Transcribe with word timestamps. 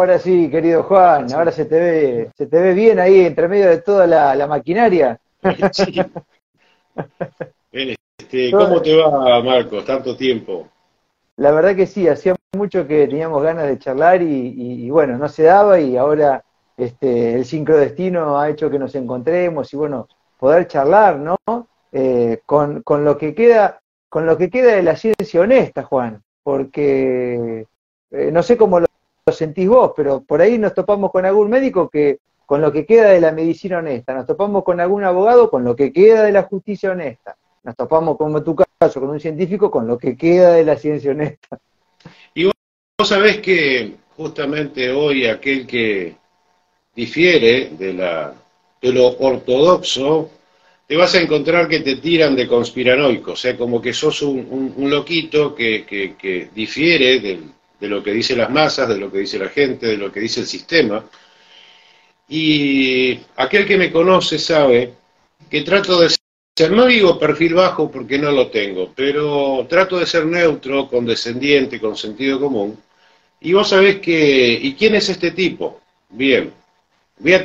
Ahora 0.00 0.18
sí, 0.18 0.48
querido 0.48 0.84
Juan, 0.84 1.30
ahora 1.34 1.52
se 1.52 1.66
te 1.66 1.78
ve, 1.78 2.30
se 2.34 2.46
te 2.46 2.58
ve 2.58 2.72
bien 2.72 2.98
ahí 2.98 3.20
entre 3.20 3.48
medio 3.48 3.68
de 3.68 3.82
toda 3.82 4.06
la, 4.06 4.46
maquinaria. 4.46 5.20
Este, 7.70 8.50
¿Cómo 8.50 8.80
te 8.80 8.96
va, 8.96 9.42
Marcos? 9.42 9.84
Tanto 9.84 10.16
tiempo. 10.16 10.66
La 11.36 11.52
verdad 11.52 11.76
que 11.76 11.86
sí, 11.86 12.08
hacía 12.08 12.34
mucho 12.56 12.86
que 12.86 13.08
teníamos 13.08 13.42
ganas 13.42 13.66
de 13.66 13.78
charlar 13.78 14.22
y, 14.22 14.88
bueno, 14.88 15.18
no 15.18 15.28
se 15.28 15.42
daba 15.42 15.78
y 15.78 15.98
ahora 15.98 16.42
este, 16.78 17.34
el 17.34 17.44
sincrodestino 17.44 18.40
ha 18.40 18.48
hecho 18.48 18.70
que 18.70 18.78
nos 18.78 18.94
encontremos 18.94 19.70
y 19.74 19.76
bueno, 19.76 20.08
poder 20.38 20.66
charlar, 20.66 21.18
¿no? 21.18 21.36
Eh, 21.92 22.40
con, 22.46 22.80
con, 22.82 23.04
lo 23.04 23.18
que 23.18 23.34
queda, 23.34 23.82
con 24.08 24.24
lo 24.24 24.38
que 24.38 24.48
queda 24.48 24.76
de 24.76 24.82
la 24.82 24.96
ciencia 24.96 25.42
honesta, 25.42 25.82
Juan, 25.82 26.22
porque 26.42 27.66
eh, 28.10 28.30
no 28.32 28.42
sé 28.42 28.56
cómo 28.56 28.80
lo 28.80 28.86
sentís 29.30 29.68
vos, 29.68 29.92
pero 29.96 30.22
por 30.22 30.40
ahí 30.40 30.58
nos 30.58 30.74
topamos 30.74 31.10
con 31.10 31.24
algún 31.24 31.48
médico 31.50 31.88
que 31.88 32.18
con 32.50 32.60
lo 32.60 32.72
que 32.72 32.84
queda 32.84 33.10
de 33.10 33.20
la 33.20 33.30
medicina 33.30 33.78
honesta, 33.78 34.12
nos 34.12 34.26
topamos 34.26 34.64
con 34.64 34.80
algún 34.80 35.04
abogado 35.04 35.48
con 35.48 35.62
lo 35.62 35.76
que 35.76 35.92
queda 35.92 36.24
de 36.24 36.32
la 36.32 36.42
justicia 36.42 36.90
honesta, 36.90 37.36
nos 37.62 37.76
topamos, 37.76 38.16
como 38.16 38.38
en 38.38 38.44
tu 38.44 38.56
caso, 38.56 39.00
con 39.00 39.10
un 39.10 39.20
científico 39.20 39.70
con 39.70 39.86
lo 39.86 39.96
que 39.96 40.16
queda 40.16 40.54
de 40.54 40.64
la 40.64 40.76
ciencia 40.76 41.12
honesta. 41.12 41.60
Y 42.34 42.46
vos, 42.46 42.54
sabés 43.04 43.38
que 43.38 43.94
justamente 44.16 44.90
hoy 44.90 45.26
aquel 45.26 45.64
que 45.64 46.16
difiere 46.92 47.70
de, 47.78 47.92
la, 47.92 48.34
de 48.82 48.92
lo 48.92 49.16
ortodoxo, 49.16 50.30
te 50.88 50.96
vas 50.96 51.14
a 51.14 51.20
encontrar 51.20 51.68
que 51.68 51.80
te 51.80 51.96
tiran 51.96 52.34
de 52.34 52.48
conspiranoico, 52.48 53.30
o 53.32 53.36
sea, 53.36 53.56
como 53.56 53.80
que 53.80 53.92
sos 53.92 54.22
un, 54.22 54.74
loquito 54.90 55.54
que, 55.54 55.84
que 55.86 56.48
difiere 56.52 57.20
del, 57.20 57.44
de 57.80 57.88
lo 57.88 58.02
que 58.02 58.12
dicen 58.12 58.38
las 58.38 58.50
masas, 58.50 58.88
de 58.88 58.98
lo 58.98 59.10
que 59.10 59.18
dice 59.18 59.38
la 59.38 59.48
gente, 59.48 59.86
de 59.86 59.96
lo 59.96 60.12
que 60.12 60.20
dice 60.20 60.40
el 60.40 60.46
sistema. 60.46 61.04
Y 62.28 63.18
aquel 63.36 63.66
que 63.66 63.76
me 63.76 63.90
conoce 63.90 64.38
sabe 64.38 64.94
que 65.50 65.62
trato 65.62 66.00
de 66.00 66.10
ser, 66.10 66.70
no 66.70 66.86
digo 66.86 67.18
perfil 67.18 67.54
bajo 67.54 67.90
porque 67.90 68.18
no 68.18 68.30
lo 68.30 68.48
tengo, 68.48 68.92
pero 68.94 69.66
trato 69.68 69.98
de 69.98 70.06
ser 70.06 70.26
neutro, 70.26 70.88
condescendiente, 70.88 71.80
con 71.80 71.96
sentido 71.96 72.38
común. 72.38 72.78
Y 73.40 73.52
vos 73.54 73.68
sabés 73.70 74.00
que, 74.00 74.52
¿y 74.62 74.74
quién 74.74 74.94
es 74.94 75.08
este 75.08 75.30
tipo? 75.30 75.80
Bien, 76.10 76.52
voy 77.18 77.34
a 77.34 77.44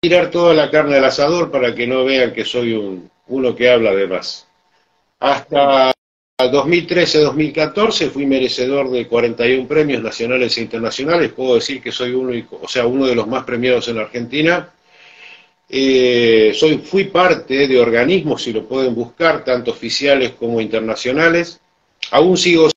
tirar 0.00 0.30
toda 0.30 0.52
la 0.54 0.70
carne 0.70 0.96
al 0.96 1.04
asador 1.04 1.50
para 1.50 1.74
que 1.74 1.86
no 1.86 2.04
vean 2.04 2.32
que 2.32 2.44
soy 2.44 2.72
un, 2.72 3.08
uno 3.28 3.54
que 3.54 3.70
habla 3.70 3.94
de 3.94 4.08
más. 4.08 4.48
Hasta 5.20 5.91
2013-2014 6.50 8.10
fui 8.10 8.26
merecedor 8.26 8.90
de 8.90 9.06
41 9.06 9.68
premios 9.68 10.02
nacionales 10.02 10.56
e 10.56 10.62
internacionales. 10.62 11.32
Puedo 11.32 11.56
decir 11.56 11.82
que 11.82 11.92
soy 11.92 12.12
uno, 12.12 12.32
o 12.60 12.68
sea, 12.68 12.86
uno 12.86 13.06
de 13.06 13.14
los 13.14 13.26
más 13.26 13.44
premiados 13.44 13.88
en 13.88 13.98
Argentina. 13.98 14.72
Eh, 15.68 16.52
soy, 16.54 16.78
fui 16.78 17.04
parte 17.04 17.66
de 17.66 17.80
organismos, 17.80 18.42
si 18.42 18.52
lo 18.52 18.66
pueden 18.66 18.94
buscar, 18.94 19.44
tanto 19.44 19.70
oficiales 19.70 20.32
como 20.32 20.60
internacionales. 20.60 21.60
Aún 22.10 22.36
sigo 22.36 22.68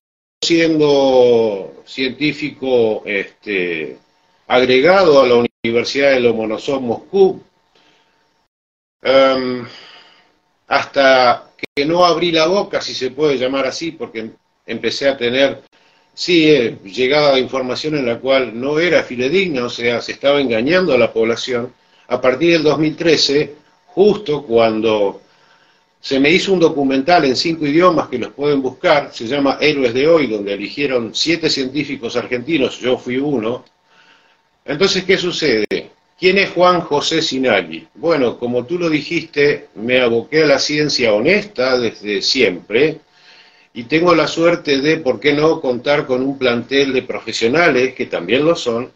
siendo 0.41 1.83
científico 1.85 3.03
este, 3.05 3.97
agregado 4.47 5.22
a 5.22 5.27
la 5.27 5.45
Universidad 5.63 6.11
de 6.11 6.19
Lomonosov 6.19 6.81
Moscú. 6.81 7.41
Em, 9.02 9.66
hasta 10.67 11.44
que 11.56 11.86
no 11.86 12.06
abrí 12.06 12.31
la 12.31 12.48
boca, 12.48 12.81
si 12.81 12.94
se 12.94 13.11
puede 13.11 13.38
llamar 13.38 13.66
así, 13.66 13.92
porque 13.92 14.31
empecé 14.66 15.09
a 15.09 15.17
tener, 15.17 15.64
sí, 16.14 16.50
eh, 16.50 16.78
llegada 16.84 17.39
información 17.39 17.95
en 17.95 18.06
la 18.06 18.20
cual 18.20 18.59
no 18.59 18.80
era 18.80 19.03
fidedigna, 19.03 19.66
o 19.66 19.70
sea, 19.70 20.02
se 20.02 20.14
estaba 20.14 20.39
engañando 20.39 20.94
a 20.94 20.97
la 20.97 21.12
población. 21.12 21.73
A 22.08 22.22
partir 22.22 22.53
del 22.53 22.64
2013, 22.64 23.56
justo 23.88 24.44
cuando 24.44 25.22
se 26.00 26.20
me 26.20 26.30
hizo 26.30 26.53
un 26.53 26.59
documental 26.59 27.25
en 27.25 27.35
cinco 27.35 27.66
idiomas 27.66 28.09
que 28.09 28.19
los 28.19 28.31
pueden 28.31 28.62
buscar, 28.62 29.12
se 29.12 29.25
llama 29.25 29.58
Héroes 29.59 29.94
de 29.94 30.08
Hoy, 30.08 30.28
donde 30.28 30.53
eligieron 30.53 31.16
siete 31.16 31.50
científicos 31.50 32.16
argentinos, 32.16 32.79
yo 32.79 32.97
fui 32.97 33.18
uno. 33.18 33.66
Entonces, 34.63 35.03
¿qué 35.03 35.18
sucede? 35.18 35.94
¿Quién 36.18 36.38
es 36.38 36.52
Juan 36.52 36.80
José 36.81 37.22
Sinagui? 37.22 37.88
Bueno, 37.96 38.40
como 38.40 38.66
tú 38.66 38.80
lo 38.80 38.90
dijiste, 38.90 39.68
me 39.76 40.00
aboqué 40.00 40.44
a 40.44 40.48
la 40.48 40.59
ciencia 40.59 41.14
honesta 41.14 41.78
desde 41.78 42.22
siempre 42.22 43.00
y 43.74 43.84
tengo 43.84 44.16
la 44.16 44.26
suerte 44.26 44.80
de, 44.80 44.98
¿por 44.98 45.20
qué 45.20 45.34
no?, 45.34 45.59
contar 45.59 46.08
con 46.08 46.22
un 46.22 46.38
plantel 46.38 46.94
de 46.94 47.02
profesionales, 47.02 47.94
que 47.94 48.06
también 48.06 48.46
lo 48.46 48.56
son. 48.56 48.92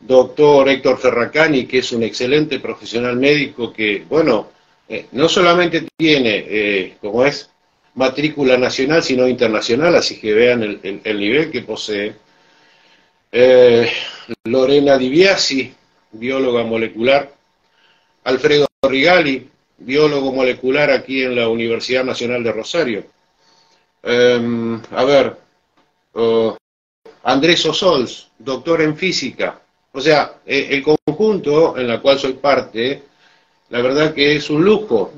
Doctor 0.00 0.68
Héctor 0.68 0.98
Ferracani, 0.98 1.66
que 1.66 1.78
es 1.78 1.92
un 1.92 2.02
excelente 2.02 2.58
profesional 2.58 3.16
médico 3.16 3.72
que, 3.72 4.04
bueno, 4.08 4.48
eh, 4.88 5.06
no 5.12 5.28
solamente 5.28 5.86
tiene, 5.96 6.44
eh, 6.48 6.96
como 7.00 7.24
es, 7.24 7.50
matrícula 7.94 8.56
nacional, 8.56 9.02
sino 9.04 9.28
internacional, 9.28 9.94
así 9.94 10.18
que 10.20 10.32
vean 10.32 10.80
el, 10.82 11.18
nivel 11.20 11.50
que 11.50 11.62
posee. 11.62 12.14
Eh, 13.30 13.90
Lorena 14.44 14.96
Diviasi, 14.98 15.74
bióloga 16.12 16.64
molecular, 16.64 17.32
Alfredo 18.24 18.66
Rigali, 18.82 19.48
biólogo 19.78 20.32
molecular 20.32 20.90
aquí 20.90 21.22
en 21.22 21.36
la 21.36 21.48
Universidad 21.48 22.04
Nacional 22.04 22.42
de 22.42 22.52
Rosario. 22.52 23.04
Em, 24.02 24.80
a 24.90 25.04
ver, 25.04 25.36
Andrés 27.24 27.64
Osols, 27.66 28.28
doctor 28.38 28.82
en 28.82 28.96
física. 28.96 29.60
O 29.92 30.00
sea, 30.00 30.40
e, 30.46 30.68
el 30.70 30.82
conjunto 30.82 31.76
en 31.76 31.88
la 31.88 32.00
cual 32.00 32.18
soy 32.18 32.34
parte, 32.34 33.02
la 33.70 33.82
verdad 33.82 34.14
que 34.14 34.36
es 34.36 34.50
un 34.50 34.64
lujo. 34.64 35.12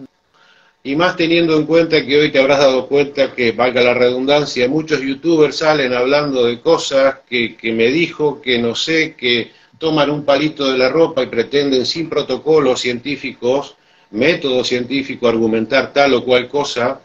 Y 0.83 0.97
más 0.97 1.17
teniendo 1.17 1.57
en 1.57 1.67
cuenta 1.67 2.05
que 2.05 2.19
hoy 2.19 2.33
te 2.33 2.39
habrás 2.39 2.61
dado 2.61 2.89
cuenta 2.89 3.34
que, 3.34 3.53
valga 3.53 3.83
la 3.83 3.95
redundancia, 3.95 4.69
muchos 4.69 5.01
youtubers 5.03 5.59
salen 5.59 5.93
hablando 5.93 6.47
de 6.47 6.61
cosas 6.61 7.19
que, 7.28 7.55
que 7.57 7.72
me 7.72 7.89
dijo, 7.89 8.41
que 8.41 8.59
no 8.59 8.75
sé, 8.75 9.15
que 9.15 9.51
toman 9.80 10.10
un 10.10 10.24
palito 10.24 10.70
de 10.70 10.76
la 10.76 10.91
ropa 10.91 11.22
y 11.22 11.26
pretenden 11.26 11.86
sin 11.86 12.10
protocolos 12.10 12.80
científicos, 12.80 13.76
método 14.10 14.62
científico, 14.62 15.26
argumentar 15.26 15.92
tal 15.94 16.12
o 16.14 16.22
cual 16.22 16.48
cosa, 16.48 17.00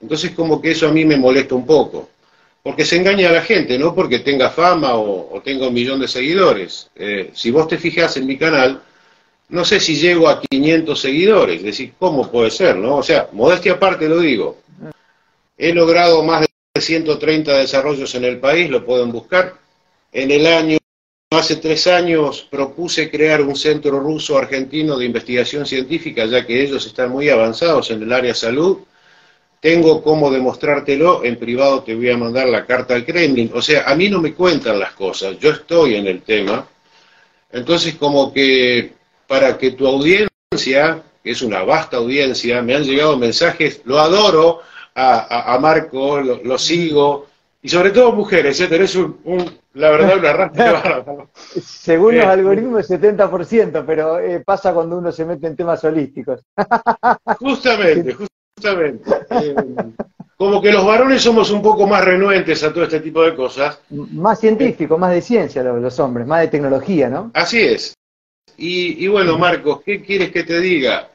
entonces 0.00 0.32
como 0.32 0.60
que 0.60 0.72
eso 0.72 0.86
a 0.86 0.92
mí 0.92 1.04
me 1.06 1.16
molesta 1.16 1.54
un 1.54 1.64
poco. 1.64 2.10
Porque 2.62 2.84
se 2.84 2.96
engaña 2.96 3.30
a 3.30 3.32
la 3.32 3.40
gente, 3.40 3.78
no 3.78 3.94
porque 3.94 4.18
tenga 4.18 4.50
fama 4.50 4.94
o, 4.96 5.40
tenga 5.42 5.68
un 5.68 5.72
millón 5.72 5.98
de 5.98 6.08
seguidores. 6.08 6.90
Eh, 6.94 7.30
si 7.32 7.50
vos 7.50 7.66
te 7.66 7.78
fijas 7.78 8.14
en 8.18 8.26
mi 8.26 8.36
canal, 8.36 8.82
no 9.48 9.64
sé 9.64 9.80
si 9.80 9.96
llego 9.96 10.28
a 10.28 10.42
500 10.42 11.00
seguidores, 11.00 11.56
es 11.56 11.64
decir, 11.64 11.94
¿cómo 11.98 12.30
puede 12.30 12.50
ser, 12.50 12.76
no? 12.76 12.96
O 12.96 13.02
sea, 13.02 13.28
modestia 13.32 13.72
aparte 13.72 14.06
lo 14.10 14.20
digo. 14.20 14.58
He 15.56 15.72
logrado 15.72 16.22
más 16.22 16.42
de 16.42 16.80
130 16.80 17.56
desarrollos 17.56 18.14
en 18.14 18.24
el 18.26 18.38
país, 18.38 18.68
lo 18.68 18.84
pueden 18.84 19.10
buscar. 19.10 19.54
En 20.12 20.30
el 20.30 20.46
año 20.46 20.79
Hace 21.40 21.56
tres 21.56 21.86
años 21.86 22.46
propuse 22.50 23.10
crear 23.10 23.40
un 23.40 23.56
centro 23.56 23.98
ruso 23.98 24.36
argentino 24.36 24.98
de 24.98 25.06
investigación 25.06 25.64
científica, 25.64 26.26
ya 26.26 26.44
que 26.44 26.62
ellos 26.62 26.84
están 26.84 27.10
muy 27.10 27.30
avanzados 27.30 27.90
en 27.90 28.02
el 28.02 28.12
área 28.12 28.34
salud. 28.34 28.80
Tengo 29.58 30.02
cómo 30.02 30.30
demostrártelo, 30.30 31.24
en 31.24 31.38
privado 31.38 31.82
te 31.82 31.94
voy 31.94 32.10
a 32.10 32.18
mandar 32.18 32.46
la 32.46 32.66
carta 32.66 32.94
al 32.94 33.06
Kremlin. 33.06 33.50
O 33.54 33.62
sea, 33.62 33.84
a 33.84 33.94
mí 33.94 34.10
no 34.10 34.20
me 34.20 34.34
cuentan 34.34 34.78
las 34.78 34.92
cosas, 34.92 35.38
yo 35.38 35.52
estoy 35.52 35.94
en 35.94 36.08
el 36.08 36.20
tema. 36.20 36.68
Entonces, 37.50 37.94
como 37.94 38.34
que 38.34 38.92
para 39.26 39.56
que 39.56 39.70
tu 39.70 39.86
audiencia, 39.86 41.02
que 41.24 41.30
es 41.30 41.40
una 41.40 41.62
vasta 41.62 41.96
audiencia, 41.96 42.60
me 42.60 42.74
han 42.74 42.84
llegado 42.84 43.16
mensajes, 43.16 43.80
lo 43.86 43.98
adoro 43.98 44.60
a, 44.94 45.56
Marco, 45.58 46.20
lo, 46.20 46.58
sigo, 46.58 47.28
y 47.62 47.68
sobre 47.68 47.90
todo 47.90 48.12
mujeres, 48.12 48.60
¿eh? 48.60 48.68
tenés 48.68 48.94
un 48.94 49.18
la 49.74 49.90
verdad, 49.90 50.18
una 50.18 50.32
rastra 50.32 51.04
Según 51.62 52.16
los 52.16 52.26
algoritmos, 52.26 52.90
70%, 52.90 53.84
pero 53.86 54.18
eh, 54.18 54.42
pasa 54.44 54.74
cuando 54.74 54.98
uno 54.98 55.12
se 55.12 55.24
mete 55.24 55.46
en 55.46 55.56
temas 55.56 55.84
holísticos. 55.84 56.40
Justamente, 57.38 58.14
justamente. 58.14 59.10
Eh, 59.30 59.54
como 60.36 60.60
que 60.60 60.72
los 60.72 60.84
varones 60.84 61.22
somos 61.22 61.50
un 61.50 61.62
poco 61.62 61.86
más 61.86 62.04
renuentes 62.04 62.62
a 62.64 62.72
todo 62.72 62.84
este 62.84 63.00
tipo 63.00 63.22
de 63.22 63.36
cosas. 63.36 63.80
Más 63.90 64.40
científico, 64.40 64.98
más 64.98 65.12
de 65.12 65.20
ciencia 65.20 65.62
los, 65.62 66.00
hombres, 66.00 66.26
más 66.26 66.40
de 66.40 66.48
tecnología, 66.48 67.08
¿no? 67.08 67.30
Así 67.34 67.60
es. 67.60 67.94
Y, 68.56 69.06
bueno, 69.08 69.38
Marcos, 69.38 69.80
¿qué 69.82 70.02
quieres 70.02 70.30
que 70.32 70.42
te 70.42 70.60
diga? 70.60 71.08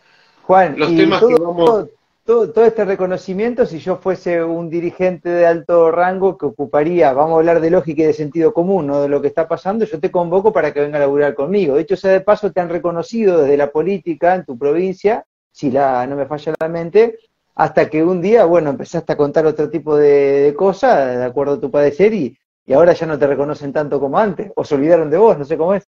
Juan, 0.44 0.76
los 0.78 0.96
temas 0.96 1.24
que 1.24 1.36
vamos 1.36 1.66
todo, 1.66 1.90
este 2.28 2.86
reconocimiento, 2.86 3.68
si 3.68 3.78
yo 3.78 3.98
fuese 3.98 4.44
un 4.44 4.68
dirigente 4.68 5.30
de 5.30 5.46
alto 5.46 5.92
rango 5.92 6.40
que 6.40 6.48
ocuparía, 6.48 7.14
vamos 7.14 7.36
a 7.36 7.38
hablar 7.38 7.62
de 7.62 7.70
lógica 7.70 8.02
y 8.02 8.08
de 8.08 8.14
sentido 8.14 8.52
común, 8.52 8.88
no 8.88 9.02
de 9.02 9.08
lo 9.08 9.22
que 9.22 9.28
está 9.28 9.48
pasando, 9.48 9.86
yo 9.86 10.00
te 10.00 10.10
convoco 10.10 10.52
para 10.52 10.74
que 10.74 10.82
venga 10.82 10.98
a 10.98 11.02
laburar 11.02 11.36
conmigo. 11.36 11.76
De 11.76 11.84
hecho, 11.84 11.96
sea 11.96 12.12
de 12.12 12.22
paso, 12.22 12.52
te 12.52 12.60
han 12.60 12.70
reconocido 12.70 13.42
desde 13.42 13.58
la 13.58 13.72
política 13.72 14.34
en 14.34 14.44
tu 14.44 14.58
provincia, 14.58 15.24
si 15.52 15.70
la, 15.70 16.08
no 16.08 16.16
me 16.16 16.26
falla 16.26 16.56
la 16.60 16.68
mente, 16.68 17.20
hasta 17.54 17.90
que 17.92 18.04
un 18.04 18.22
día, 18.22 18.46
bueno, 18.46 18.72
empezaste 18.72 19.14
a 19.14 19.18
contar 19.18 19.46
otro 19.46 19.70
tipo 19.70 19.96
de, 19.96 20.52
cosas, 20.58 21.18
de 21.18 21.24
acuerdo 21.24 21.54
a 21.54 21.62
tu 21.62 21.70
padecer, 21.70 22.12
y, 22.16 22.36
y 22.66 22.74
ahora 22.74 22.94
ya 22.94 23.06
no 23.06 23.20
te 23.20 23.28
reconocen 23.28 23.72
tanto 23.72 24.00
como 24.00 24.18
antes, 24.18 24.52
o 24.56 24.66
se 24.66 24.74
olvidaron 24.74 25.12
de 25.12 25.18
vos, 25.20 25.38
no 25.38 25.46
sé 25.46 25.58
cómo 25.58 25.76
es. 25.76 25.88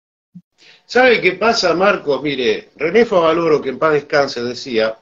¿Sabe 0.85 1.21
qué 1.21 1.31
pasa, 1.31 1.73
Marcos? 1.73 2.21
Mire, 2.21 2.69
René 2.75 3.03
Favaloro, 3.05 3.59
que 3.59 3.69
en 3.69 3.79
paz 3.79 3.93
descanse, 3.93 4.43
decía, 4.43 4.95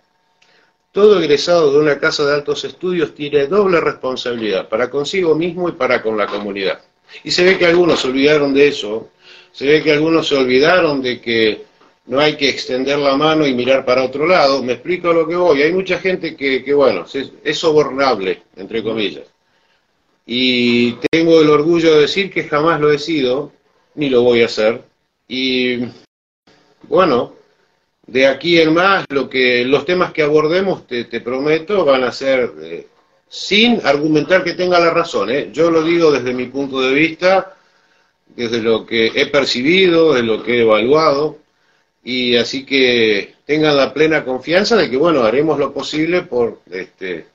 todo 0.97 1.19
egresado 1.19 1.71
de 1.71 1.77
una 1.77 1.99
casa 1.99 2.25
de 2.25 2.33
altos 2.33 2.63
estudios 2.63 3.13
tiene 3.13 3.45
doble 3.45 3.79
responsabilidad, 3.79 4.67
para 4.67 4.89
consigo 4.89 5.35
mismo 5.35 5.69
y 5.69 5.73
para 5.73 6.01
con 6.01 6.17
la 6.17 6.25
comunidad. 6.25 6.81
Y 7.23 7.29
se 7.29 7.43
ve 7.43 7.55
que 7.59 7.67
algunos 7.67 7.99
se 7.99 8.07
olvidaron 8.07 8.51
de 8.51 8.69
eso, 8.69 9.11
se 9.51 9.67
ve 9.67 9.83
que 9.83 9.91
algunos 9.91 10.27
se 10.27 10.35
olvidaron 10.35 11.03
de 11.03 11.21
que 11.21 11.65
no 12.07 12.19
hay 12.19 12.35
que 12.35 12.49
extender 12.49 12.97
la 12.97 13.15
mano 13.15 13.45
y 13.45 13.53
mirar 13.53 13.85
para 13.85 14.05
otro 14.05 14.25
lado. 14.25 14.63
Me 14.63 14.73
explico 14.73 15.11
a 15.11 15.13
lo 15.13 15.27
que 15.27 15.35
voy. 15.35 15.61
Hay 15.61 15.71
mucha 15.71 15.99
gente 15.99 16.35
que, 16.35 16.73
bueno, 16.73 17.05
es, 17.43 17.57
sobornable, 17.59 18.41
entre 18.55 18.81
comillas. 18.81 19.27
Y 20.25 20.93
tengo 21.11 21.41
el 21.41 21.49
orgullo 21.51 21.93
de 21.93 22.01
decir 22.01 22.31
que 22.31 22.45
jamás 22.45 22.81
lo 22.81 22.91
he 22.91 22.97
sido, 22.97 23.51
ni 23.93 24.09
lo 24.09 24.23
voy 24.23 24.41
a 24.41 24.47
hacer. 24.47 24.81
Y 25.27 25.77
bueno, 26.89 27.35
de 28.07 28.25
aquí 28.25 28.59
en 28.59 28.73
más, 28.73 29.05
lo 29.09 29.29
que, 29.29 29.65
los 29.65 29.85
temas 29.85 30.13
que 30.13 30.23
abordemos, 30.23 30.87
te, 30.87 31.05
prometo, 31.21 31.85
van 31.85 32.03
a 32.03 32.11
ser 32.11 32.53
eh, 32.61 32.87
sin 33.27 33.85
argumentar 33.85 34.43
que 34.43 34.53
tenga 34.53 34.79
la 34.79 34.91
razón. 34.91 35.29
¿eh? 35.29 35.49
Yo 35.51 35.69
lo 35.69 35.83
digo 35.83 36.11
desde 36.11 36.33
mi 36.33 36.45
punto 36.45 36.81
de 36.81 36.93
vista, 36.93 37.55
desde 38.35 38.61
lo 38.61 38.85
que 38.85 39.11
he 39.13 39.27
percibido, 39.27 40.13
desde 40.13 40.25
lo 40.25 40.41
que 40.41 40.57
he 40.57 40.61
evaluado 40.61 41.37
y 42.03 42.37
así 42.37 42.65
que 42.65 43.35
tengan 43.45 43.75
la 43.75 43.93
plena 43.93 44.23
confianza 44.23 44.77
de 44.77 44.89
que, 44.89 44.95
bueno, 44.95 45.23
haremos 45.23 45.59
lo 45.59 45.73
posible 45.73 46.21
por 46.21 46.61
este, 46.71 47.27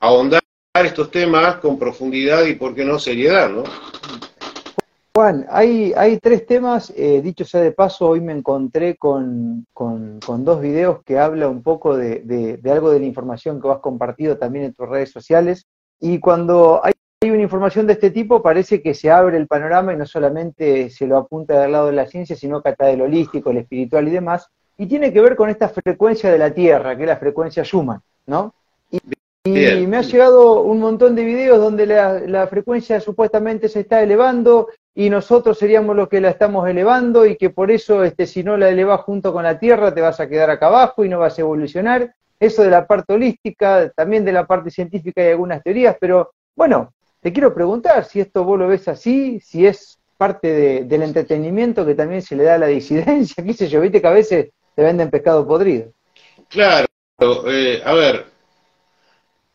ahondar 0.00 0.42
estos 0.74 1.10
temas 1.10 1.56
con 1.56 1.78
profundidad 1.78 2.46
y, 2.46 2.54
por 2.54 2.74
qué 2.74 2.86
no, 2.86 2.98
seriedad, 2.98 3.50
¿no? 3.50 3.64
Juan, 5.14 5.46
hay, 5.50 5.92
hay 5.94 6.18
tres 6.18 6.46
temas, 6.46 6.90
eh, 6.96 7.20
dicho 7.20 7.44
sea 7.44 7.60
de 7.60 7.72
paso, 7.72 8.08
hoy 8.08 8.22
me 8.22 8.32
encontré 8.32 8.96
con, 8.96 9.66
dos 9.74 10.60
videos 10.60 11.02
que 11.04 11.18
habla 11.18 11.48
un 11.48 11.62
poco 11.62 11.96
de, 11.96 12.58
algo 12.64 12.90
de 12.90 13.00
la 13.00 13.04
información 13.06 13.60
que 13.60 13.68
has 13.68 13.80
compartido 13.80 14.38
también 14.38 14.64
en 14.64 14.74
tus 14.74 14.88
redes 14.88 15.10
sociales, 15.10 15.66
y 16.00 16.18
cuando 16.18 16.80
hay 16.82 16.92
hay 17.22 17.30
una 17.30 17.42
información 17.42 17.86
de 17.86 17.92
este 17.92 18.10
tipo, 18.10 18.42
parece 18.42 18.82
que 18.82 18.94
se 18.94 19.08
abre 19.08 19.36
el 19.36 19.46
panorama 19.46 19.92
y 19.92 19.96
no 19.96 20.06
solamente 20.06 20.90
se 20.90 21.06
lo 21.06 21.16
apunta 21.16 21.60
del 21.60 21.70
lado 21.70 21.86
de 21.86 21.92
la 21.92 22.06
ciencia, 22.06 22.34
sino 22.34 22.60
que 22.60 22.70
hasta 22.70 22.86
del 22.86 23.02
holístico, 23.02 23.50
el 23.50 23.58
espiritual 23.58 24.08
y 24.08 24.10
demás, 24.10 24.48
y 24.76 24.86
tiene 24.86 25.12
que 25.12 25.20
ver 25.20 25.36
con 25.36 25.48
esta 25.48 25.68
frecuencia 25.68 26.32
de 26.32 26.38
la 26.38 26.52
Tierra, 26.52 26.96
que 26.96 27.04
es 27.04 27.08
la 27.08 27.18
frecuencia 27.18 27.62
Schumann, 27.62 28.02
¿no? 28.26 28.54
Y, 29.44 29.86
me 29.88 29.96
ha 29.96 30.02
llegado 30.02 30.60
un 30.60 30.78
montón 30.78 31.16
de 31.16 31.24
videos 31.24 31.58
donde 31.58 31.84
la, 31.84 32.46
frecuencia 32.46 33.00
supuestamente 33.00 33.68
se 33.68 33.80
está 33.80 34.00
elevando 34.00 34.68
y 34.94 35.10
nosotros 35.10 35.58
seríamos 35.58 35.96
los 35.96 36.08
que 36.08 36.20
la 36.20 36.30
estamos 36.30 36.68
elevando 36.68 37.26
y 37.26 37.36
que 37.36 37.50
por 37.50 37.72
eso 37.72 38.04
este, 38.04 38.28
si 38.28 38.44
no 38.44 38.56
la 38.56 38.68
elevas 38.68 39.00
junto 39.00 39.32
con 39.32 39.42
la 39.42 39.58
Tierra 39.58 39.92
te 39.92 40.00
vas 40.00 40.20
a 40.20 40.28
quedar 40.28 40.48
acá 40.50 40.68
abajo 40.68 41.04
y 41.04 41.08
no 41.08 41.18
vas 41.18 41.38
a 41.38 41.40
evolucionar. 41.40 42.14
Eso 42.38 42.62
de 42.62 42.70
la 42.70 42.86
parte 42.86 43.14
holística, 43.14 43.90
también 43.96 44.24
de 44.24 44.32
la 44.32 44.46
parte 44.46 44.70
científica 44.70 45.20
hay 45.22 45.30
algunas 45.30 45.60
teorías, 45.62 45.96
pero 46.00 46.34
bueno, 46.54 46.92
te 47.20 47.32
quiero 47.32 47.52
preguntar 47.52 48.04
si 48.04 48.20
esto 48.20 48.44
vos 48.44 48.58
lo 48.58 48.68
ves 48.68 48.86
así, 48.86 49.40
si 49.40 49.66
es 49.66 49.98
parte 50.16 50.84
del 50.84 51.02
entretenimiento 51.02 51.84
que 51.84 51.96
también 51.96 52.22
se 52.22 52.36
le 52.36 52.44
da 52.44 52.54
a 52.54 52.58
la 52.58 52.66
disidencia, 52.66 53.42
qué 53.44 53.54
sé 53.54 53.68
yo, 53.68 53.80
viste 53.80 54.00
que 54.00 54.06
a 54.06 54.12
veces 54.12 54.50
te 54.76 54.82
venden 54.82 55.10
pescado 55.10 55.44
podrido. 55.46 55.90
Claro, 56.48 56.86
eh, 57.48 57.82
a 57.84 57.94
ver, 57.94 58.31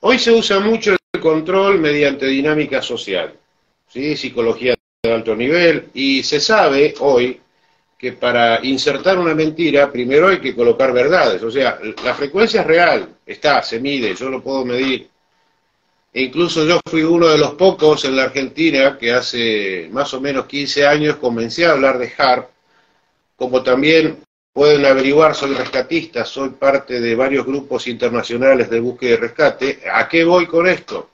hoy 0.01 0.19
se 0.19 0.31
usa 0.31 0.59
mucho 0.59 0.91
el 0.91 1.21
control 1.21 1.79
mediante 1.79 2.25
dinámica 2.25 2.81
social, 2.81 3.33
psicología 3.89 4.75
de 5.03 5.11
alto 5.11 5.35
nivel, 5.35 5.89
y 5.93 6.23
se 6.23 6.39
sabe 6.39 6.93
hoy 6.99 7.39
que 7.97 8.13
para 8.13 8.63
insertar 8.63 9.17
una 9.17 9.33
mentira, 9.33 9.91
primero 9.91 10.27
hay 10.27 10.39
que 10.39 10.55
colocar 10.55 10.93
verdades, 10.93 11.41
o 11.41 11.49
sea, 11.49 11.79
la 12.03 12.13
frecuencia 12.13 12.61
es 12.61 12.67
real, 12.67 13.09
está, 13.25 13.63
se 13.63 13.79
mide, 13.79 14.13
yo 14.13 14.29
lo 14.29 14.41
puedo 14.41 14.63
medir, 14.63 15.09
e 16.13 16.21
incluso 16.21 16.65
yo 16.65 16.79
fui 16.87 17.03
uno 17.03 17.27
de 17.27 17.37
los 17.37 17.53
pocos 17.53 18.05
en 18.05 18.15
la 18.15 18.23
Argentina 18.23 18.97
que 18.97 19.11
hace 19.11 19.89
más 19.91 20.13
o 20.13 20.21
menos 20.21 20.45
15 20.45 20.85
años 20.85 21.15
comencé 21.17 21.65
a 21.65 21.71
hablar 21.71 21.97
de 21.97 22.11
HARP, 22.15 22.49
como 23.35 23.63
también 23.63 24.17
pueden 24.57 24.83
averiguar, 24.87 25.35
soy 25.35 25.53
rescatista, 25.53 26.25
soy 26.25 26.49
parte 26.49 26.99
de 26.99 27.13
varios 27.13 27.45
grupos 27.45 27.87
internacionales 27.87 28.71
de 28.71 28.79
búsqueda 28.79 29.11
y 29.11 29.15
rescate. 29.17 29.79
¿A 29.93 30.09
qué 30.09 30.23
voy 30.23 30.47
con 30.47 30.65
esto? 30.65 31.11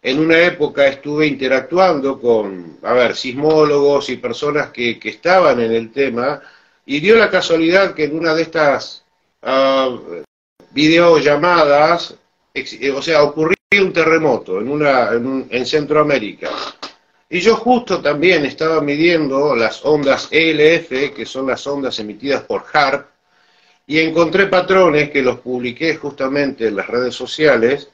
En 0.00 0.18
una 0.18 0.38
época 0.38 0.86
estuve 0.86 1.26
interactuando 1.26 2.18
con, 2.18 2.78
a 2.82 2.94
ver, 2.94 3.14
sismólogos 3.14 4.08
y 4.08 4.16
personas 4.16 4.70
que, 4.70 4.98
estaban 5.04 5.60
en 5.60 5.72
el 5.72 5.92
tema, 5.92 6.40
y 6.86 7.00
dio 7.00 7.16
la 7.16 7.28
casualidad 7.28 7.92
que 7.92 8.04
en 8.04 8.16
una 8.16 8.34
de 8.34 8.42
estas 8.44 9.04
uh, 9.42 10.22
videollamadas, 10.70 12.14
o 12.94 13.02
sea, 13.02 13.24
ocurrió 13.24 13.56
un 13.78 13.92
terremoto 13.92 14.58
en, 14.58 14.70
una, 14.70 15.10
en, 15.10 15.66
Centroamérica. 15.66 16.48
Y 17.32 17.38
yo 17.38 17.54
justo 17.54 18.02
también 18.02 18.44
estaba 18.44 18.80
midiendo 18.80 19.54
las 19.54 19.84
ondas 19.84 20.26
ELF, 20.32 21.14
que 21.14 21.24
son 21.24 21.46
las 21.46 21.64
ondas 21.64 21.96
emitidas 22.00 22.42
por 22.42 22.64
HARP, 22.72 23.06
y 23.86 24.00
encontré 24.00 24.46
patrones 24.46 25.10
que 25.10 25.22
los 25.22 25.38
publiqué 25.38 25.94
justamente 25.94 26.66
en 26.66 26.74
las 26.74 26.88
redes 26.88 27.14
sociales, 27.14 27.88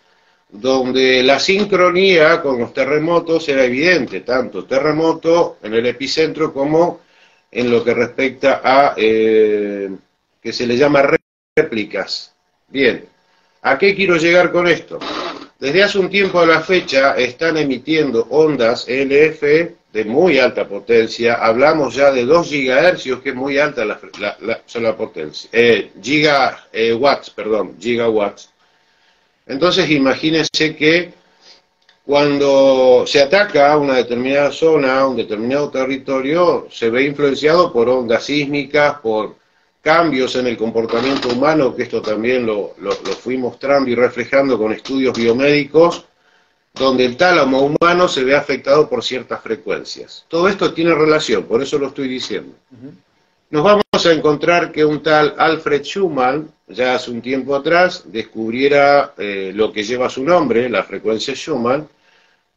donde 0.48 1.22
la 1.22 1.38
sincronía 1.38 2.40
con 2.40 2.58
los 2.58 2.72
terremotos 2.72 3.46
era 3.50 3.64
evidente, 3.64 4.20
tanto 4.20 4.64
terremoto 4.64 5.58
en 5.62 5.74
el 5.74 5.84
epicentro 5.84 6.50
como 6.50 7.00
en 7.50 7.70
lo 7.70 7.84
que 7.84 7.92
respecta 7.92 8.62
a, 8.64 8.94
eh, 8.96 9.90
que 10.40 10.52
se 10.52 10.66
le 10.66 10.78
llama 10.78 11.10
réplicas. 11.54 12.34
Bien, 12.68 13.04
¿a 13.60 13.76
qué 13.76 13.94
quiero 13.94 14.16
llegar 14.16 14.50
con 14.50 14.66
esto? 14.66 14.98
Desde 15.58 15.82
hace 15.82 15.98
un 15.98 16.10
tiempo 16.10 16.38
a 16.38 16.46
la 16.46 16.60
fecha 16.60 17.16
están 17.16 17.56
emitiendo 17.56 18.26
ondas 18.28 18.86
LF 18.88 19.42
de 19.90 20.04
muy 20.04 20.38
alta 20.38 20.68
potencia, 20.68 21.36
hablamos 21.36 21.94
ya 21.94 22.12
de 22.12 22.26
2 22.26 22.46
gigahercios, 22.46 23.20
que 23.20 23.30
es 23.30 23.34
muy 23.34 23.56
alta 23.58 23.82
la, 23.86 24.96
potencia, 24.96 25.48
eh, 25.52 25.90
eh, 26.72 27.00
perdón, 27.34 27.76
gigawatts. 27.80 28.50
Entonces 29.46 29.88
imagínense 29.88 30.76
que 30.76 31.14
cuando 32.04 33.04
se 33.06 33.22
ataca 33.22 33.72
a 33.72 33.78
una 33.78 33.94
determinada 33.96 34.52
zona, 34.52 35.00
a 35.00 35.08
un 35.08 35.16
determinado 35.16 35.70
territorio, 35.70 36.68
se 36.70 36.90
ve 36.90 37.04
influenciado 37.04 37.72
por 37.72 37.88
ondas 37.88 38.24
sísmicas, 38.24 38.98
por 39.00 39.36
cambios 39.86 40.34
en 40.34 40.48
el 40.48 40.56
comportamiento 40.56 41.28
humano, 41.28 41.72
que 41.72 41.84
esto 41.84 42.02
también 42.02 42.44
lo, 42.44 42.74
fui 43.20 43.38
mostrando 43.38 43.88
y 43.88 43.94
reflejando 43.94 44.58
con 44.58 44.72
estudios 44.72 45.16
biomédicos, 45.16 46.06
donde 46.74 47.04
el 47.04 47.16
tálamo 47.16 47.60
humano 47.60 48.08
se 48.08 48.24
ve 48.24 48.34
afectado 48.34 48.88
por 48.88 49.04
ciertas 49.04 49.40
frecuencias. 49.40 50.24
Todo 50.26 50.48
esto 50.48 50.74
tiene 50.74 50.92
relación, 50.92 51.44
por 51.44 51.62
eso 51.62 51.78
lo 51.78 51.86
estoy 51.86 52.08
diciendo. 52.08 52.52
Nos 53.50 53.62
vamos 53.62 53.84
a 54.04 54.12
encontrar 54.12 54.72
que 54.72 54.84
un 54.84 55.04
tal 55.04 55.36
Alfred 55.38 55.84
Schumann, 55.84 56.50
ya 56.66 56.96
hace 56.96 57.12
un 57.12 57.22
tiempo 57.22 57.54
atrás, 57.54 58.02
descubriera 58.06 59.14
eh, 59.16 59.52
lo 59.54 59.72
que 59.72 59.84
lleva 59.84 60.10
su 60.10 60.24
nombre, 60.24 60.68
la 60.68 60.82
frecuencia 60.82 61.32
Schumann, 61.32 61.88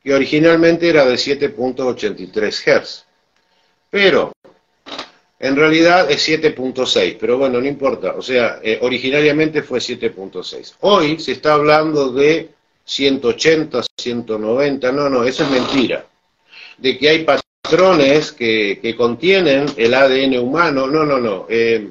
que 0.03 0.15
originalmente 0.15 0.89
era 0.89 1.05
de 1.05 1.13
7.83 1.13 2.81
Hz. 2.81 3.05
Pero 3.91 4.31
en 5.39 5.55
realidad 5.55 6.11
es 6.11 6.27
7.6, 6.27 7.17
pero 7.19 7.37
bueno, 7.37 7.61
no 7.61 7.67
importa. 7.67 8.13
O 8.17 8.21
sea, 8.21 8.59
eh, 8.61 8.77
originariamente 8.81 9.63
fue 9.63 9.79
7.6. 9.79 10.75
Hoy 10.81 11.17
se 11.19 11.31
está 11.31 11.53
hablando 11.53 12.11
de 12.11 12.49
180, 12.83 13.81
190. 13.97 14.91
No, 14.91 15.09
no, 15.09 15.23
eso 15.23 15.43
es 15.43 15.49
mentira. 15.49 16.05
De 16.77 16.97
que 16.97 17.09
hay 17.09 17.25
patrones 17.25 18.33
que, 18.33 18.79
que 18.81 18.95
contienen 18.97 19.67
el 19.77 19.93
ADN 19.93 20.39
humano. 20.39 20.87
No, 20.87 21.05
no, 21.05 21.17
no. 21.19 21.45
Eh, 21.49 21.87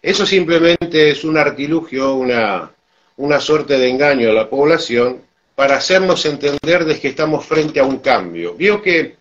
eso 0.00 0.24
simplemente 0.24 1.10
es 1.10 1.24
un 1.24 1.36
artilugio, 1.36 2.14
una, 2.14 2.70
una 3.16 3.40
suerte 3.40 3.78
de 3.78 3.88
engaño 3.88 4.30
a 4.30 4.34
la 4.34 4.48
población 4.48 5.22
para 5.56 5.76
hacernos 5.78 6.24
entender 6.26 6.84
de 6.84 7.00
que 7.00 7.08
estamos 7.08 7.44
frente 7.44 7.80
a 7.80 7.84
un 7.84 7.98
cambio. 7.98 8.54
Vio 8.54 8.80
que 8.80 9.16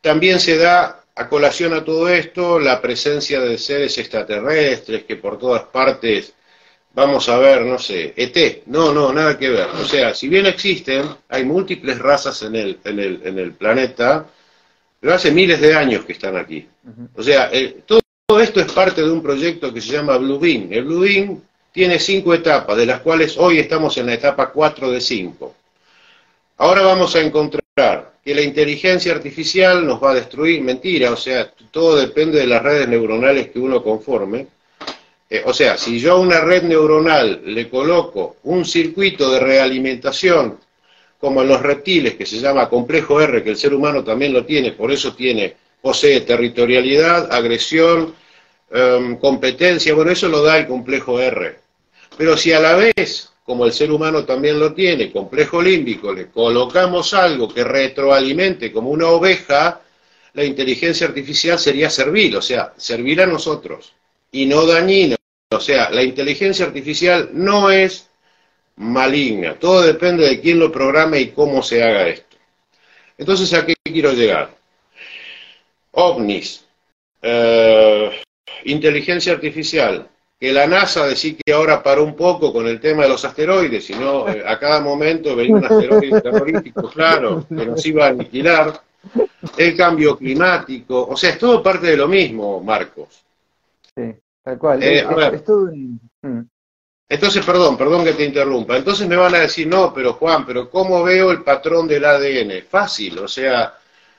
también 0.00 0.40
se 0.40 0.56
da 0.56 1.04
a 1.18 1.28
colación 1.28 1.74
a 1.74 1.84
todo 1.84 2.08
esto, 2.08 2.60
la 2.60 2.80
presencia 2.80 3.40
de 3.40 3.58
seres 3.58 3.98
extraterrestres 3.98 5.02
que 5.02 5.16
por 5.16 5.36
todas 5.36 5.64
partes 5.64 6.32
vamos 6.94 7.28
a 7.28 7.38
ver, 7.38 7.62
no 7.62 7.76
sé, 7.76 8.14
ET, 8.16 8.62
no, 8.66 8.92
no, 8.92 9.12
nada 9.12 9.36
que 9.36 9.48
ver. 9.48 9.66
O 9.80 9.84
sea, 9.84 10.14
si 10.14 10.28
bien 10.28 10.46
existen, 10.46 11.04
hay 11.28 11.44
múltiples 11.44 11.98
razas 11.98 12.42
en 12.42 12.54
el, 12.54 12.78
en 12.84 13.00
el, 13.00 13.20
en 13.24 13.38
el 13.38 13.52
planeta, 13.52 14.26
pero 15.00 15.14
hace 15.14 15.32
miles 15.32 15.60
de 15.60 15.74
años 15.74 16.04
que 16.04 16.12
están 16.12 16.36
aquí. 16.36 16.68
O 17.16 17.22
sea, 17.22 17.50
eh, 17.52 17.82
todo, 17.84 18.00
esto 18.40 18.60
es 18.60 18.70
parte 18.72 19.02
de 19.02 19.10
un 19.10 19.22
proyecto 19.22 19.74
que 19.74 19.80
se 19.80 19.92
llama 19.92 20.16
Blue 20.18 20.38
Beam. 20.38 20.68
El 20.70 20.84
Blue 20.84 21.00
Beam 21.00 21.40
tiene 21.72 21.98
cinco 21.98 22.32
etapas, 22.32 22.76
de 22.76 22.86
las 22.86 23.00
cuales 23.00 23.36
hoy 23.38 23.58
estamos 23.58 23.96
en 23.98 24.06
la 24.06 24.14
etapa 24.14 24.50
4 24.50 24.90
de 24.92 25.00
5. 25.00 25.54
Ahora 26.58 26.82
vamos 26.82 27.14
a 27.16 27.20
encontrar 27.20 28.12
que 28.28 28.34
la 28.34 28.42
inteligencia 28.42 29.12
artificial 29.12 29.86
nos 29.86 30.04
va 30.04 30.10
a 30.10 30.16
destruir, 30.16 30.60
mentira, 30.60 31.10
o 31.10 31.16
sea, 31.16 31.50
todo 31.70 31.96
depende 31.96 32.38
de 32.38 32.46
las 32.46 32.62
redes 32.62 32.86
neuronales 32.86 33.48
que 33.48 33.58
uno 33.58 33.82
conforme. 33.82 34.48
Eh, 35.30 35.42
o 35.46 35.54
sea, 35.54 35.78
si 35.78 35.98
yo 35.98 36.12
a 36.12 36.18
una 36.18 36.38
red 36.42 36.64
neuronal 36.64 37.40
le 37.46 37.70
coloco 37.70 38.36
un 38.42 38.66
circuito 38.66 39.30
de 39.30 39.40
realimentación, 39.40 40.58
como 41.18 41.40
en 41.40 41.48
los 41.48 41.62
reptiles, 41.62 42.16
que 42.16 42.26
se 42.26 42.38
llama 42.38 42.68
complejo 42.68 43.18
R, 43.18 43.42
que 43.42 43.48
el 43.48 43.56
ser 43.56 43.72
humano 43.72 44.04
también 44.04 44.34
lo 44.34 44.44
tiene, 44.44 44.72
por 44.72 44.92
eso 44.92 45.14
tiene, 45.14 45.56
posee 45.80 46.20
territorialidad, 46.20 47.32
agresión, 47.32 48.14
em, 48.70 49.16
competencia, 49.16 49.94
bueno, 49.94 50.10
eso 50.10 50.28
lo 50.28 50.42
da 50.42 50.58
el 50.58 50.66
complejo 50.66 51.18
R. 51.18 51.56
Pero 52.18 52.36
si 52.36 52.52
a 52.52 52.60
la 52.60 52.76
vez 52.76 53.27
como 53.48 53.64
el 53.64 53.72
ser 53.72 53.90
humano 53.90 54.26
también 54.26 54.60
lo 54.60 54.74
tiene, 54.74 55.10
complejo 55.10 55.62
límbico, 55.62 56.12
le 56.12 56.26
colocamos 56.26 57.14
algo 57.14 57.48
que 57.48 57.64
retroalimente 57.64 58.70
como 58.70 58.90
una 58.90 59.06
oveja, 59.06 59.80
la 60.34 60.44
inteligencia 60.44 61.06
artificial 61.06 61.58
sería 61.58 61.88
servil, 61.88 62.36
o 62.36 62.42
sea, 62.42 62.74
servir 62.76 63.22
a 63.22 63.26
nosotros 63.26 63.94
y 64.30 64.44
no 64.44 64.66
dañina. 64.66 65.16
O 65.50 65.60
sea, 65.60 65.88
la 65.88 66.02
inteligencia 66.02 66.66
artificial 66.66 67.30
no 67.32 67.70
es 67.70 68.10
maligna, 68.76 69.54
todo 69.54 69.80
depende 69.80 70.28
de 70.28 70.42
quién 70.42 70.58
lo 70.58 70.70
programe 70.70 71.18
y 71.18 71.28
cómo 71.28 71.62
se 71.62 71.82
haga 71.82 72.06
esto. 72.06 72.36
Entonces, 73.16 73.50
¿a 73.54 73.64
qué 73.64 73.72
quiero 73.82 74.12
llegar? 74.12 74.54
OVNIs, 75.92 76.66
eh, 77.22 78.10
inteligencia 78.64 79.32
artificial, 79.32 80.06
que 80.38 80.52
la 80.52 80.66
NASA 80.66 81.06
decía 81.06 81.34
que 81.44 81.52
ahora 81.52 81.82
paró 81.82 82.04
un 82.04 82.14
poco 82.14 82.52
con 82.52 82.66
el 82.66 82.80
tema 82.80 83.02
de 83.02 83.08
los 83.08 83.24
asteroides, 83.24 83.84
sino 83.84 84.28
eh, 84.28 84.44
a 84.46 84.58
cada 84.58 84.80
momento 84.80 85.34
venía 85.34 85.56
un 85.56 85.64
asteroide 85.64 86.20
terrorífico, 86.20 86.88
claro, 86.90 87.44
que 87.48 87.66
nos 87.66 87.84
iba 87.84 88.06
a 88.06 88.10
aniquilar, 88.10 88.80
el 89.56 89.76
cambio 89.76 90.16
climático, 90.16 91.08
o 91.08 91.16
sea, 91.16 91.30
es 91.30 91.38
todo 91.38 91.62
parte 91.62 91.88
de 91.88 91.96
lo 91.96 92.06
mismo, 92.06 92.60
Marcos. 92.60 93.24
Sí, 93.94 94.14
tal 94.44 94.58
cual. 94.58 94.82
Eh, 94.82 95.04
mm. 96.22 96.40
Entonces, 97.08 97.44
perdón, 97.44 97.76
perdón 97.76 98.04
que 98.04 98.12
te 98.12 98.24
interrumpa. 98.24 98.76
Entonces 98.76 99.08
me 99.08 99.16
van 99.16 99.34
a 99.34 99.40
decir, 99.40 99.66
no, 99.66 99.92
pero 99.94 100.12
Juan, 100.14 100.44
pero 100.44 100.68
¿cómo 100.70 101.02
veo 101.02 101.30
el 101.30 101.42
patrón 101.42 101.88
del 101.88 102.04
ADN? 102.04 102.62
Fácil, 102.68 103.18
o 103.18 103.28
sea, 103.28 103.74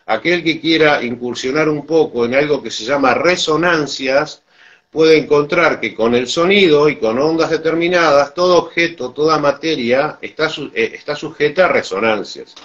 aquel 0.08 0.44
que 0.44 0.60
quiera 0.60 1.02
incursionar 1.04 1.70
un 1.70 1.86
poco 1.86 2.26
en 2.26 2.34
algo 2.34 2.64
que 2.64 2.72
se 2.72 2.84
llama 2.84 3.14
resonancias, 3.14 4.44
puede 4.90 5.18
encontrar 5.18 5.80
que 5.80 5.94
con 5.94 6.16
el 6.16 6.28
sonido 6.28 6.90
y 6.90 6.98
con 6.98 7.20
ondas 7.20 7.52
determinadas, 7.52 8.34
todo 8.34 8.58
objeto, 8.58 9.12
toda 9.12 9.38
materia 9.38 10.18
está, 10.22 10.48
eh, 10.74 10.92
está 10.96 11.16
sujeta 11.16 11.66
a 11.66 11.70
resonancias. 11.70 12.56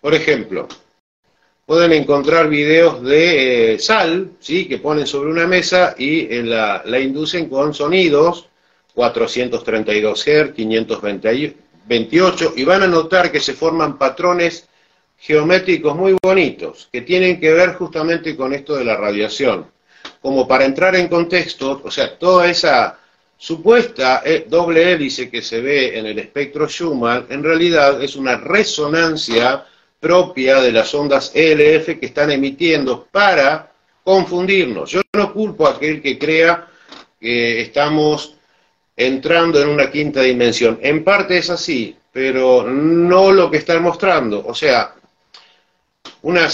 Por 0.00 0.14
ejemplo, 0.14 0.68
pueden 1.66 1.92
encontrar 1.92 2.48
videos 2.48 3.02
de 3.02 3.74
eh, 3.74 3.78
sal, 3.78 4.32
¿sí? 4.40 4.66
que 4.68 4.78
ponen 4.78 5.06
sobre 5.06 5.30
una 5.30 5.46
mesa 5.46 5.94
y 5.98 6.32
eh, 6.32 6.42
la, 6.44 6.82
la, 6.84 7.00
inducen 7.00 7.48
con 7.48 7.74
sonidos, 7.74 8.48
432 8.94 10.24
Hz, 10.24 10.52
528, 10.54 12.52
y 12.56 12.64
van 12.64 12.82
a 12.82 12.86
notar 12.86 13.32
que 13.32 13.40
se 13.40 13.54
forman 13.54 13.98
patrones 13.98 14.68
geométricos 15.18 15.96
muy 15.96 16.16
bonitos, 16.22 16.88
que 16.92 17.00
tienen 17.02 17.40
que 17.40 17.52
ver 17.52 17.74
justamente 17.74 18.36
con 18.36 18.54
esto 18.54 18.76
de 18.76 18.84
la 18.84 18.96
radiación 18.96 19.66
como 20.20 20.46
para 20.46 20.64
entrar 20.64 20.96
en 20.96 21.08
contexto, 21.08 21.80
o 21.84 21.90
sea, 21.90 22.18
toda 22.18 22.48
esa 22.50 22.98
supuesta 23.36 24.22
eh, 24.24 24.46
doble 24.48 24.92
hélice 24.92 25.30
que 25.30 25.42
se 25.42 25.60
ve 25.60 25.98
en 25.98 26.06
el 26.06 26.18
espectro 26.18 26.66
Schumann, 26.66 27.26
en 27.30 27.42
realidad 27.42 28.02
es 28.02 28.16
una 28.16 28.36
resonancia 28.36 29.64
propia 30.00 30.60
de 30.60 30.72
las 30.72 30.92
ondas 30.94 31.32
ELF 31.34 31.98
que 31.98 32.06
están 32.06 32.30
emitiendo 32.30 33.06
para 33.10 33.72
confundirnos. 34.02 34.90
Yo 34.90 35.02
no 35.14 35.32
culpo 35.32 35.66
a 35.66 35.72
aquel 35.72 36.00
que 36.02 36.18
crea 36.18 36.68
que 37.20 37.60
estamos 37.60 38.36
entrando 38.96 39.60
en 39.60 39.68
una 39.68 39.90
quinta 39.90 40.22
dimensión. 40.22 40.78
En 40.82 41.04
parte 41.04 41.38
es 41.38 41.50
así, 41.50 41.96
pero 42.12 42.64
no 42.64 43.30
lo 43.32 43.50
que 43.50 43.58
están 43.58 43.82
mostrando. 43.82 44.44
O 44.46 44.54
sea, 44.54 44.94
una 46.22 46.48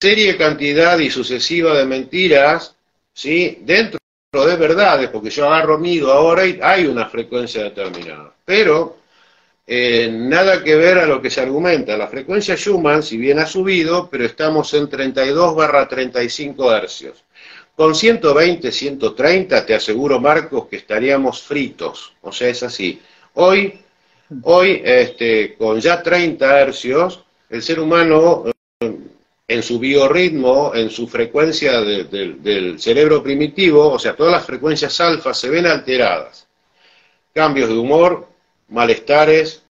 serie, 0.00 0.36
cantidad 0.36 0.98
y 0.98 1.10
sucesiva 1.10 1.76
de 1.78 1.86
mentiras 1.86 2.76
¿sí? 3.12 3.58
Dentro 3.62 4.00
de 4.32 4.56
verdades, 4.56 5.08
porque 5.10 5.30
yo 5.30 5.46
agarro 5.46 5.78
mido 5.78 6.12
ahora 6.12 6.46
y 6.46 6.58
hay 6.62 6.86
una 6.86 7.08
frecuencia 7.08 7.64
determinada. 7.64 8.32
Pero 8.44 9.00
eh, 9.72 10.08
nada 10.10 10.64
que 10.64 10.74
ver 10.74 10.98
a 10.98 11.06
lo 11.06 11.22
que 11.22 11.30
se 11.30 11.40
argumenta. 11.40 11.96
La 11.96 12.08
frecuencia 12.08 12.56
Schumann, 12.56 13.02
si 13.02 13.16
bien 13.16 13.38
ha 13.38 13.46
subido, 13.46 14.08
pero 14.10 14.24
estamos 14.24 14.74
en 14.74 14.88
32 14.88 15.54
barra 15.54 15.86
35 15.86 16.72
hercios. 16.72 17.24
Con 17.76 17.94
120, 17.94 18.72
130, 18.72 19.64
te 19.64 19.74
aseguro, 19.74 20.20
Marcos, 20.20 20.66
que 20.66 20.76
estaríamos 20.76 21.42
fritos. 21.42 22.12
O 22.20 22.32
sea, 22.32 22.48
es 22.48 22.62
así. 22.62 23.00
Hoy, 23.34 23.80
hoy 24.42 24.82
este, 24.84 25.54
con 25.54 25.80
ya 25.80 26.02
30 26.02 26.60
hercios, 26.60 27.24
el 27.48 27.62
ser 27.62 27.80
humano 27.80 28.44
en 29.50 29.64
su 29.64 29.80
biorritmo, 29.80 30.70
en 30.76 30.90
su 30.90 31.08
frecuencia 31.08 31.80
del 31.80 32.76
cerebro 32.78 33.20
primitivo, 33.20 33.90
o 33.90 33.98
sea, 33.98 34.14
todas 34.14 34.32
las 34.32 34.44
frecuencias 34.44 35.00
alfa 35.00 35.34
se 35.34 35.50
ven 35.50 35.66
alteradas. 35.66 36.46
Cambios 37.34 37.68
de 37.68 37.76
humor, 37.76 38.28
malestares, 38.68 39.64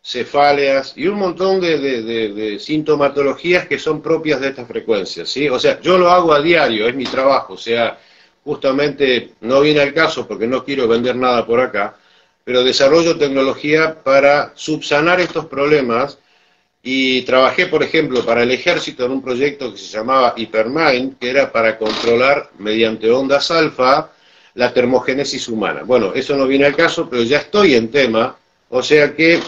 cefaleas 0.00 0.92
y 0.96 1.08
un 1.08 1.18
montón 1.18 1.60
de, 1.60 2.58
sintomatologías 2.60 3.66
que 3.66 3.76
son 3.76 4.00
propias 4.00 4.40
de 4.40 4.50
estas 4.50 4.68
frecuencias, 4.68 5.28
¿sí? 5.28 5.48
O 5.48 5.58
sea, 5.58 5.80
yo 5.80 5.98
lo 5.98 6.10
hago 6.10 6.32
a 6.32 6.40
diario, 6.40 6.86
es 6.86 6.94
mi 6.94 7.04
trabajo, 7.04 7.54
o 7.54 7.58
sea, 7.58 7.98
justamente 8.44 9.32
no 9.40 9.60
viene 9.62 9.80
al 9.80 9.92
caso 9.92 10.28
porque 10.28 10.46
no 10.46 10.64
quiero 10.64 10.86
vender 10.86 11.16
nada 11.16 11.44
por 11.44 11.60
acá, 11.60 11.96
pero 12.44 12.62
desarrollo 12.62 13.18
tecnología 13.18 14.00
para 14.00 14.52
subsanar 14.54 15.20
estos 15.20 15.46
problemas 15.46 16.18
y 16.86 17.22
trabajé, 17.22 17.66
por 17.66 17.82
ejemplo, 17.82 18.22
para 18.26 18.42
el 18.42 18.50
ejército 18.50 19.06
en 19.06 19.12
un 19.12 19.22
proyecto 19.22 19.72
que 19.72 19.78
se 19.78 19.96
llamaba 19.96 20.34
Hypermind, 20.36 21.18
que 21.18 21.30
era 21.30 21.50
para 21.50 21.78
controlar 21.78 22.50
mediante 22.58 23.10
ondas 23.10 23.50
alfa 23.50 24.12
la 24.52 24.72
termogénesis 24.72 25.48
humana. 25.48 25.80
Bueno, 25.82 26.12
eso 26.14 26.36
no 26.36 26.46
viene 26.46 26.66
al 26.66 26.76
caso, 26.76 27.08
pero 27.08 27.22
ya 27.22 27.38
estoy 27.38 27.74
en 27.74 27.90
tema, 27.90 28.36
o 28.68 28.82
sea 28.82 29.16
que 29.16 29.40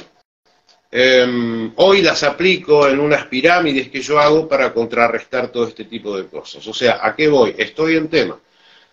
em, 0.90 1.72
hoy 1.76 2.00
las 2.00 2.22
aplico 2.22 2.88
en 2.88 3.00
unas 3.00 3.26
pirámides 3.26 3.90
que 3.90 4.00
yo 4.00 4.18
hago 4.18 4.48
para 4.48 4.72
contrarrestar 4.72 5.48
todo 5.48 5.68
este 5.68 5.84
tipo 5.84 6.16
de 6.16 6.26
cosas. 6.28 6.66
O 6.66 6.72
sea, 6.72 7.00
¿a 7.02 7.14
qué 7.14 7.28
voy? 7.28 7.54
Estoy 7.58 7.96
en 7.96 8.08
tema. 8.08 8.40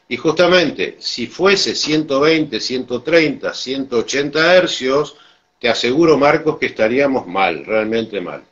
Y 0.09 0.17
justamente, 0.17 0.97
si 0.99 1.27
fuese 1.27 1.73
120, 1.73 2.59
130, 2.59 3.53
180 3.53 4.55
hercios, 4.55 5.15
te 5.63 5.69
aseguro, 5.69 6.17
Marcos, 6.17 6.57
que 6.57 6.65
estaríamos 6.65 7.25
mal, 7.25 7.65
realmente 7.65 8.19
mal. 8.19 8.43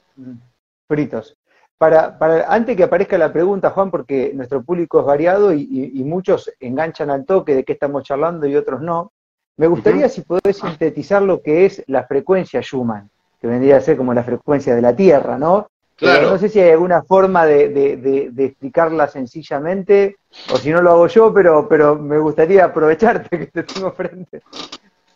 Fritos. 0.87 1.35
Para, 1.77 2.17
para, 2.17 2.45
antes 2.47 2.77
que 2.77 2.83
aparezca 2.83 3.17
la 3.17 3.33
pregunta, 3.33 3.71
Juan, 3.71 3.91
porque 3.91 4.31
nuestro 4.33 4.63
público 4.63 5.01
es 5.01 5.05
variado 5.05 5.53
y, 5.53 6.01
muchos 6.05 6.49
enganchan 6.61 7.09
al 7.09 7.25
toque 7.25 7.53
de 7.53 7.65
qué 7.65 7.73
estamos 7.73 8.03
charlando 8.03 8.47
y 8.47 8.55
otros 8.55 8.79
no, 8.79 9.11
me 9.57 9.67
gustaría 9.67 10.07
si 10.07 10.21
podés 10.21 10.55
sintetizar 10.55 11.21
lo 11.21 11.41
que 11.41 11.65
es 11.65 11.83
la 11.87 12.05
frecuencia 12.05 12.61
Schumann, 12.61 13.09
que 13.41 13.47
vendría 13.47 13.75
a 13.75 13.81
ser 13.81 13.97
como 13.97 14.13
la 14.13 14.23
frecuencia 14.23 14.73
de 14.73 14.81
la 14.81 14.95
Tierra, 14.95 15.37
¿no? 15.37 15.67
Claro. 15.97 16.31
no 16.31 16.37
sé 16.37 16.47
si 16.47 16.61
hay 16.61 16.69
alguna 16.69 17.03
forma 17.03 17.45
de, 17.45 18.31
explicarla 18.37 19.09
sencillamente, 19.09 20.15
o 20.49 20.55
si 20.55 20.69
no 20.69 20.81
lo 20.81 20.91
hago 20.91 21.07
yo, 21.07 21.33
pero, 21.33 21.67
pero 21.67 21.97
me 21.97 22.19
gustaría 22.19 22.63
aprovecharte 22.63 23.37
que 23.37 23.47
te 23.47 23.63
tengo 23.63 23.91
frente. 23.91 24.41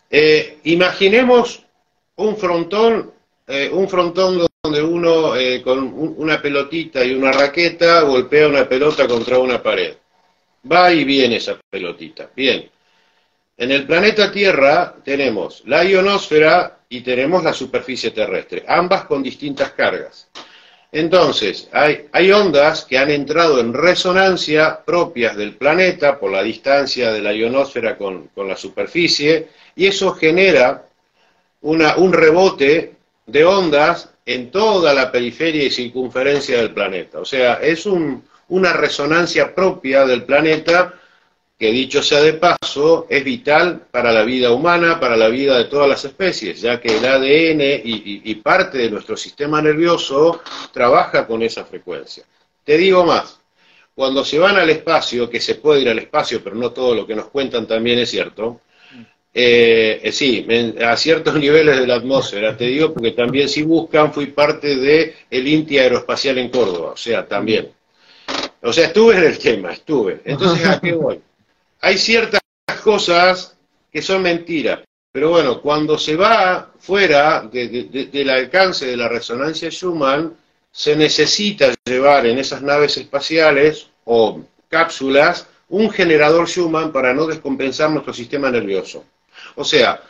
Eh, 0.09 0.59
imaginemos 0.65 1.64
un 2.17 2.37
frontón, 2.37 3.11
eh, 3.47 3.69
un 3.71 3.89
frontón 3.89 4.45
donde 4.63 4.81
uno 4.81 5.35
eh, 5.35 5.61
con 5.61 5.93
una 6.17 6.41
pelotita 6.41 7.03
y 7.03 7.13
una 7.13 7.31
raqueta 7.31 8.01
golpea 8.01 8.47
una 8.47 8.67
pelota 8.67 9.07
contra 9.07 9.39
una 9.39 9.61
pared. 9.61 9.95
Va 10.71 10.91
y 10.91 11.03
viene 11.03 11.37
esa 11.37 11.59
pelotita. 11.69 12.29
Bien. 12.35 12.69
En 13.57 13.71
el 13.71 13.85
planeta 13.85 14.31
Tierra 14.31 14.95
tenemos 15.03 15.63
la 15.65 15.83
ionosfera 15.85 16.79
y 16.89 17.01
tenemos 17.01 17.43
la 17.43 17.53
superficie 17.53 18.11
terrestre, 18.11 18.65
ambas 18.67 19.05
con 19.05 19.23
distintas 19.23 19.71
cargas. 19.71 20.27
Entonces, 20.91 21.69
hay, 21.71 22.07
hay, 22.11 22.31
ondas 22.31 22.85
que 22.85 22.97
han 22.97 23.11
entrado 23.11 23.59
en 23.59 23.73
resonancia 23.73 24.83
propias 24.85 25.35
del 25.35 25.55
planeta 25.55 26.19
por 26.19 26.31
la 26.31 26.41
distancia 26.41 27.11
de 27.11 27.21
la 27.21 27.33
ionosfera 27.33 27.97
con, 27.97 28.27
con 28.29 28.47
la 28.47 28.55
superficie, 28.55 29.49
y 29.75 29.87
eso 29.87 30.13
genera 30.13 30.85
un 31.61 32.13
rebote 32.13 32.95
de 33.25 33.45
ondas 33.45 34.09
en 34.25 34.51
toda 34.51 34.93
la 34.93 35.11
periferia 35.11 35.63
y 35.63 35.71
circunferencia 35.71 36.57
del 36.57 36.73
planeta. 36.73 37.19
O 37.19 37.25
sea, 37.25 37.55
es 37.55 37.85
una 37.85 38.73
resonancia 38.73 39.53
propia 39.53 40.05
del 40.05 40.23
planeta 40.23 40.93
que 41.57 41.71
dicho 41.71 42.03
sea 42.03 42.21
de 42.21 42.33
paso, 42.33 43.07
es 43.09 43.23
vital 43.23 43.87
para 43.89 44.11
la 44.11 44.23
vida 44.23 44.51
humana, 44.51 44.99
para 44.99 45.15
la 45.15 45.29
vida 45.29 45.57
de 45.57 45.65
todas 45.65 45.87
las 45.87 46.03
especies, 46.03 46.59
ya 46.59 46.81
que 46.81 46.97
el 46.97 47.05
ADN 47.05 47.81
y, 47.83 48.35
parte 48.35 48.77
de 48.77 48.89
nuestro 48.89 49.15
sistema 49.15 49.61
nervioso 49.61 50.41
trabaja 50.73 51.25
con 51.25 51.41
esa 51.41 51.63
frecuencia. 51.63 52.25
Te 52.65 52.77
digo 52.77 53.05
más, 53.05 53.39
cuando 53.93 54.25
se 54.25 54.37
van 54.37 54.57
al 54.57 54.69
espacio, 54.69 55.29
que 55.29 55.39
se 55.39 55.55
puede 55.55 55.81
ir 55.81 55.89
al 55.89 55.99
espacio, 55.99 56.43
pero 56.43 56.57
no 56.57 56.71
todo 56.71 56.93
lo 56.93 57.07
que 57.07 57.15
nos 57.15 57.27
cuentan 57.27 57.65
también 57.65 57.99
es 57.99 58.11
cierto, 58.11 58.59
eh, 59.37 59.99
eh, 60.01 60.11
sí, 60.13 60.47
a 60.81 60.95
ciertos 60.95 61.35
niveles 61.39 61.77
de 61.77 61.85
la 61.85 61.95
atmósfera, 61.95 62.55
te 62.55 62.63
digo, 62.63 62.93
porque 62.93 63.11
también 63.11 63.49
si 63.49 63.63
buscan, 63.63 64.13
fui 64.13 64.27
parte 64.27 65.13
el 65.29 65.47
INTI 65.47 65.77
Aeroespacial 65.77 66.37
en 66.37 66.49
Córdoba, 66.49 66.91
o 66.91 66.97
sea, 66.97 67.27
también. 67.27 67.69
O 68.61 68.71
sea, 68.71 68.87
estuve 68.87 69.17
en 69.17 69.23
el 69.25 69.37
tema, 69.37 69.73
estuve. 69.73 70.21
Entonces, 70.23 70.65
¿a 70.65 70.79
qué 70.79 70.93
voy? 70.93 71.19
hay 71.81 71.97
ciertas 71.97 72.41
cosas 72.81 73.57
que 73.91 74.01
son 74.01 74.21
mentiras, 74.21 74.79
pero 75.11 75.29
bueno, 75.29 75.61
cuando 75.61 75.97
se 75.97 76.15
va 76.15 76.71
fuera 76.79 77.41
del 77.51 78.29
alcance 78.29 78.85
de 78.85 78.97
la 78.97 79.09
resonancia 79.09 79.69
Schumann, 79.69 80.33
se 80.71 80.95
necesita 80.95 81.73
llevar 81.85 82.25
en 82.25 82.39
esas 82.39 82.61
naves 82.61 82.97
espaciales 82.97 83.87
o 84.05 84.41
cápsulas 84.67 85.47
un 85.69 85.89
generador 85.89 86.47
Schumann 86.47 86.91
para 86.91 87.13
no 87.13 87.27
descompensar 87.27 87.89
nuestro 87.91 88.13
sistema 88.13 88.49
nervioso. 88.49 89.03
O 89.55 89.63
sea, 89.63 90.01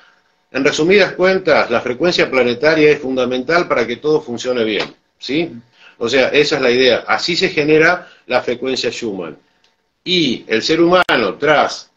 en 0.51 0.63
resumidas 0.63 1.13
cuentas, 1.13 1.69
la 1.69 1.81
frecuencia 1.81 2.29
planetaria 2.29 2.91
es 2.91 2.99
fundamental 2.99 3.67
para 3.67 3.85
que 3.85 3.97
todo 3.97 4.21
funcione 4.21 4.63
bien, 4.63 4.95
¿sí? 5.19 5.51
O 5.97 6.07
sea, 6.07 6.29
esa 6.29 6.55
es 6.55 6.61
la 6.61 6.71
idea. 6.71 7.03
Así 7.07 7.35
se 7.35 7.49
genera 7.49 8.07
la 8.27 8.41
frecuencia 8.41 8.89
Schumann 8.89 9.37
y 10.03 10.45
el 10.47 10.61
ser 10.61 10.81
humano, 10.81 11.35
tras 11.39 11.91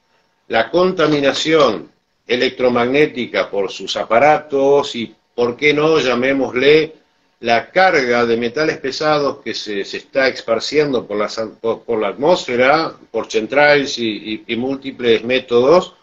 la 0.48 0.70
contaminación 0.70 1.90
electromagnética 2.26 3.50
por 3.50 3.70
sus 3.70 3.96
aparatos 3.96 4.96
y, 4.96 5.14
¿por 5.34 5.56
qué 5.56 5.74
no?, 5.74 5.98
llamémosle 5.98 6.94
la 7.40 7.70
carga 7.70 8.26
de 8.26 8.36
metales 8.36 8.78
pesados 8.78 9.38
que 9.44 9.54
se, 9.54 9.82
está 9.82 10.26
esparciendo 10.26 11.06
por 11.06 11.18
la, 11.18 11.28
por, 11.60 12.00
la, 12.00 12.08
atmósfera, 12.08 12.94
por 13.10 13.30
centrales 13.30 13.98
y, 13.98 14.42
múltiples 14.56 15.22
métodos, 15.22 15.94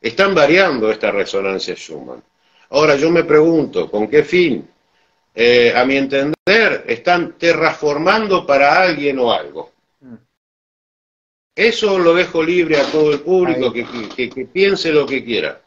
están 0.00 0.34
variando 0.34 0.90
esta 0.90 1.10
resonancia 1.10 1.74
Schumann. 1.74 2.22
Ahora 2.70 2.96
yo 2.96 3.10
me 3.10 3.24
pregunto, 3.24 3.90
¿con 3.90 4.08
qué 4.08 4.24
fin? 4.24 4.68
Eh, 5.34 5.72
a 5.74 5.84
mi 5.84 5.96
entender, 5.96 6.84
están 6.86 7.32
terraformando 7.38 8.46
para 8.46 8.80
alguien 8.80 9.18
o 9.18 9.32
algo. 9.32 9.72
Eso 11.54 11.98
lo 11.98 12.14
dejo 12.14 12.42
libre 12.42 12.78
a 12.78 12.84
todo 12.84 13.12
el 13.12 13.20
público 13.20 13.72
que, 13.72 14.48
piense 14.52 14.92
lo 14.92 15.06
que 15.06 15.24
quiera. 15.24 15.60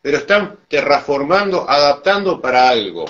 Pero 0.00 0.18
están 0.18 0.58
terraformando, 0.68 1.68
adaptando 1.68 2.40
para 2.40 2.68
algo. 2.68 3.04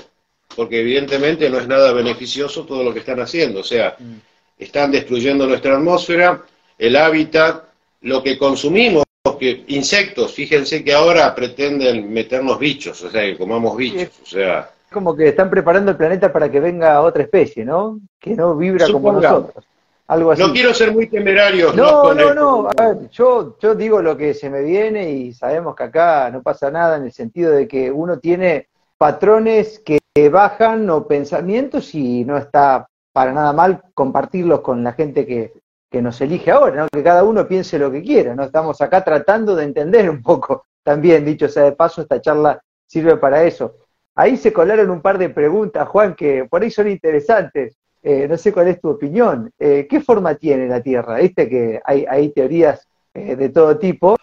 Porque 0.56 0.80
evidentemente 0.80 1.48
no 1.48 1.58
es 1.58 1.66
nada 1.68 1.92
beneficioso 1.92 2.64
todo 2.64 2.82
lo 2.82 2.92
que 2.92 3.00
están 3.00 3.20
haciendo. 3.20 3.60
O 3.60 3.64
sea, 3.64 3.96
mm. 3.98 4.14
están 4.58 4.90
destruyendo 4.90 5.46
nuestra 5.46 5.76
atmósfera, 5.76 6.44
el 6.76 6.96
hábitat, 6.96 7.64
lo 8.02 8.22
que 8.22 8.36
consumimos, 8.36 9.03
que 9.32 9.64
insectos, 9.68 10.34
fíjense 10.34 10.84
que 10.84 10.92
ahora 10.92 11.34
pretenden 11.34 12.12
meternos 12.12 12.58
bichos, 12.58 13.02
o 13.02 13.10
sea, 13.10 13.22
que 13.22 13.38
comamos 13.38 13.74
bichos, 13.76 14.10
o 14.22 14.26
sea... 14.26 14.70
Como 14.92 15.16
que 15.16 15.28
están 15.28 15.48
preparando 15.48 15.90
el 15.90 15.96
planeta 15.96 16.30
para 16.30 16.50
que 16.50 16.60
venga 16.60 17.00
otra 17.00 17.22
especie, 17.22 17.64
¿no? 17.64 18.00
Que 18.20 18.36
no 18.36 18.54
vibra 18.54 18.86
como 18.92 19.12
nosotros. 19.12 19.64
No 20.06 20.52
quiero 20.52 20.74
ser 20.74 20.92
muy 20.92 21.08
temerario. 21.08 21.72
No, 21.72 22.12
no, 22.12 22.34
no. 22.34 22.68
yo, 23.10 23.56
yo 23.58 23.74
digo 23.74 24.02
lo 24.02 24.16
que 24.16 24.34
se 24.34 24.50
me 24.50 24.62
viene 24.62 25.10
y 25.10 25.32
sabemos 25.32 25.74
que 25.74 25.84
acá 25.84 26.30
no 26.30 26.42
pasa 26.42 26.70
nada 26.70 26.98
en 26.98 27.04
el 27.04 27.12
sentido 27.12 27.50
de 27.50 27.66
que 27.66 27.90
uno 27.90 28.18
tiene 28.18 28.68
patrones 28.98 29.80
que 29.80 30.00
bajan 30.28 30.88
o 30.90 31.08
pensamientos 31.08 31.94
y 31.94 32.24
no 32.24 32.36
está 32.36 32.86
para 33.12 33.32
nada 33.32 33.52
mal 33.54 33.82
compartirlos 33.94 34.60
con 34.60 34.84
la 34.84 34.92
gente 34.92 35.26
que, 35.26 35.54
que 35.94 36.02
nos 36.02 36.20
elige 36.20 36.50
ahora, 36.50 36.74
¿no? 36.74 36.88
que 36.92 37.04
cada 37.04 37.22
uno 37.22 37.46
piense 37.46 37.78
lo 37.78 37.88
que 37.88 38.02
quiera. 38.02 38.34
¿no? 38.34 38.42
Estamos 38.42 38.80
acá 38.80 39.04
tratando 39.04 39.54
de 39.54 39.62
entender 39.62 40.10
un 40.10 40.22
poco 40.22 40.66
también, 40.82 41.24
dicho 41.24 41.48
sea 41.48 41.62
de 41.62 41.72
paso, 41.72 42.02
esta 42.02 42.20
charla 42.20 42.60
sirve 42.84 43.16
para 43.16 43.44
eso. 43.44 43.76
Ahí 44.16 44.36
se 44.36 44.52
colaron 44.52 44.90
un 44.90 45.00
par 45.00 45.18
de 45.18 45.30
preguntas, 45.30 45.86
Juan, 45.88 46.16
que 46.16 46.46
por 46.50 46.62
ahí 46.62 46.70
son 46.72 46.88
interesantes. 46.88 47.76
Eh, 48.02 48.26
no 48.26 48.36
sé 48.36 48.52
cuál 48.52 48.68
es 48.68 48.80
tu 48.80 48.88
opinión. 48.88 49.52
Eh, 49.56 49.86
¿Qué 49.88 50.00
forma 50.00 50.34
tiene 50.34 50.66
la 50.66 50.82
Tierra? 50.82 51.18
Viste 51.18 51.48
que 51.48 51.80
hay, 51.84 52.28
teorías 52.30 52.88
eh, 53.14 53.36
de 53.36 53.48
todo 53.50 53.78
tipo, 53.78 54.16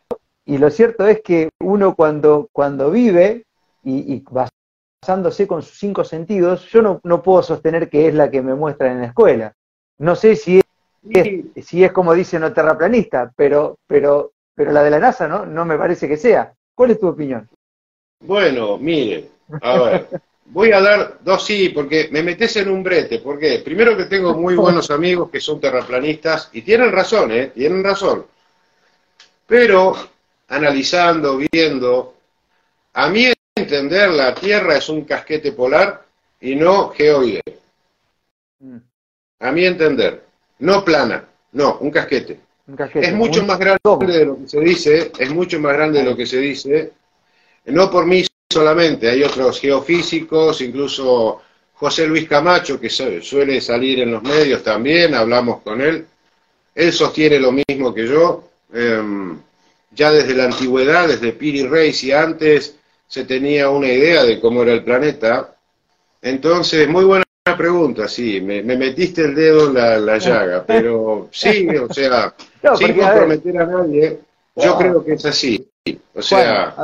y 0.46 0.58
lo 0.58 0.69
cierto 0.69 1.08
es 1.08 1.22
que 1.22 1.52
uno 1.62 1.96
cuando, 1.96 2.50
cuando 2.52 2.91
vive 2.91 3.46
y, 3.84 4.22
basándose 5.02 5.48
con 5.48 5.62
sus 5.62 5.80
cinco 5.80 6.04
sentidos, 6.04 6.65
yo 6.69 7.00
no, 7.02 7.24
puedo 7.24 7.41
sostener 7.41 7.89
que 7.89 8.10
es 8.10 8.13
la 8.13 8.30
que 8.30 8.41
me 8.41 8.56
muestran 8.56 8.91
en 8.91 9.02
la 9.02 9.08
escuela. 9.08 9.54
No 9.98 10.15
sé 10.15 10.36
si 10.36 10.62
es, 11.10 11.66
si 11.66 11.84
es 11.84 11.92
como 11.92 12.14
dicen 12.14 12.42
los 12.42 12.54
terraplanistas, 12.54 13.32
pero, 13.36 13.80
pero, 13.88 14.34
pero 14.54 14.72
la 14.72 14.84
de 14.84 14.92
la 14.92 15.00
NASA 15.00 15.28
no, 15.28 15.46
no 15.46 15.66
me 15.66 15.78
parece 15.78 16.08
que 16.08 16.18
sea. 16.18 16.54
¿Cuál 16.76 16.92
es 16.92 17.00
tu 17.00 17.08
opinión? 17.08 17.50
Bueno, 18.20 18.78
mire, 18.78 19.30
a 19.62 19.80
ver. 19.80 20.08
Voy 20.46 20.72
a 20.74 20.82
dar 20.82 21.20
dos 21.22 21.46
sí, 21.46 21.70
porque 21.70 22.10
me 22.12 22.24
metes 22.24 22.58
en 22.58 22.70
un 22.70 22.84
brete. 22.84 23.20
porque 23.20 23.62
Primero 23.64 23.96
que 23.96 24.06
tengo 24.06 24.34
muy 24.34 24.56
buenos 24.56 24.92
amigos 24.92 25.30
que 25.30 25.40
son 25.40 25.62
terraplanistas 25.62 26.50
y 26.52 26.62
tienen 26.62 26.92
razón, 26.92 27.32
¿eh? 27.32 27.48
Tienen 27.48 27.84
razón. 27.84 28.26
Pero, 29.48 29.96
analizando, 30.50 31.38
viendo, 31.38 32.16
a 32.94 33.10
mi 33.10 33.32
entender, 33.56 34.10
la 34.10 34.36
Tierra 34.36 34.78
es 34.78 34.90
un 34.90 35.06
casquete 35.06 35.54
polar 35.54 36.04
y 36.42 36.56
no 36.56 36.90
geoide. 36.90 37.42
Mm. 38.60 38.78
A 39.40 39.52
mi 39.52 39.66
entender. 39.66 40.31
No 40.62 40.86
plana, 40.86 41.28
no, 41.54 41.78
un 41.80 41.89
casquete. 41.89 42.39
Un 42.67 42.76
casquete 42.76 43.08
es 43.08 43.13
mucho 43.13 43.43
más 43.43 43.58
grande 43.58 43.82
de 44.19 44.26
lo 44.26 44.38
que 44.38 44.47
se 44.47 44.60
dice, 44.60 45.12
es 45.17 45.34
mucho 45.34 45.60
más 45.60 45.74
grande 45.74 46.00
de 46.00 46.06
lo 46.06 46.15
que 46.15 46.28
se 46.28 46.38
dice. 46.38 46.93
No 47.65 47.89
por 47.89 48.06
mí 48.06 48.24
solamente, 48.47 49.10
hay 49.10 49.24
otros 49.24 49.60
geofísicos, 49.60 50.62
incluso 50.62 51.41
José 51.74 52.06
Luis 52.06 52.28
Camacho, 52.28 52.80
que 52.80 52.91
suele 52.91 53.60
salir 53.60 54.02
en 54.02 54.12
los 54.12 54.21
medios 54.21 54.62
también, 54.62 55.15
hablamos 55.15 55.62
con 55.62 55.82
él. 55.82 56.06
Él 56.76 56.93
sostiene 56.93 57.39
lo 57.39 57.52
mismo 57.52 57.91
que 57.91 58.08
yo. 58.08 58.47
Em, 58.71 59.39
ya 59.89 60.12
desde 60.12 60.36
la 60.36 60.45
antigüedad, 60.45 61.08
desde 61.08 61.34
Piri 61.34 61.63
Reis 61.63 62.04
y 62.04 62.12
antes, 62.12 62.76
se 63.08 63.26
tenía 63.26 63.69
una 63.71 63.88
idea 63.88 64.24
de 64.24 64.39
cómo 64.39 64.62
era 64.62 64.74
el 64.74 64.84
planeta. 64.84 65.56
Entonces, 66.21 66.88
muy 66.88 67.04
buena 67.04 67.24
pregunta, 67.58 68.08
sí, 68.08 68.39
me, 68.41 68.62
metiste 68.63 69.21
el 69.21 69.36
dedo 69.36 69.67
en 69.67 70.06
la, 70.06 70.17
llaga, 70.17 70.63
pero 70.67 71.27
sí, 71.32 71.67
o 71.69 71.91
sea, 71.93 72.34
sin 72.77 72.97
comprometer 72.97 73.58
a, 73.58 73.65
nadie, 73.65 74.19
yo 74.56 74.77
creo 74.77 75.04
que 75.04 75.13
es 75.13 75.25
así. 75.25 75.67
O 76.13 76.21
sea, 76.21 76.75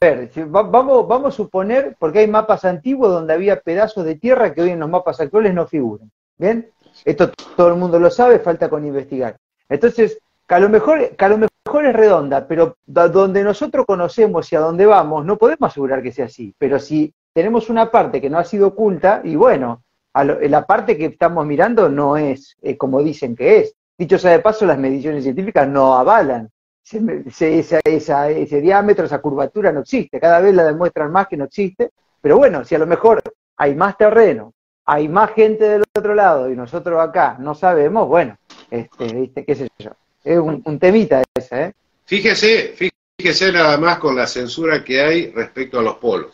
ver, 0.00 0.30
vamos, 0.48 1.06
vamos 1.06 1.34
a 1.34 1.36
suponer, 1.36 1.94
porque 1.98 2.20
hay 2.20 2.26
mapas 2.26 2.64
antiguos 2.64 3.12
donde 3.12 3.34
había 3.34 3.60
pedazos 3.60 4.04
de 4.04 4.16
tierra 4.16 4.54
que 4.54 4.62
hoy 4.62 4.70
en 4.70 4.80
los 4.80 4.88
mapas 4.88 5.20
actuales 5.20 5.54
no 5.54 5.66
figuran. 5.66 6.10
¿Bien? 6.38 6.70
Esto 7.04 7.30
todo 7.54 7.68
el 7.68 7.74
mundo 7.76 7.98
lo 7.98 8.10
sabe, 8.10 8.38
falta 8.38 8.68
con 8.68 8.86
investigar. 8.86 9.36
Entonces, 9.68 10.18
que 10.48 10.54
a 10.54 10.58
lo 10.58 10.68
mejor, 10.68 11.14
que 11.16 11.24
a 11.24 11.28
lo 11.28 11.38
mejor 11.38 11.86
es 11.86 11.94
redonda, 11.94 12.48
pero 12.48 12.76
donde 12.86 13.44
nosotros 13.44 13.84
conocemos 13.86 14.50
y 14.50 14.56
a 14.56 14.60
dónde 14.60 14.86
vamos, 14.86 15.24
no 15.24 15.36
podemos 15.36 15.70
asegurar 15.70 16.02
que 16.02 16.12
sea 16.12 16.24
así. 16.24 16.54
Pero 16.58 16.78
si 16.78 17.12
tenemos 17.32 17.68
una 17.68 17.90
parte 17.90 18.20
que 18.20 18.30
no 18.30 18.38
ha 18.38 18.44
sido 18.44 18.68
oculta, 18.68 19.20
y 19.22 19.36
bueno, 19.36 19.82
la 20.14 20.66
parte 20.66 20.96
que 20.96 21.06
estamos 21.06 21.46
mirando 21.46 21.88
no 21.88 22.16
es 22.16 22.56
eh, 22.62 22.76
como 22.76 23.02
dicen 23.02 23.36
que 23.36 23.58
es. 23.58 23.74
Dicho 23.96 24.18
sea 24.18 24.32
de 24.32 24.40
paso, 24.40 24.64
las 24.66 24.78
mediciones 24.78 25.24
científicas 25.24 25.68
no 25.68 25.94
avalan 25.94 26.50
ese 26.92 28.60
diámetro, 28.60 29.04
esa 29.04 29.20
curvatura 29.20 29.72
no 29.72 29.80
existe, 29.80 30.18
cada 30.18 30.40
vez 30.40 30.54
la 30.54 30.64
demuestran 30.64 31.12
más 31.12 31.28
que 31.28 31.36
no 31.36 31.44
existe, 31.44 31.90
pero 32.20 32.36
bueno, 32.38 32.64
si 32.64 32.74
a 32.74 32.78
lo 32.78 32.86
mejor 32.86 33.22
hay 33.56 33.74
más 33.74 33.96
terreno, 33.96 34.54
hay 34.86 35.08
más 35.08 35.32
gente 35.32 35.68
del 35.68 35.84
otro 35.96 36.14
lado 36.14 36.50
y 36.50 36.56
nosotros 36.56 37.00
acá 37.00 37.36
no 37.38 37.54
sabemos, 37.54 38.08
bueno, 38.08 38.36
este, 38.70 39.12
¿viste? 39.12 39.44
qué 39.44 39.54
sé 39.54 39.68
yo, 39.78 39.90
es 40.24 40.38
un, 40.38 40.78
temita 40.78 41.22
ese, 41.34 41.62
¿eh? 41.62 41.72
Fíjese, 42.06 42.74
fíjese 43.16 43.52
nada 43.52 43.78
más 43.78 43.98
con 43.98 44.16
la 44.16 44.26
censura 44.26 44.82
que 44.82 45.00
hay 45.00 45.30
respecto 45.30 45.78
a 45.78 45.82
los 45.82 45.96
polos. 45.96 46.30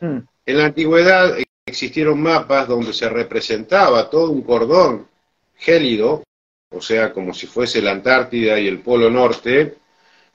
Mm. 0.00 0.18
En 0.44 0.58
la 0.58 0.66
antigüedad 0.66 1.36
existieron 1.70 2.20
mapas 2.20 2.68
donde 2.68 2.92
se 2.92 3.08
representaba 3.08 4.10
todo 4.10 4.30
un 4.30 4.42
cordón 4.42 5.08
gélido 5.56 6.22
o 6.72 6.80
sea, 6.80 7.12
como 7.12 7.34
si 7.34 7.46
fuese 7.46 7.82
la 7.82 7.90
Antártida 7.90 8.58
y 8.58 8.68
el 8.68 8.78
Polo 8.80 9.10
Norte, 9.10 9.74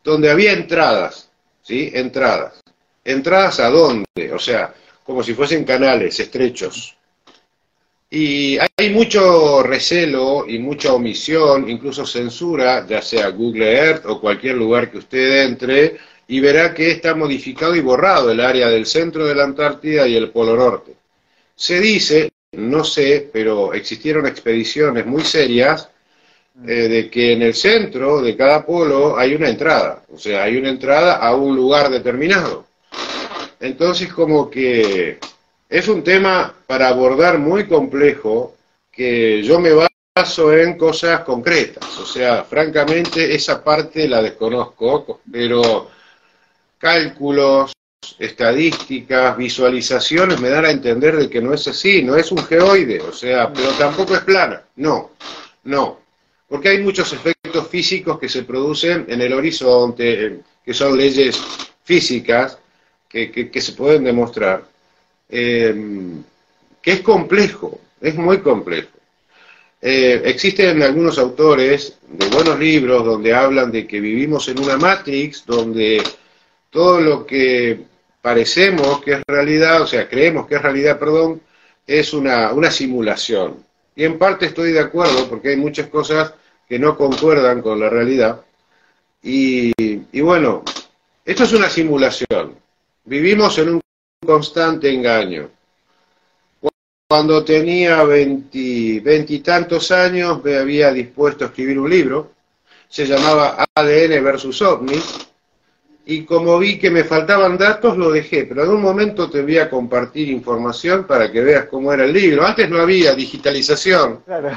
donde 0.04 0.30
había 0.30 0.52
entradas, 0.52 1.32
¿sí? 1.62 1.92
Entradas. 1.94 2.62
¿Entradas 3.06 3.60
a 3.62 3.70
dónde? 3.70 4.34
O 4.34 4.40
sea, 4.40 4.74
como 5.06 5.24
si 5.24 5.34
fuesen 5.34 5.64
canales 5.64 6.20
estrechos. 6.20 6.98
Y 8.10 8.58
hay 8.78 8.90
mucho 8.90 9.64
recelo 9.64 10.46
y 10.48 10.60
mucha 10.60 10.94
omisión, 10.94 11.70
incluso 11.70 12.06
censura, 12.06 12.86
ya 12.86 13.02
sea 13.02 13.30
Google 13.30 13.72
Earth 13.72 14.06
o 14.06 14.20
cualquier 14.20 14.56
lugar 14.56 14.92
que 14.92 14.98
usted 14.98 15.46
entre, 15.46 15.98
y 16.28 16.40
verá 16.42 16.74
que 16.74 16.92
está 16.92 17.16
modificado 17.16 17.76
y 17.76 17.82
borrado 17.82 18.32
el 18.32 18.42
área 18.42 18.68
del 18.68 18.86
centro 18.86 19.26
de 19.26 19.36
la 19.36 19.46
Antártida 19.46 20.06
y 20.08 20.16
el 20.16 20.32
Polo 20.32 20.56
Norte. 20.56 21.05
Se 21.56 21.80
dice, 21.80 22.32
no 22.52 22.84
sé, 22.84 23.30
pero 23.32 23.74
existieron 23.74 24.28
expediciones 24.28 25.06
muy 25.06 25.24
serias 25.24 25.90
eh, 26.66 26.88
de 26.88 27.10
que 27.10 27.34
en 27.34 27.42
el 27.42 27.54
centro 27.54 28.22
de 28.22 28.36
cada 28.36 28.66
polo 28.66 29.18
hay 29.18 29.36
una 29.36 29.50
entrada, 29.50 30.04
o 30.12 30.18
sea, 30.18 30.44
hay 30.44 30.58
una 30.58 30.70
entrada 30.70 31.16
a 31.18 31.36
un 31.36 31.56
lugar 31.56 31.90
determinado. 31.90 32.66
Entonces, 33.60 34.12
como 34.14 34.50
que 34.50 35.20
es 35.70 35.88
un 35.88 36.04
tema 36.04 36.54
para 36.68 36.90
abordar 36.90 37.40
muy 37.40 37.68
complejo 37.68 38.56
que 38.92 39.44
yo 39.44 39.60
me 39.60 39.72
baso 40.16 40.54
en 40.54 40.78
cosas 40.78 41.22
concretas. 41.22 41.98
O 41.98 42.06
sea, 42.06 42.44
francamente, 42.44 43.36
esa 43.36 43.64
parte 43.64 44.08
la 44.08 44.22
desconozco, 44.22 45.22
pero 45.30 45.90
cálculos, 46.78 47.74
estadísticas, 48.20 49.38
visualizaciones 49.38 50.40
me 50.40 50.50
dan 50.50 50.66
a 50.66 50.72
entender 50.72 51.16
de 51.16 51.30
que 51.30 51.42
no 51.42 51.54
es 51.54 51.68
así, 51.68 52.04
no 52.04 52.16
es 52.16 52.32
un 52.32 52.44
geoide, 52.44 53.02
o 53.02 53.12
sea, 53.12 53.52
pero 53.52 53.70
tampoco 53.72 54.16
es 54.16 54.22
plana. 54.22 54.62
No, 54.78 55.12
no. 55.64 56.00
Porque 56.48 56.70
hay 56.70 56.80
muchos 56.80 57.12
efectos 57.14 57.68
físicos 57.68 58.20
que 58.20 58.30
se 58.30 58.44
producen 58.44 59.06
en 59.08 59.22
el 59.22 59.34
horizonte, 59.34 60.42
que 60.64 60.74
son 60.74 60.98
leyes 60.98 61.40
físicas 61.84 62.58
que, 63.10 63.32
que 63.32 63.62
se 63.62 63.72
pueden 63.74 64.04
demostrar 64.04 64.64
Em, 65.30 66.24
que 66.82 66.92
es 66.92 67.02
complejo, 67.02 67.80
es 68.00 68.16
muy 68.16 68.40
complejo. 68.40 68.90
Eh, 69.82 70.22
existen 70.26 70.82
algunos 70.82 71.18
autores 71.18 71.98
de 72.08 72.28
buenos 72.30 72.60
libros 72.60 73.06
donde 73.06 73.34
hablan 73.34 73.72
de 73.72 73.88
que 73.88 74.00
vivimos 74.00 74.48
en 74.48 74.60
una 74.60 74.78
matrix 74.78 75.46
donde 75.46 76.02
todo 76.70 77.02
lo 77.02 77.26
que 77.26 77.80
parecemos 78.26 79.04
que 79.04 79.12
es 79.14 79.22
realidad, 79.28 79.84
o 79.84 79.86
sea, 79.86 80.10
creemos 80.10 80.48
que 80.48 80.56
es 80.56 80.62
realidad, 80.64 80.98
perdón, 80.98 81.44
es 81.86 82.12
una, 82.12 82.54
una 82.54 82.72
simulación. 82.72 83.64
Y 83.96 84.04
en 84.04 84.18
parte 84.18 84.48
estoy 84.48 84.72
de 84.72 84.80
acuerdo 84.80 85.30
porque 85.30 85.50
hay 85.50 85.58
muchas 85.58 85.90
cosas 85.90 86.34
que 86.68 86.80
no 86.80 86.98
concuerdan 86.98 87.62
con 87.62 87.80
la 87.80 87.88
realidad. 87.88 88.42
Y, 89.22 89.72
y 89.78 90.22
bueno, 90.22 90.64
esto 91.24 91.44
es 91.44 91.54
una 91.54 91.70
simulación. 91.70 92.56
Vivimos 93.04 93.60
en 93.60 93.76
un 93.76 93.82
constante 94.26 94.92
engaño. 94.92 95.52
Cuando 97.08 97.46
tenía 97.46 98.04
veintitantos 98.06 99.92
años 99.92 100.44
me 100.44 100.58
había 100.58 100.92
dispuesto 100.92 101.44
a 101.44 101.48
escribir 101.50 101.78
un 101.78 101.92
libro, 101.92 102.32
se 102.90 103.06
llamaba 103.06 103.68
ADN 103.76 104.24
versus 104.24 104.64
OVNIs, 104.64 105.28
y 106.08 106.24
como 106.24 106.60
vi 106.60 106.78
que 106.78 106.92
me 106.92 107.04
faltaban 107.04 107.58
datos 107.58 107.98
lo 107.98 108.12
dejé, 108.12 108.46
pero 108.46 108.64
en 108.64 108.70
un 108.70 108.82
momento 108.82 109.28
te 109.28 109.42
voy 109.42 109.58
a 109.58 109.70
compartir 109.70 110.30
información 110.30 111.06
para 111.08 111.32
que 111.32 111.42
veas 111.42 111.66
cómo 111.66 111.92
era 111.92 112.06
el 112.06 112.14
libro. 112.14 112.46
Antes 112.46 112.70
no 112.70 112.80
había 112.80 113.16
digitalización. 113.16 114.22
Claro. 114.24 114.50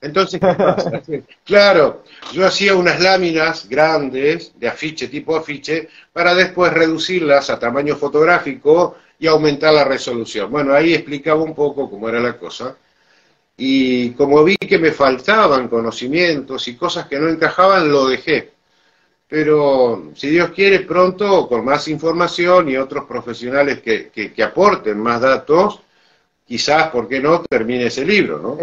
Entonces, 0.00 0.40
¿qué 0.40 0.54
pasa? 0.54 1.02
claro, 1.44 2.04
yo 2.32 2.46
hacía 2.46 2.74
unas 2.74 3.00
láminas 3.00 3.68
grandes 3.68 4.58
de 4.58 4.66
afiche, 4.66 5.08
tipo 5.08 5.36
afiche, 5.36 5.88
para 6.10 6.34
después 6.34 6.72
reducirlas 6.72 7.50
a 7.50 7.58
tamaño 7.58 7.96
fotográfico 7.96 8.96
y 9.18 9.26
aumentar 9.26 9.74
la 9.74 9.84
resolución. 9.84 10.50
Bueno, 10.50 10.72
ahí 10.72 10.94
explicaba 10.94 11.42
un 11.42 11.54
poco 11.54 11.90
cómo 11.90 12.08
era 12.08 12.18
la 12.18 12.38
cosa. 12.38 12.76
Y 13.58 14.10
como 14.12 14.42
vi 14.42 14.56
que 14.56 14.78
me 14.78 14.90
faltaban 14.90 15.68
conocimientos 15.68 16.66
y 16.66 16.76
cosas 16.76 17.06
que 17.06 17.18
no 17.18 17.28
encajaban, 17.28 17.90
lo 17.90 18.08
dejé. 18.08 18.53
Pero 19.28 20.10
si 20.14 20.28
Dios 20.28 20.50
quiere, 20.50 20.80
pronto, 20.80 21.48
con 21.48 21.64
más 21.64 21.88
información 21.88 22.68
y 22.68 22.76
otros 22.76 23.04
profesionales 23.06 23.80
que, 23.80 24.10
que, 24.10 24.42
aporten 24.42 24.98
más 24.98 25.20
datos, 25.20 25.80
quizás, 26.44 26.90
¿por 26.90 27.08
qué 27.08 27.20
no?, 27.20 27.42
termine 27.42 27.86
ese 27.86 28.04
libro, 28.04 28.38
¿no? 28.38 28.58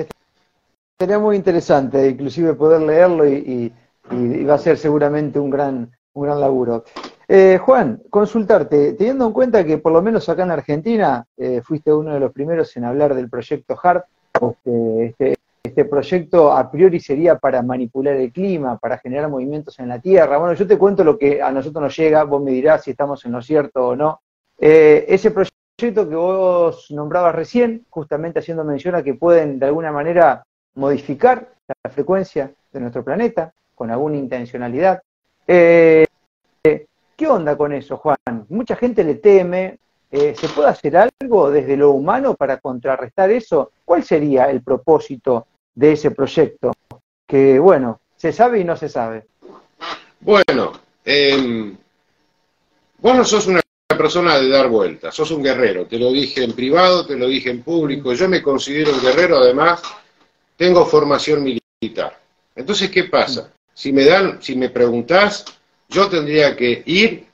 Sería 1.00 1.18
muy 1.18 1.36
interesante, 1.36 2.08
inclusive 2.08 2.54
poder 2.54 2.82
leerlo 2.82 3.28
y, 3.28 3.74
y 4.12 4.44
va 4.44 4.56
a 4.56 4.60
ser 4.60 4.78
seguramente 4.78 5.40
un 5.40 5.50
gran, 5.50 5.92
un 6.14 6.24
gran 6.24 6.40
laburo. 6.40 6.84
Eh, 7.28 7.60
Juan, 7.62 8.02
consultarte, 8.10 8.94
teniendo 8.94 9.26
en 9.26 9.32
cuenta 9.32 9.66
que 9.66 9.78
por 9.78 9.94
lo 9.94 10.02
menos 10.02 10.28
acá 10.28 10.44
en 10.44 10.52
Argentina 10.52 11.26
eh, 11.38 11.62
fuiste 11.64 11.94
uno 11.94 12.14
de 12.14 12.20
los 12.20 12.34
primeros 12.34 12.76
en 12.76 12.84
hablar 12.84 13.16
del 13.16 13.30
proyecto 13.30 13.78
HARP, 13.82 14.04
este, 14.34 15.06
este, 15.06 15.38
este, 15.72 15.86
proyecto 15.86 16.52
a 16.52 16.70
priori 16.70 17.00
sería 17.00 17.38
para 17.38 17.62
manipular 17.62 18.16
el 18.16 18.34
clima, 18.34 18.78
para 18.78 18.98
generar 18.98 19.30
movimientos 19.30 19.80
en 19.80 19.88
la 19.88 20.00
Tierra. 20.00 20.38
Bueno, 20.38 20.54
yo 20.54 20.68
te 20.68 20.78
cuento 20.78 21.02
lo 21.02 21.18
que 21.18 21.42
a 21.42 21.50
nosotros 21.50 21.82
nos 21.82 21.96
llega, 21.96 22.26
vos 22.26 22.44
me 22.44 22.52
dirás 22.52 22.84
si 22.84 22.92
estamos 22.92 23.24
en 23.24 23.32
lo 23.32 23.42
cierto 23.42 23.88
o 23.88 23.96
no. 23.96 24.20
Eh, 24.60 25.06
ese 25.08 25.32
proyecto 25.32 26.10
que 26.10 26.16
vos 26.16 26.92
nombrabas 26.92 27.34
recién, 27.34 27.86
justamente 27.90 28.40
haciendo 28.40 28.66
mención 28.66 28.96
a 28.96 29.04
que 29.04 29.14
pueden 29.14 29.60
de 29.60 29.68
alguna 29.68 29.94
manera 29.94 30.44
modificar 30.76 31.54
la 31.84 31.90
frecuencia 31.90 32.52
de 32.74 32.80
nuestro 32.82 33.06
planeta 33.06 33.54
con 33.74 33.90
alguna 33.90 34.18
intencionalidad. 34.18 35.02
Eh, 35.48 36.06
¿Qué 36.62 37.28
onda 37.28 37.56
con 37.56 37.72
eso, 37.72 37.96
Juan? 37.96 38.18
Mucha 38.50 38.76
gente 38.76 39.06
le 39.06 39.16
teme. 39.16 39.78
Eh, 40.12 40.36
¿Se 40.36 40.50
puede 40.50 40.68
hacer 40.68 40.98
algo 40.98 41.50
desde 41.50 41.78
lo 41.78 41.92
humano 41.92 42.34
para 42.36 42.58
contrarrestar 42.58 43.32
eso? 43.32 43.72
¿Cuál 43.86 44.04
sería 44.04 44.52
el 44.52 44.62
propósito 44.62 45.48
de 45.76 45.94
ese 45.94 46.12
proyecto? 46.12 46.72
Que, 47.28 47.60
bueno, 47.60 48.02
se 48.18 48.32
sabe 48.32 48.60
y 48.60 48.64
no 48.64 48.76
se 48.76 48.90
sabe. 48.90 49.28
Bueno, 50.20 50.74
eh, 51.04 51.74
vos 53.00 53.16
no 53.16 53.26
sos 53.26 53.48
una 53.48 53.62
persona 53.88 54.38
de 54.38 54.50
dar 54.50 54.68
vueltas, 54.70 55.16
sos 55.16 55.32
un 55.32 55.44
guerrero. 55.44 55.86
Te 55.86 55.98
lo 55.98 56.12
dije 56.12 56.44
en 56.44 56.54
privado, 56.54 57.06
te 57.06 57.16
lo 57.16 57.28
dije 57.28 57.50
en 57.50 57.64
público. 57.64 58.14
Yo 58.14 58.30
me 58.30 58.42
considero 58.42 58.94
un 58.94 59.02
guerrero, 59.02 59.38
además, 59.38 59.82
tengo 60.58 60.86
formación 60.86 61.44
militar. 61.44 62.20
Entonces, 62.56 62.90
¿qué 62.90 63.06
pasa? 63.06 63.52
Si 63.74 63.92
me 63.92 64.06
dan, 64.06 64.42
si 64.42 64.56
me 64.56 64.70
preguntás, 64.70 65.46
yo 65.90 66.08
tendría 66.08 66.56
que 66.56 66.84
ir 66.86 67.26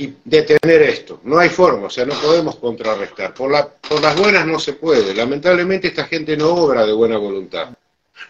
y 0.00 0.16
detener 0.24 0.80
esto. 0.80 1.20
No 1.24 1.38
hay 1.38 1.50
forma, 1.50 1.88
o 1.88 1.90
sea, 1.90 2.06
no 2.06 2.14
podemos 2.14 2.56
contrarrestar. 2.56 3.34
Por, 3.34 3.50
la, 3.50 3.68
por 3.68 4.00
las 4.00 4.18
buenas 4.18 4.46
no 4.46 4.58
se 4.58 4.72
puede. 4.72 5.14
Lamentablemente 5.14 5.88
esta 5.88 6.04
gente 6.04 6.38
no 6.38 6.54
obra 6.54 6.86
de 6.86 6.92
buena 6.94 7.18
voluntad. 7.18 7.68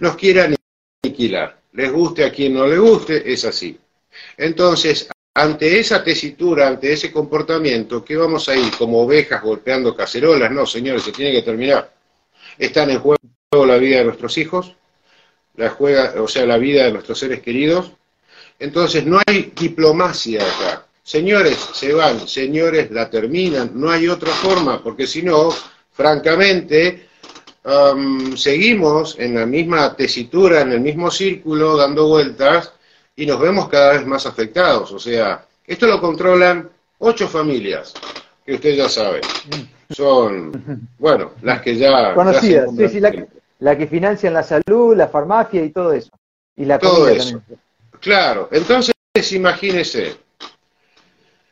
Nos 0.00 0.16
quiere 0.16 0.56
aniquilar. 1.04 1.60
Les 1.74 1.92
guste 1.92 2.24
a 2.24 2.32
quien 2.32 2.54
no 2.54 2.66
le 2.66 2.76
guste, 2.76 3.32
es 3.32 3.44
así. 3.44 3.78
Entonces, 4.36 5.08
ante 5.32 5.78
esa 5.78 6.02
tesitura, 6.02 6.66
ante 6.66 6.92
ese 6.92 7.12
comportamiento, 7.12 8.04
¿qué 8.04 8.16
vamos 8.16 8.48
a 8.48 8.56
ir 8.56 8.76
como 8.76 9.02
ovejas 9.02 9.40
golpeando 9.40 9.94
cacerolas? 9.94 10.50
No, 10.50 10.66
señores, 10.66 11.04
se 11.04 11.12
tiene 11.12 11.30
que 11.30 11.42
terminar. 11.42 11.94
Están 12.58 12.90
en 12.90 12.98
juego 12.98 13.16
la 13.64 13.76
vida 13.76 13.98
de 13.98 14.06
nuestros 14.06 14.36
hijos, 14.38 14.74
la 15.54 15.70
juega, 15.70 16.20
o 16.20 16.26
sea, 16.26 16.44
la 16.46 16.58
vida 16.58 16.84
de 16.84 16.92
nuestros 16.92 17.20
seres 17.20 17.40
queridos, 17.40 17.92
entonces 18.58 19.06
no 19.06 19.20
hay 19.24 19.52
diplomacia 19.54 20.42
acá. 20.42 20.86
Señores, 21.10 21.56
se 21.72 21.92
van, 21.92 22.28
señores, 22.28 22.88
la 22.92 23.10
terminan, 23.10 23.72
no 23.74 23.90
hay 23.90 24.06
otra 24.06 24.30
forma, 24.30 24.80
porque 24.80 25.08
si 25.08 25.24
no, 25.24 25.48
francamente, 25.90 27.08
seguimos 28.36 29.18
en 29.18 29.34
la 29.34 29.44
misma 29.44 29.96
tesitura, 29.96 30.60
en 30.60 30.70
el 30.70 30.80
mismo 30.80 31.10
círculo, 31.10 31.76
dando 31.76 32.06
vueltas, 32.06 32.72
y 33.16 33.26
nos 33.26 33.40
vemos 33.40 33.68
cada 33.68 33.94
vez 33.94 34.06
más 34.06 34.24
afectados. 34.24 34.92
O 34.92 35.00
sea, 35.00 35.44
esto 35.66 35.88
lo 35.88 36.00
controlan 36.00 36.70
ocho 36.98 37.26
familias, 37.26 37.92
que 38.46 38.54
usted 38.54 38.76
ya 38.76 38.88
sabe. 38.88 39.22
Son, 39.90 40.88
bueno, 40.96 41.32
las 41.42 41.60
que 41.60 41.74
ya... 41.76 42.14
Conocidas, 42.14 42.70
sí, 42.76 42.88
sí, 42.88 43.00
la 43.00 43.10
que, 43.10 43.26
la 43.58 43.76
que 43.76 43.88
financian 43.88 44.32
la 44.32 44.44
salud, 44.44 44.96
la 44.96 45.08
farmacia 45.08 45.64
y 45.64 45.70
todo 45.70 45.92
eso. 45.92 46.10
Y 46.54 46.66
la 46.66 46.78
todo 46.78 47.08
eso. 47.08 47.42
Claro, 47.98 48.48
entonces 48.52 48.94
imagínese, 49.32 50.16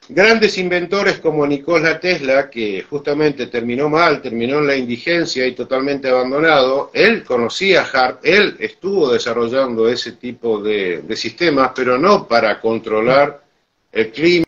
grandes 0.09 0.57
inventores 0.59 1.18
como 1.18 1.47
Nikola 1.47 2.01
Tesla, 2.01 2.49
que 2.49 2.83
justamente 2.83 3.47
terminó 3.47 3.88
mal, 3.88 4.23
terminó 4.23 4.59
en 4.59 4.66
la 4.66 4.77
indigencia 4.77 5.47
y 5.47 5.53
totalmente 5.53 6.09
abandonado, 6.09 6.90
él 6.94 7.25
conocía 7.25 7.83
HARP, 7.83 8.25
él 8.25 8.57
estuvo 8.59 9.12
desarrollando 9.12 9.88
ese 9.88 10.12
tipo 10.12 10.61
de, 10.62 11.05
sistemas, 11.16 11.73
pero 11.75 11.99
no 11.99 12.27
para 12.27 12.61
controlar 12.61 13.42
el 13.92 14.11
clima, 14.11 14.44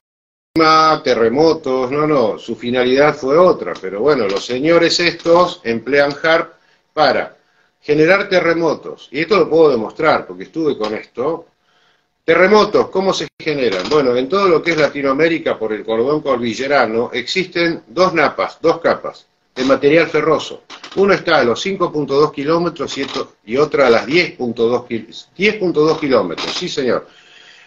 terremotos, 1.05 1.91
no, 1.91 2.07
no, 2.07 2.39
su 2.39 2.57
finalidad 2.57 3.15
fue 3.15 3.37
otra, 3.39 3.75
pero 3.81 4.01
bueno, 4.01 4.27
los 4.27 4.45
señores 4.45 4.99
estos 5.01 5.61
emplean 5.65 6.13
HARP 6.23 6.53
para 6.93 7.37
generar 7.81 8.29
terremotos, 8.29 9.09
y 9.11 9.21
esto 9.21 9.39
lo 9.39 9.49
puedo 9.49 9.71
demostrar 9.71 10.27
porque 10.27 10.45
estuve 10.45 10.77
con 10.77 10.95
esto, 10.95 11.47
Terremotos, 12.31 12.91
¿cómo 12.91 13.13
se 13.13 13.27
generan? 13.41 13.89
Bueno, 13.89 14.15
en 14.17 14.29
todo 14.29 14.49
lo 14.49 14.63
que 14.63 14.73
es 14.73 14.77
Latinoamérica 14.77 15.59
por 15.59 15.73
el 15.73 15.85
cordón 15.85 16.21
cordillerano 16.21 17.11
existen 17.13 17.83
dos 17.89 18.15
napas, 18.15 18.59
dos 18.61 18.81
capas. 18.81 19.27
de 19.55 19.65
material 19.65 20.07
ferroso. 20.07 20.63
Uno 20.97 21.13
está 21.13 21.39
a 21.39 21.45
los 21.45 21.65
5.2 21.67 22.33
kilómetros 22.33 22.97
y, 23.45 23.57
otra 23.57 23.89
a 23.89 23.91
las 23.91 24.07
10.2 24.07 25.27
10.2 25.37 26.01
kilómetros, 26.01 26.53
sí 26.53 26.69
señor. 26.69 27.07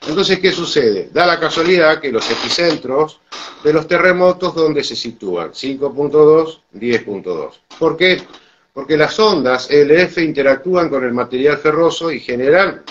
Entonces, 0.08 0.40
¿qué 0.40 0.52
sucede? 0.52 1.10
Da 1.14 1.26
la 1.26 1.40
casualidad 1.40 2.00
que 2.00 2.12
los 2.12 2.30
epicentros 2.30 3.20
de 3.64 3.72
los 3.72 3.88
terremotos, 3.88 4.54
¿dónde 4.54 4.84
se 4.84 4.96
sitúan? 4.96 5.52
5.2, 5.52 6.60
10.2. 6.74 7.50
¿Por 7.80 7.96
qué? 7.96 8.22
Porque 8.74 8.98
las 8.98 9.18
ondas 9.20 9.70
LF 9.70 10.18
interactúan 10.18 10.90
con 10.90 11.04
el 11.04 11.14
material 11.14 11.58
ferroso 11.58 12.12
y 12.12 12.20
generan 12.20 12.84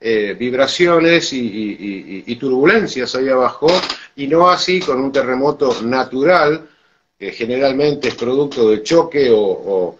eh, 0.00 0.34
vibraciones 0.38 1.32
y, 1.32 2.36
turbulencias 2.36 3.14
ahí 3.14 3.28
abajo, 3.28 3.68
y 4.16 4.26
no 4.26 4.48
así 4.48 4.80
con 4.80 5.00
un 5.00 5.12
terremoto 5.12 5.82
natural, 5.82 6.68
que 7.18 7.32
generalmente 7.32 8.08
es 8.08 8.14
producto 8.14 8.70
de 8.70 8.82
choque 8.82 9.30
o, 9.30 9.98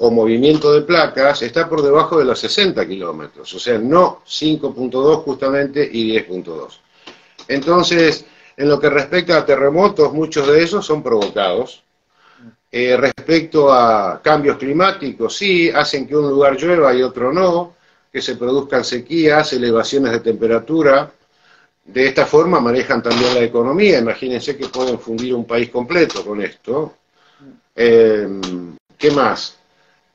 o 0.00 0.10
movimiento 0.10 0.72
de 0.72 0.82
placas, 0.82 1.42
está 1.42 1.68
por 1.68 1.82
debajo 1.82 2.18
de 2.18 2.24
los 2.24 2.40
60 2.40 2.86
kilómetros, 2.86 3.54
o 3.54 3.58
sea, 3.60 3.78
no 3.78 4.22
5.2 4.26 5.22
justamente 5.22 5.88
y 5.90 6.12
10.2. 6.12 6.80
Entonces, 7.46 8.24
en 8.56 8.68
lo 8.68 8.80
que 8.80 8.90
respecta 8.90 9.38
a 9.38 9.46
terremotos, 9.46 10.12
muchos 10.12 10.48
de 10.48 10.62
esos 10.62 10.84
son 10.84 11.02
provocados. 11.02 11.82
Eh, 12.70 12.96
respecto 12.96 13.72
a 13.72 14.20
cambios 14.20 14.58
climáticos, 14.58 15.36
sí, 15.36 15.70
hacen 15.70 16.06
que 16.06 16.16
un 16.16 16.28
lugar 16.28 16.56
llueva 16.56 16.92
y 16.92 17.02
otro 17.02 17.32
no, 17.32 17.76
que 18.12 18.22
se 18.22 18.36
produzcan 18.36 18.84
sequías, 18.84 19.52
elevaciones 19.52 20.12
de 20.12 20.20
temperatura. 20.20 21.12
De 21.84 22.06
esta 22.06 22.26
forma 22.26 22.60
manejan 22.60 23.02
también 23.02 23.34
la 23.34 23.42
economía. 23.42 23.98
Imagínense 23.98 24.56
que 24.56 24.68
pueden 24.68 24.98
fundir 24.98 25.34
un 25.34 25.46
país 25.46 25.70
completo 25.70 26.24
con 26.24 26.40
esto. 26.42 26.94
Eh, 27.74 28.28
¿Qué 28.96 29.10
más? 29.10 29.56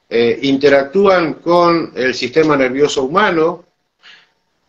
Eh, 0.10 0.40
interactúan 0.44 1.36
con 1.36 1.94
el 1.96 2.14
sistema 2.14 2.58
nervioso 2.58 3.04
humano. 3.04 3.64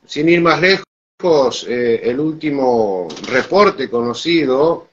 Sin 0.06 0.28
ir 0.28 0.40
más 0.40 0.60
lejos, 0.60 1.66
eh, 1.68 2.00
el 2.04 2.20
último 2.20 3.08
reporte 3.26 3.88
conocido, 3.88 4.88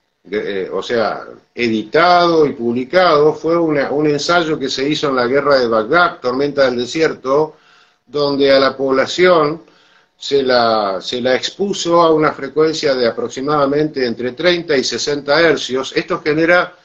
o 0.72 0.84
sea, 0.84 1.26
editado 1.54 2.46
y 2.46 2.54
publicado, 2.54 3.34
fue 3.34 3.58
un 3.58 4.08
ensayo 4.08 4.58
que 4.58 4.70
se 4.70 4.88
hizo 4.88 5.10
en 5.10 5.15
la 5.15 5.28
guerra 5.28 5.60
de 5.60 5.67
Bagdad, 5.67 6.20
Tormenta 6.20 6.65
del 6.65 6.78
Desierto, 6.78 7.56
donde 8.12 8.52
a 8.52 8.60
la 8.60 8.76
población 8.76 9.62
se 10.17 10.43
la, 10.43 11.00
se 11.02 11.21
la 11.21 11.36
expuso 11.36 12.02
a 12.02 12.13
una 12.13 12.34
frecuencia 12.34 12.93
de 12.93 13.08
aproximadamente 13.08 14.06
entre 14.06 14.34
30 14.34 14.78
y 14.78 14.84
60 14.84 15.41
hercios. 15.41 15.93
Esto 15.95 16.21
genera 16.21 16.76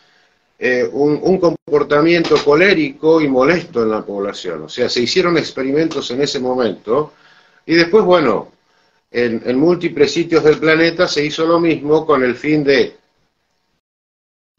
eh, 0.59 0.89
un, 0.91 1.39
comportamiento 1.39 2.37
colérico 2.43 3.21
y 3.21 3.29
molesto 3.29 3.83
en 3.83 3.91
la 3.91 4.03
población. 4.03 4.63
O 4.63 4.69
sea, 4.69 4.89
se 4.89 5.03
hicieron 5.03 5.37
experimentos 5.37 6.11
en 6.13 6.23
ese 6.23 6.39
momento 6.39 7.13
y 7.67 7.75
después, 7.75 8.05
bueno, 8.05 8.53
en, 9.11 9.59
múltiples 9.59 10.13
sitios 10.13 10.45
del 10.45 10.59
planeta 10.59 11.09
se 11.09 11.25
hizo 11.25 11.45
lo 11.45 11.59
mismo 11.61 12.07
con 12.07 12.23
el 12.23 12.37
fin 12.37 12.65
de 12.65 12.97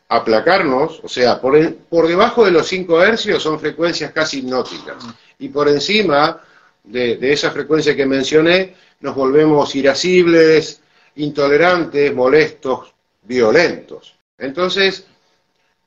aplacarnos, 0.09 1.01
o 1.03 1.07
sea, 1.07 1.41
por, 1.41 1.75
por 1.89 2.07
debajo 2.07 2.45
de 2.45 2.51
los 2.51 2.67
5 2.67 3.03
hercios 3.03 3.41
son 3.41 3.59
frecuencias 3.59 4.11
casi 4.11 4.39
hipnóticas 4.39 5.03
y 5.39 5.49
por 5.49 5.67
encima 5.67 6.41
de, 6.87 7.31
esa 7.31 7.51
frecuencia 7.51 7.95
que 7.95 8.05
mencioné, 8.05 8.75
nos 9.01 9.15
volvemos 9.15 9.75
irascibles, 9.75 10.81
intolerantes, 11.15 12.13
molestos, 12.13 12.93
violentos. 13.23 14.15
Entonces, 14.37 15.05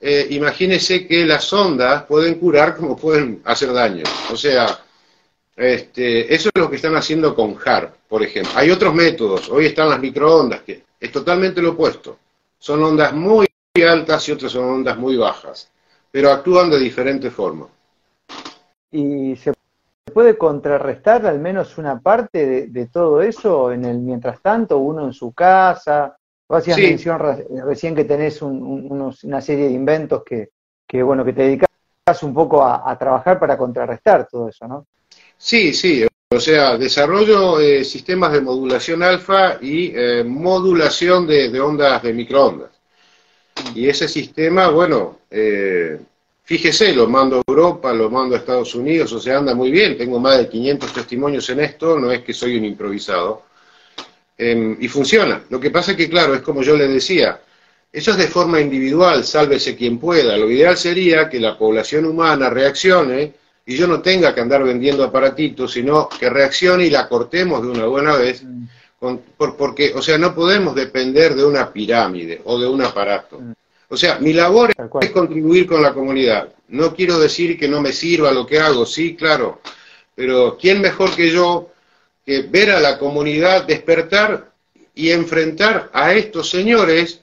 eh, 0.00 0.26
imagínese 0.30 1.06
que 1.06 1.24
las 1.24 1.52
ondas 1.52 2.04
pueden 2.04 2.36
curar 2.36 2.76
como 2.76 2.96
pueden 2.96 3.40
hacer 3.44 3.72
daño. 3.72 4.04
O 4.30 4.36
sea, 4.36 4.80
este, 5.56 6.32
eso 6.34 6.50
es 6.54 6.60
lo 6.60 6.70
que 6.70 6.76
están 6.76 6.96
haciendo 6.96 7.34
con 7.34 7.56
HARP, 7.62 7.94
por 8.08 8.22
ejemplo. 8.22 8.52
Hay 8.56 8.70
otros 8.70 8.94
métodos. 8.94 9.48
Hoy 9.50 9.66
están 9.66 9.90
las 9.90 10.00
microondas, 10.00 10.62
que 10.62 10.84
es 10.98 11.12
totalmente 11.12 11.60
lo 11.60 11.72
opuesto. 11.72 12.18
Son 12.58 12.82
ondas 12.82 13.12
muy 13.12 13.46
altas 13.82 14.28
y 14.28 14.32
otras 14.32 14.52
son 14.52 14.64
ondas 14.64 14.96
muy 14.98 15.16
bajas, 15.16 15.70
pero 16.10 16.30
actúan 16.30 16.70
de 16.70 16.78
diferente 16.78 17.30
forma. 17.30 17.68
Y 18.90 19.36
se 19.36 19.52
puede 20.10 20.36
contrarrestar 20.36 21.26
al 21.26 21.38
menos 21.38 21.78
una 21.78 22.00
parte 22.00 22.68
de, 22.68 22.86
todo 22.86 23.22
eso 23.22 23.72
en 23.72 23.84
el 23.84 23.98
mientras 23.98 24.40
tanto, 24.42 24.78
uno 24.78 25.06
en 25.06 25.12
su 25.12 25.32
casa? 25.32 26.16
Vos 26.48 26.58
hacías 26.58 26.78
mención 26.78 27.18
recién 27.64 27.94
que 27.94 28.04
tenés 28.04 28.42
una 28.42 29.40
serie 29.40 29.66
de 29.66 29.72
inventos 29.72 30.22
que, 30.24 31.02
bueno, 31.02 31.24
que 31.24 31.32
te 31.32 31.42
dedicas 31.42 32.22
un 32.22 32.34
poco 32.34 32.64
a, 32.64 32.96
trabajar 32.98 33.38
para 33.38 33.56
contrarrestar 33.56 34.26
todo 34.28 34.48
eso, 34.48 34.66
¿no? 34.66 34.86
Sí, 35.36 35.72
sí, 35.72 36.06
o 36.28 36.40
sea, 36.40 36.76
desarrollo 36.76 37.58
eh, 37.60 37.84
sistemas 37.84 38.32
de 38.32 38.40
modulación 38.40 39.02
alfa 39.02 39.58
y 39.60 39.92
eh, 39.94 40.22
modulación 40.24 41.26
de, 41.26 41.50
de, 41.50 41.60
ondas 41.60 42.02
de 42.02 42.12
microondas. 42.12 42.70
Y 43.74 43.88
ese 43.88 44.08
sistema, 44.08 44.68
bueno, 44.68 45.20
eh, 45.30 46.00
Fíjese, 46.50 46.92
lo 46.92 47.06
mando 47.06 47.36
a 47.36 47.42
Europa, 47.46 47.92
lo 47.92 48.10
mando 48.10 48.34
a 48.34 48.38
Estados 48.38 48.74
Unidos, 48.74 49.12
o 49.12 49.20
sea, 49.20 49.38
anda 49.38 49.54
muy 49.54 49.70
bien. 49.70 49.96
Tengo 49.96 50.18
más 50.18 50.36
de 50.36 50.48
500 50.48 50.92
testimonios 50.92 51.48
en 51.48 51.60
esto, 51.60 51.96
no 51.96 52.10
es 52.10 52.24
que 52.24 52.34
soy 52.34 52.56
un 52.56 52.64
improvisado. 52.64 53.44
Em, 54.36 54.76
y 54.80 54.88
funciona. 54.88 55.44
Lo 55.48 55.60
que 55.60 55.70
pasa 55.70 55.92
es 55.92 55.96
que, 55.96 56.10
claro, 56.10 56.34
es 56.34 56.40
como 56.40 56.62
yo 56.62 56.76
le 56.76 56.88
decía, 56.88 57.40
eso 57.92 58.10
es 58.10 58.16
de 58.16 58.26
forma 58.26 58.60
individual, 58.60 59.22
sálvese 59.22 59.76
quien 59.76 60.00
pueda. 60.00 60.36
Lo 60.36 60.50
ideal 60.50 60.76
sería 60.76 61.28
que 61.28 61.38
la 61.38 61.56
población 61.56 62.04
humana 62.04 62.50
reaccione 62.50 63.32
y 63.64 63.76
yo 63.76 63.86
no 63.86 64.02
tenga 64.02 64.34
que 64.34 64.40
andar 64.40 64.64
vendiendo 64.64 65.04
aparatitos, 65.04 65.74
sino 65.74 66.08
que 66.08 66.28
reaccione 66.28 66.84
y 66.86 66.90
la 66.90 67.08
cortemos 67.08 67.62
de 67.62 67.68
una 67.68 67.86
buena 67.86 68.16
vez. 68.16 68.42
porque, 69.36 69.92
o 69.94 70.02
sea, 70.02 70.18
no 70.18 70.34
podemos 70.34 70.74
depender 70.74 71.36
de 71.36 71.44
una 71.44 71.72
pirámide 71.72 72.42
o 72.44 72.58
de 72.58 72.66
un 72.66 72.82
aparato. 72.82 73.40
O 73.90 73.96
sea, 73.96 74.18
mi 74.20 74.32
labor 74.32 74.72
es 75.00 75.10
contribuir 75.10 75.66
con 75.66 75.82
la 75.82 75.92
comunidad. 75.92 76.48
No 76.68 76.94
quiero 76.94 77.18
decir 77.18 77.58
que 77.58 77.68
no 77.68 77.80
me 77.80 77.92
sirva 77.92 78.32
lo 78.32 78.46
que 78.46 78.60
hago, 78.60 78.86
sí, 78.86 79.16
claro, 79.16 79.60
pero 80.14 80.56
¿quién 80.58 80.80
mejor 80.80 81.14
que 81.14 81.30
yo 81.30 81.70
que 82.24 82.42
ver 82.42 82.70
a 82.70 82.80
la 82.80 82.98
comunidad 82.98 83.64
despertar 83.64 84.52
y 84.94 85.10
enfrentar 85.10 85.90
a 85.92 86.14
estos 86.14 86.50
señores 86.50 87.20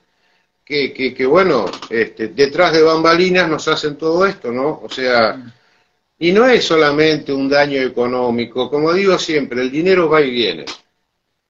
que, 0.66 0.94
que, 1.16 1.26
bueno, 1.26 1.66
este, 1.90 2.28
detrás 2.28 2.74
de 2.74 2.82
bambalinas 2.82 3.48
nos 3.48 3.70
hacen 3.70 3.98
todo 3.98 4.26
esto, 4.26 4.52
¿no? 4.52 4.82
O 4.84 4.90
sea, 4.90 5.42
y 6.20 6.34
no 6.34 6.46
es 6.46 6.66
solamente 6.66 7.32
un 7.32 7.48
daño 7.48 7.82
económico, 7.82 8.70
como 8.70 8.92
digo 8.92 9.18
siempre, 9.18 9.62
el 9.62 9.72
dinero 9.72 10.10
va 10.10 10.22
y 10.22 10.32
viene. 10.32 10.66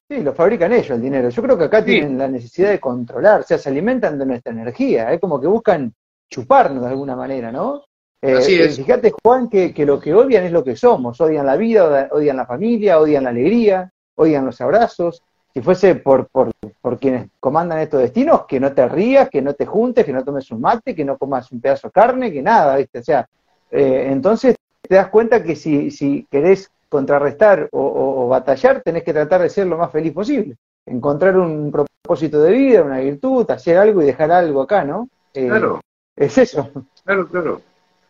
Sí, 0.09 0.21
lo 0.21 0.33
fabrican 0.33 0.71
ellos 0.71 0.91
el 0.91 1.01
dinero. 1.01 1.29
Yo 1.29 1.41
creo 1.41 1.57
que 1.57 1.65
acá 1.65 1.83
tienen 1.83 2.17
la 2.17 2.29
necesidad 2.29 2.69
de 2.69 2.79
controlar, 2.79 3.41
o 3.41 3.43
sea, 3.43 3.57
se 3.57 3.69
alimentan 3.69 4.17
de 4.17 4.25
nuestra 4.25 4.53
energía, 4.53 5.11
es 5.11 5.19
como 5.19 5.39
que 5.39 5.47
buscan 5.47 5.93
chuparnos 6.29 6.83
de 6.83 6.89
alguna 6.89 7.15
manera, 7.15 7.51
¿no? 7.51 7.83
Eh, 8.21 8.33
Así 8.33 8.55
es. 8.55 8.77
Fíjate, 8.77 9.11
Juan, 9.21 9.49
que, 9.49 9.73
lo 9.85 9.99
que 9.99 10.13
odian 10.13 10.45
es 10.45 10.51
lo 10.51 10.63
que 10.63 10.75
somos. 10.75 11.19
Odian 11.19 11.45
la 11.45 11.55
vida, 11.55 12.07
odian 12.11 12.37
la 12.37 12.45
familia, 12.45 12.99
odian 12.99 13.25
la 13.25 13.29
alegría, 13.29 13.91
odian 14.15 14.45
los 14.45 14.59
abrazos. 14.61 15.23
Si 15.53 15.61
fuese 15.61 15.95
por, 15.95 16.27
por, 16.27 16.51
por 16.81 16.99
quienes 16.99 17.27
comandan 17.39 17.79
estos 17.79 18.01
destinos, 18.01 18.45
que 18.47 18.59
no 18.59 18.73
te 18.73 18.87
rías, 18.87 19.29
que 19.29 19.41
no 19.41 19.53
te 19.53 19.65
juntes, 19.65 20.05
que 20.05 20.13
no 20.13 20.23
tomes 20.23 20.49
un 20.51 20.61
mate, 20.61 20.95
que 20.95 21.05
no 21.05 21.17
comas 21.17 21.51
un 21.51 21.61
pedazo 21.61 21.87
de 21.87 21.91
carne, 21.91 22.31
que 22.31 22.41
nada, 22.41 22.77
¿viste? 22.77 22.99
O 22.99 23.03
sea, 23.03 23.27
eh, 23.71 24.07
entonces 24.09 24.55
te 24.81 24.95
das 24.95 25.09
cuenta 25.09 25.43
que 25.43 25.55
si, 25.55 25.91
si 25.91 26.25
querés 26.29 26.71
contrarrestar 26.89 27.67
o, 27.71 28.27
batallar, 28.27 28.81
tenés 28.81 29.03
que 29.03 29.13
tratar 29.13 29.41
de 29.41 29.49
ser 29.49 29.67
lo 29.67 29.77
más 29.77 29.91
feliz 29.91 30.13
posible. 30.13 30.55
Encontrar 30.85 31.37
un 31.37 31.71
propósito 31.71 32.41
de 32.41 32.51
vida, 32.51 32.83
una 32.83 32.99
virtud, 32.99 33.49
hacer 33.49 33.77
algo 33.77 34.01
y 34.01 34.05
dejar 34.05 34.31
algo 34.31 34.61
acá, 34.61 34.83
¿no? 34.83 35.09
Eh, 35.33 35.47
claro. 35.47 35.81
Es 36.15 36.37
eso. 36.37 36.69
Claro, 37.03 37.27
claro. 37.27 37.61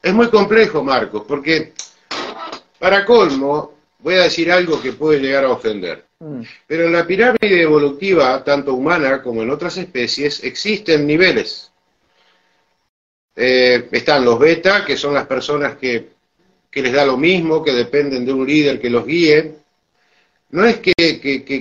Es 0.01 0.13
muy 0.13 0.29
complejo, 0.29 0.83
Marcos, 0.83 1.23
porque 1.27 1.73
para 2.79 3.05
colmo, 3.05 3.73
voy 3.99 4.15
a 4.15 4.23
decir 4.23 4.51
algo 4.51 4.81
que 4.81 4.93
puede 4.93 5.19
llegar 5.19 5.45
a 5.45 5.51
ofender. 5.51 6.05
Mm. 6.19 6.41
Pero 6.65 6.85
en 6.85 6.93
la 6.93 7.05
pirámide 7.05 7.61
evolutiva, 7.61 8.43
tanto 8.43 8.73
humana 8.73 9.21
como 9.21 9.43
en 9.43 9.49
otras 9.49 9.77
especies, 9.77 10.43
existen 10.43 11.05
niveles. 11.05 11.71
Eh, 13.35 13.87
están 13.91 14.25
los 14.25 14.39
beta, 14.39 14.83
que 14.83 14.97
son 14.97 15.13
las 15.13 15.27
personas 15.27 15.77
que 15.77 16.16
que 16.77 16.83
les 16.83 16.93
da 16.93 17.07
lo 17.07 17.17
mismo, 17.17 17.63
que 17.63 17.71
dependen 17.71 18.23
de 18.23 18.31
un 18.31 18.45
líder 18.45 18.79
que 18.79 18.91
los 18.91 19.03
guíe. 19.03 19.55
No 20.51 20.63
es 20.63 20.77
que, 20.77 20.93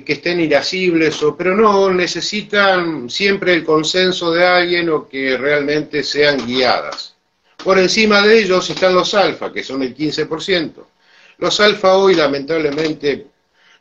estén 0.06 0.40
irascibles, 0.40 1.22
o, 1.22 1.34
pero 1.34 1.56
no, 1.56 1.90
necesitan 1.90 3.08
siempre 3.08 3.54
el 3.54 3.64
consenso 3.64 4.30
de 4.30 4.44
alguien 4.44 4.90
o 4.90 5.08
que 5.08 5.38
realmente 5.38 6.02
sean 6.02 6.46
guiadas. 6.46 7.14
Por 7.64 7.78
encima 7.78 8.20
de 8.26 8.40
ellos 8.40 8.68
están 8.68 8.94
los 8.94 9.14
alfa, 9.14 9.50
que 9.50 9.64
son 9.64 9.82
el 9.82 9.96
15%. 9.96 10.86
Los 11.38 11.60
alfa 11.60 11.96
hoy 11.96 12.14
lamentablemente 12.14 13.26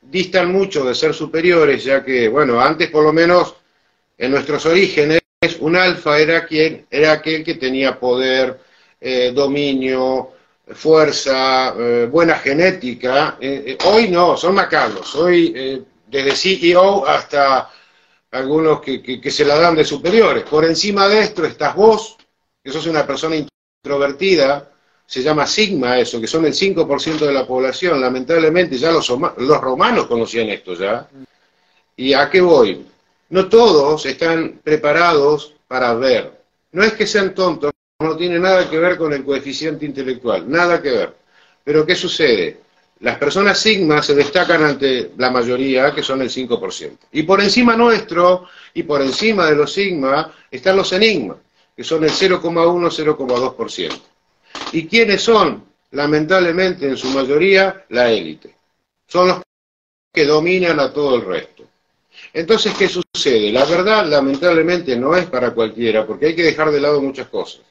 distan 0.03 0.53
mucho 0.53 0.85
de 0.85 0.95
ser 0.95 1.13
superiores, 1.13 1.83
ya 1.83 2.01
que, 2.01 2.29
bueno, 2.29 2.61
antes 2.61 2.89
por 2.89 3.03
lo 3.03 3.11
menos 3.11 3.55
en 4.17 4.31
nuestros 4.31 4.65
orígenes 4.67 5.19
un 5.59 5.75
alfa 5.75 6.17
era, 6.17 6.45
quien, 6.45 6.85
era 6.89 7.11
aquel 7.11 7.43
que 7.43 7.55
tenía 7.55 7.99
poder, 7.99 8.57
eh, 9.01 9.33
dominio, 9.35 10.31
fuerza, 10.73 11.75
eh, 11.78 12.08
buena 12.12 12.36
genética. 12.36 13.38
Eh, 13.39 13.78
hoy 13.86 14.10
no, 14.10 14.36
son 14.38 14.56
macabros. 14.56 15.13
Hoy, 15.15 15.86
desde 16.08 16.36
CEO 16.36 17.06
hasta 17.08 17.69
algunos 18.32 18.82
que, 18.82 19.32
se 19.32 19.45
la 19.45 19.58
dan 19.58 19.75
de 19.75 19.86
superiores. 19.86 20.43
Por 20.43 20.65
encima 20.65 21.08
de 21.08 21.21
esto 21.21 21.45
estás 21.45 21.75
vos, 21.75 22.17
que 22.63 22.71
sos 22.71 22.88
una 22.88 23.06
persona 23.06 23.36
introvertida, 23.36 24.71
se 25.06 25.21
llama 25.21 25.45
Sigma 25.45 25.99
eso, 25.99 26.19
que 26.19 26.28
son 26.28 26.45
el 26.45 26.54
5% 26.54 27.19
de 27.19 27.34
la 27.34 27.45
población. 27.45 28.01
Lamentablemente 28.01 28.78
ya 28.78 28.91
los 28.91 29.08
romanos 29.62 30.08
conocían 30.08 30.49
esto 30.49 30.73
ya. 30.73 31.08
¿Y 31.95 32.13
a 32.13 32.30
qué 32.30 32.41
voy? 32.41 32.86
No 33.30 33.47
todos 33.47 34.06
están 34.06 34.60
preparados 34.63 35.54
para 35.67 35.93
ver. 35.93 36.41
No 36.71 36.84
es 36.84 36.93
que 36.93 37.08
sean 37.08 37.34
tontos, 37.34 37.71
no 37.99 38.17
tiene 38.17 38.39
nada 38.39 38.69
que 38.69 38.77
ver 38.77 38.97
con 38.97 39.13
el 39.13 39.23
coeficiente 39.23 39.86
intelectual, 39.86 40.49
nada 40.49 40.81
que 40.81 40.91
ver. 40.91 41.15
Pero 41.63 41.86
¿qué 41.86 41.95
sucede? 41.95 42.60
Las 42.99 43.17
personas 43.17 43.58
sigma 43.60 44.01
se 44.03 44.13
destacan 44.13 44.63
ante 44.63 45.12
la 45.17 45.31
mayoría, 45.31 45.93
que 45.93 46.03
son 46.03 46.21
el 46.21 46.29
5%. 46.29 46.97
Y 47.13 47.23
por 47.23 47.41
encima 47.41 47.75
nuestro, 47.75 48.47
y 48.73 48.84
por 48.84 49.01
encima 49.01 49.45
de 49.47 49.55
los 49.55 49.71
sigma, 49.71 50.34
están 50.51 50.75
los 50.75 50.91
enigmas, 50.91 51.38
que 51.75 51.84
son 51.84 52.03
el 52.03 52.12
0,1-0,2%. 52.12 54.01
¿Y 54.73 54.88
quiénes 54.88 55.21
son? 55.21 55.63
Lamentablemente, 55.91 56.88
en 56.88 56.97
su 56.97 57.08
mayoría, 57.10 57.86
la 57.89 58.12
élite. 58.12 58.55
Son 59.08 59.27
los 59.27 59.41
que 60.13 60.25
dominan 60.25 60.79
a 60.79 60.91
todo 60.91 61.15
el 61.15 61.25
resto. 61.25 61.63
Entonces, 62.34 62.73
¿qué 62.77 62.89
sucede? 62.89 63.51
La 63.51 63.65
verdad, 63.65 64.05
lamentablemente, 64.05 64.97
no 64.97 65.15
es 65.15 65.25
para 65.27 65.51
cualquiera, 65.51 66.05
porque 66.05 66.27
hay 66.27 66.36
que 66.36 66.43
dejar 66.43 66.71
de 66.71 66.81
lado 66.81 67.01
muchas 67.01 67.27
cosas. 67.27 67.62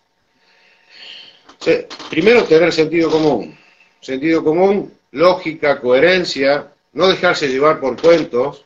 Primero, 2.10 2.44
tener 2.44 2.72
sentido 2.72 3.10
común. 3.10 3.56
Sentido 4.00 4.44
común, 4.44 4.92
lógica, 5.12 5.80
coherencia, 5.80 6.72
no 6.92 7.08
dejarse 7.08 7.48
llevar 7.48 7.80
por 7.80 8.00
cuentos, 8.00 8.64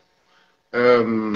em, 0.73 1.35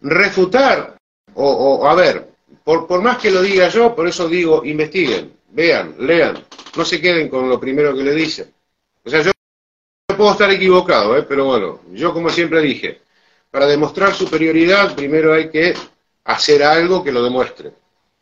refutar, 0.00 0.96
o, 1.34 1.86
a 1.86 1.94
ver, 1.94 2.28
por, 2.64 2.86
por 2.86 3.02
más 3.02 3.18
que 3.18 3.30
lo 3.30 3.42
diga 3.42 3.68
yo, 3.68 3.94
por 3.94 4.06
eso 4.06 4.28
digo, 4.28 4.64
investiguen, 4.64 5.32
vean, 5.50 5.94
lean, 5.98 6.44
no 6.76 6.84
se 6.84 7.00
queden 7.00 7.28
con 7.28 7.48
lo 7.48 7.58
primero 7.58 7.94
que 7.94 8.02
le 8.02 8.14
dicen. 8.14 8.52
O 9.04 9.10
sea, 9.10 9.22
yo 9.22 9.32
puedo 10.16 10.32
estar 10.32 10.50
equivocado, 10.50 11.16
¿eh? 11.16 11.24
pero 11.28 11.44
bueno, 11.44 11.80
yo 11.92 12.12
como 12.12 12.30
siempre 12.30 12.60
dije, 12.60 13.00
para 13.50 13.66
demostrar 13.66 14.14
superioridad, 14.14 14.94
primero 14.94 15.32
hay 15.32 15.50
que 15.50 15.74
hacer 16.24 16.62
algo 16.62 17.02
que 17.02 17.12
lo 17.12 17.22
demuestre. 17.22 17.72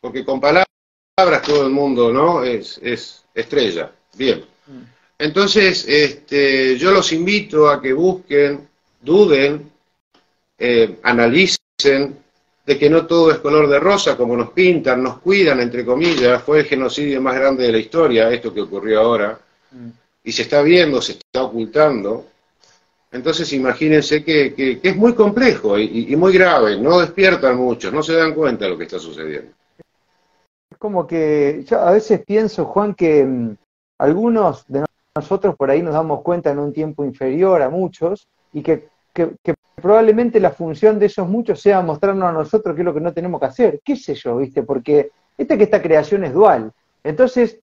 Porque 0.01 0.25
con 0.25 0.41
palabras 0.41 0.67
todo 1.17 1.65
el 1.65 1.71
mundo, 1.73 2.13
¿no? 2.13 2.45
Es, 2.45 2.79
estrella. 3.35 3.91
Bien. 4.19 4.45
Entonces, 5.19 5.87
este, 5.89 6.77
yo 6.77 6.91
los 6.91 7.11
invito 7.11 7.71
a 7.71 7.81
que 7.81 7.95
busquen, 7.95 8.69
duden, 9.01 9.71
eh, 10.59 10.99
analicen 11.05 12.19
de 12.67 12.79
que 12.79 12.91
no 12.91 13.07
todo 13.07 13.31
es 13.31 13.39
color 13.39 13.67
de 13.67 13.81
rosa, 13.81 14.15
como 14.15 14.37
nos 14.37 14.51
pintan, 14.51 15.03
nos 15.03 15.21
cuidan, 15.21 15.61
entre 15.61 15.87
comillas. 15.87 16.43
Fue 16.43 16.59
el 16.59 16.67
genocidio 16.67 17.23
más 17.23 17.35
grande 17.35 17.65
de 17.65 17.73
la 17.73 17.79
historia, 17.79 18.31
esto 18.31 18.53
que 18.53 18.61
ocurrió 18.61 19.01
ahora. 19.01 19.41
Y 20.23 20.33
se 20.33 20.43
está 20.43 20.61
viendo, 20.61 21.01
se 21.01 21.13
está 21.13 21.45
ocultando. 21.45 22.27
Entonces 23.11 23.51
imagínense 23.55 24.23
que, 24.23 24.81
es 24.83 24.97
muy 24.97 25.15
complejo 25.15 25.79
y, 25.79 26.15
muy 26.15 26.35
grave, 26.35 26.77
no 26.79 27.01
despiertan 27.01 27.57
muchos, 27.57 27.91
no 27.91 28.03
se 28.03 28.13
dan 28.13 28.35
cuenta 28.35 28.67
de 28.67 28.73
lo 28.73 28.77
que 28.77 28.85
está 28.85 28.99
sucediendo. 28.99 29.56
Es 30.77 30.81
como 30.81 31.07
que 31.07 31.65
yo 31.67 31.81
a 31.81 31.91
veces 31.91 32.23
pienso, 32.27 32.67
Juan, 32.67 32.95
que 32.95 33.25
mm, 33.25 33.57
algunos 33.99 34.67
de 34.69 34.85
nosotros 35.15 35.57
por 35.57 35.71
ahí 35.71 35.81
nos 35.81 35.95
damos 35.95 36.21
cuenta 36.21 36.51
en 36.51 36.59
un 36.59 36.71
tiempo 36.71 37.03
inferior 37.03 37.63
a 37.63 37.71
muchos 37.71 38.29
y 38.53 38.63
que, 38.63 38.91
probablemente 39.77 40.39
la 40.39 40.51
función 40.51 40.99
de 40.99 41.07
esos 41.07 41.27
muchos 41.27 41.63
sea 41.63 41.81
mostrarnos 41.81 42.29
a 42.29 42.33
nosotros 42.33 42.75
qué 42.75 42.83
es 42.83 42.85
lo 42.85 42.93
que 42.93 43.01
no 43.01 43.15
tenemos 43.15 43.41
que 43.41 43.47
hacer, 43.47 43.81
qué 43.83 43.97
sé 43.97 44.15
yo, 44.17 44.37
¿viste? 44.37 44.65
Porque 44.65 45.13
esta 45.39 45.57
que 45.57 45.65
esta 45.65 45.81
creación 45.81 46.25
es 46.25 46.35
dual. 46.35 46.71
Entonces, 47.03 47.59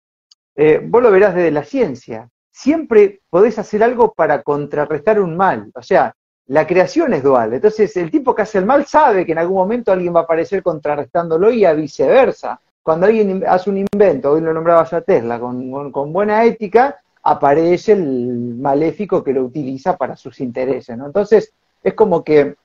eh, 0.56 0.82
vos 0.84 1.04
lo 1.04 1.12
verás 1.12 1.36
desde 1.36 1.52
la 1.52 1.64
ciencia 1.64 2.28
siempre 2.52 3.22
podés 3.30 3.60
hacer 3.60 3.84
algo 3.84 4.12
para 4.14 4.42
contrarrestar 4.42 5.20
un 5.20 5.38
mal. 5.38 5.72
O 5.76 5.84
sea, 5.84 6.16
la 6.48 6.66
creación 6.66 7.14
es 7.14 7.22
dual. 7.22 7.54
Entonces, 7.54 7.96
el 7.96 8.10
tipo 8.10 8.34
que 8.34 8.42
hace 8.42 8.58
el 8.58 8.66
mal 8.66 8.88
sabe 8.88 9.24
que 9.24 9.34
en 9.34 9.38
algún 9.38 9.58
momento 9.58 9.92
alguien 9.92 10.16
va 10.16 10.22
a 10.22 10.24
aparecer 10.24 10.64
contrarrestándolo 10.64 11.52
y 11.52 11.64
a 11.64 11.74
viceversa. 11.74 12.60
Cuando 12.84 13.06
alguien 13.06 13.44
hace 13.48 13.70
un 13.70 13.78
invento, 13.78 14.32
hoy 14.32 14.42
lo 14.42 14.54
nombraba 14.54 14.88
ya 14.90 15.02
Tesla, 15.02 15.40
con, 15.40 16.14
buena 16.14 16.44
ética, 16.44 17.00
aparece 17.24 17.94
el 17.94 18.56
maléfico 18.56 19.24
que 19.24 19.32
lo 19.32 19.46
utiliza 19.46 19.96
para 19.96 20.18
sus 20.18 20.42
intereses. 20.42 20.98
¿no? 20.98 21.06
Entonces, 21.06 21.54
es 21.82 21.94
como 21.94 22.24
que 22.24 22.56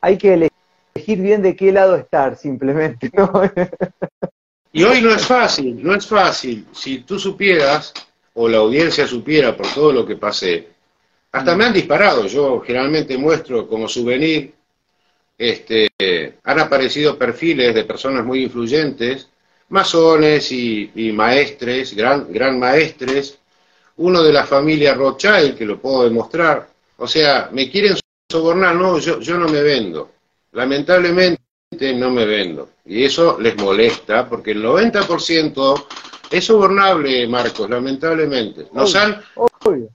hay 0.00 0.16
que 0.16 0.34
elegir 0.34 1.20
bien 1.20 1.42
de 1.42 1.56
qué 1.56 1.72
lado 1.72 1.96
estar, 1.96 2.36
simplemente. 2.36 3.10
Y 4.72 4.84
hoy 4.84 5.00
no 5.00 5.10
es 5.10 5.24
fácil, 5.24 5.82
no 5.82 5.94
es 5.94 6.06
fácil. 6.06 6.66
Si 6.72 6.98
tú 6.98 7.18
supieras 7.18 7.94
o 8.34 8.46
la 8.46 8.58
audiencia 8.58 9.06
supiera 9.06 9.56
por 9.56 9.66
todo 9.68 9.90
lo 9.90 10.04
que 10.04 10.16
pasé, 10.16 10.68
hasta 11.32 11.56
me 11.56 11.64
han 11.64 11.72
disparado. 11.72 12.26
Yo 12.26 12.60
generalmente 12.60 13.16
muestro 13.16 13.66
como 13.66 13.88
souvenir, 13.88 14.52
este, 15.38 15.88
han 16.44 16.60
aparecido 16.60 17.16
perfiles 17.16 17.74
de 17.74 17.84
personas 17.84 18.24
muy 18.24 18.42
influyentes, 18.42 19.30
masones 19.68 20.52
y, 20.52 21.12
maestres, 21.12 21.94
gran, 21.94 22.32
gran 22.32 22.58
maestres, 22.58 23.38
uno 23.96 24.22
de 24.22 24.32
la 24.32 24.44
familia 24.44 24.94
Rothschild, 24.94 25.56
que 25.56 25.64
lo 25.64 25.80
puedo 25.80 26.04
demostrar. 26.04 26.68
O 26.98 27.06
sea, 27.06 27.48
me 27.52 27.70
quieren 27.70 27.96
sobornar, 28.30 28.74
no, 28.74 28.98
yo, 28.98 29.20
yo 29.20 29.38
no 29.38 29.48
me 29.48 29.62
vendo. 29.62 30.10
Lamentablemente 30.52 31.40
no 31.94 32.10
me 32.10 32.24
vendo. 32.24 32.70
Y 32.84 33.04
eso 33.04 33.38
les 33.40 33.56
molesta, 33.56 34.28
porque 34.28 34.52
el 34.52 34.64
90% 34.64 35.86
es 36.30 36.44
sobornable, 36.44 37.26
Marcos, 37.26 37.68
lamentablemente. 37.68 38.66
Nos 38.72 38.94
han, 38.94 39.22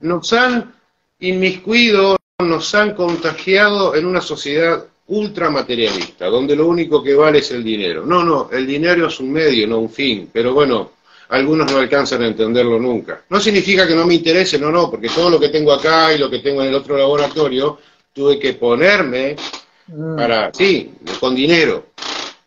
nos 0.00 0.32
han 0.32 0.74
inmiscuido, 1.20 2.16
nos 2.38 2.74
han 2.74 2.94
contagiado 2.94 3.94
en 3.94 4.06
una 4.06 4.20
sociedad 4.20 4.86
ultramaterialista, 5.06 6.26
donde 6.26 6.56
lo 6.56 6.68
único 6.68 7.02
que 7.02 7.14
vale 7.14 7.38
es 7.38 7.50
el 7.50 7.62
dinero. 7.62 8.06
No, 8.06 8.22
no, 8.24 8.48
el 8.52 8.66
dinero 8.66 9.08
es 9.08 9.20
un 9.20 9.32
medio, 9.32 9.66
no 9.66 9.78
un 9.78 9.90
fin, 9.90 10.30
pero 10.32 10.54
bueno, 10.54 10.92
algunos 11.28 11.70
no 11.70 11.78
alcanzan 11.78 12.22
a 12.22 12.28
entenderlo 12.28 12.78
nunca. 12.78 13.24
No 13.28 13.40
significa 13.40 13.86
que 13.86 13.94
no 13.94 14.06
me 14.06 14.14
interese, 14.14 14.58
no, 14.58 14.70
no, 14.70 14.90
porque 14.90 15.08
todo 15.08 15.30
lo 15.30 15.40
que 15.40 15.48
tengo 15.48 15.72
acá 15.72 16.12
y 16.12 16.18
lo 16.18 16.30
que 16.30 16.38
tengo 16.38 16.62
en 16.62 16.68
el 16.68 16.74
otro 16.74 16.96
laboratorio, 16.96 17.78
tuve 18.12 18.38
que 18.38 18.54
ponerme 18.54 19.36
mm. 19.86 20.16
para, 20.16 20.52
sí, 20.52 20.92
con 21.18 21.34
dinero 21.34 21.92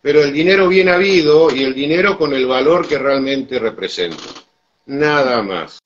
pero 0.05 0.21
el 0.21 0.31
dinero 0.31 0.67
bien 0.67 0.87
habido 0.87 1.49
y 1.49 1.63
el 1.63 1.73
dinero 1.73 2.15
con 2.15 2.31
el 2.31 2.45
valor 2.45 2.87
que 2.87 2.99
realmente 2.99 3.57
representa. 3.57 4.23
Nada 4.85 5.41
más. 5.41 5.79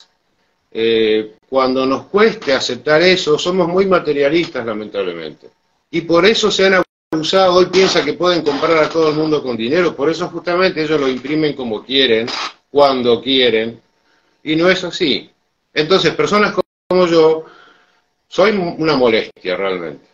Eh, 0.69 1.35
cuando 1.47 1.85
nos 1.85 2.07
cueste 2.07 2.51
aceptar 2.51 3.01
eso, 3.01 3.39
somos 3.39 3.69
muy 3.69 3.85
materialistas, 3.85 4.65
lamentablemente. 4.65 5.49
Y 5.91 6.01
por 6.01 6.25
eso 6.25 6.51
se 6.51 6.67
han 6.67 6.83
abusado, 7.11 7.55
hoy 7.55 7.65
piensa 7.67 8.03
que 8.05 8.13
pueden 8.13 8.43
comprar 8.43 8.77
a 8.77 8.89
todo 8.89 9.09
el 9.09 9.15
mundo 9.15 9.41
con 9.41 9.57
dinero, 9.57 9.95
por 9.95 10.09
eso 10.09 10.29
justamente 10.29 10.83
ellos 10.83 10.99
lo 10.99 11.07
imprimen 11.07 11.55
como 11.55 11.83
quieren, 11.83 12.27
cuando 12.69 13.21
quieren, 13.21 13.81
y 14.43 14.55
no 14.55 14.69
es 14.69 14.83
así. 14.83 15.29
Entonces, 15.73 16.13
personas 16.13 16.55
como 16.87 17.07
yo, 17.07 17.45
soy 18.27 18.51
una 18.51 18.95
molestia 18.95 19.55
realmente. 19.55 20.05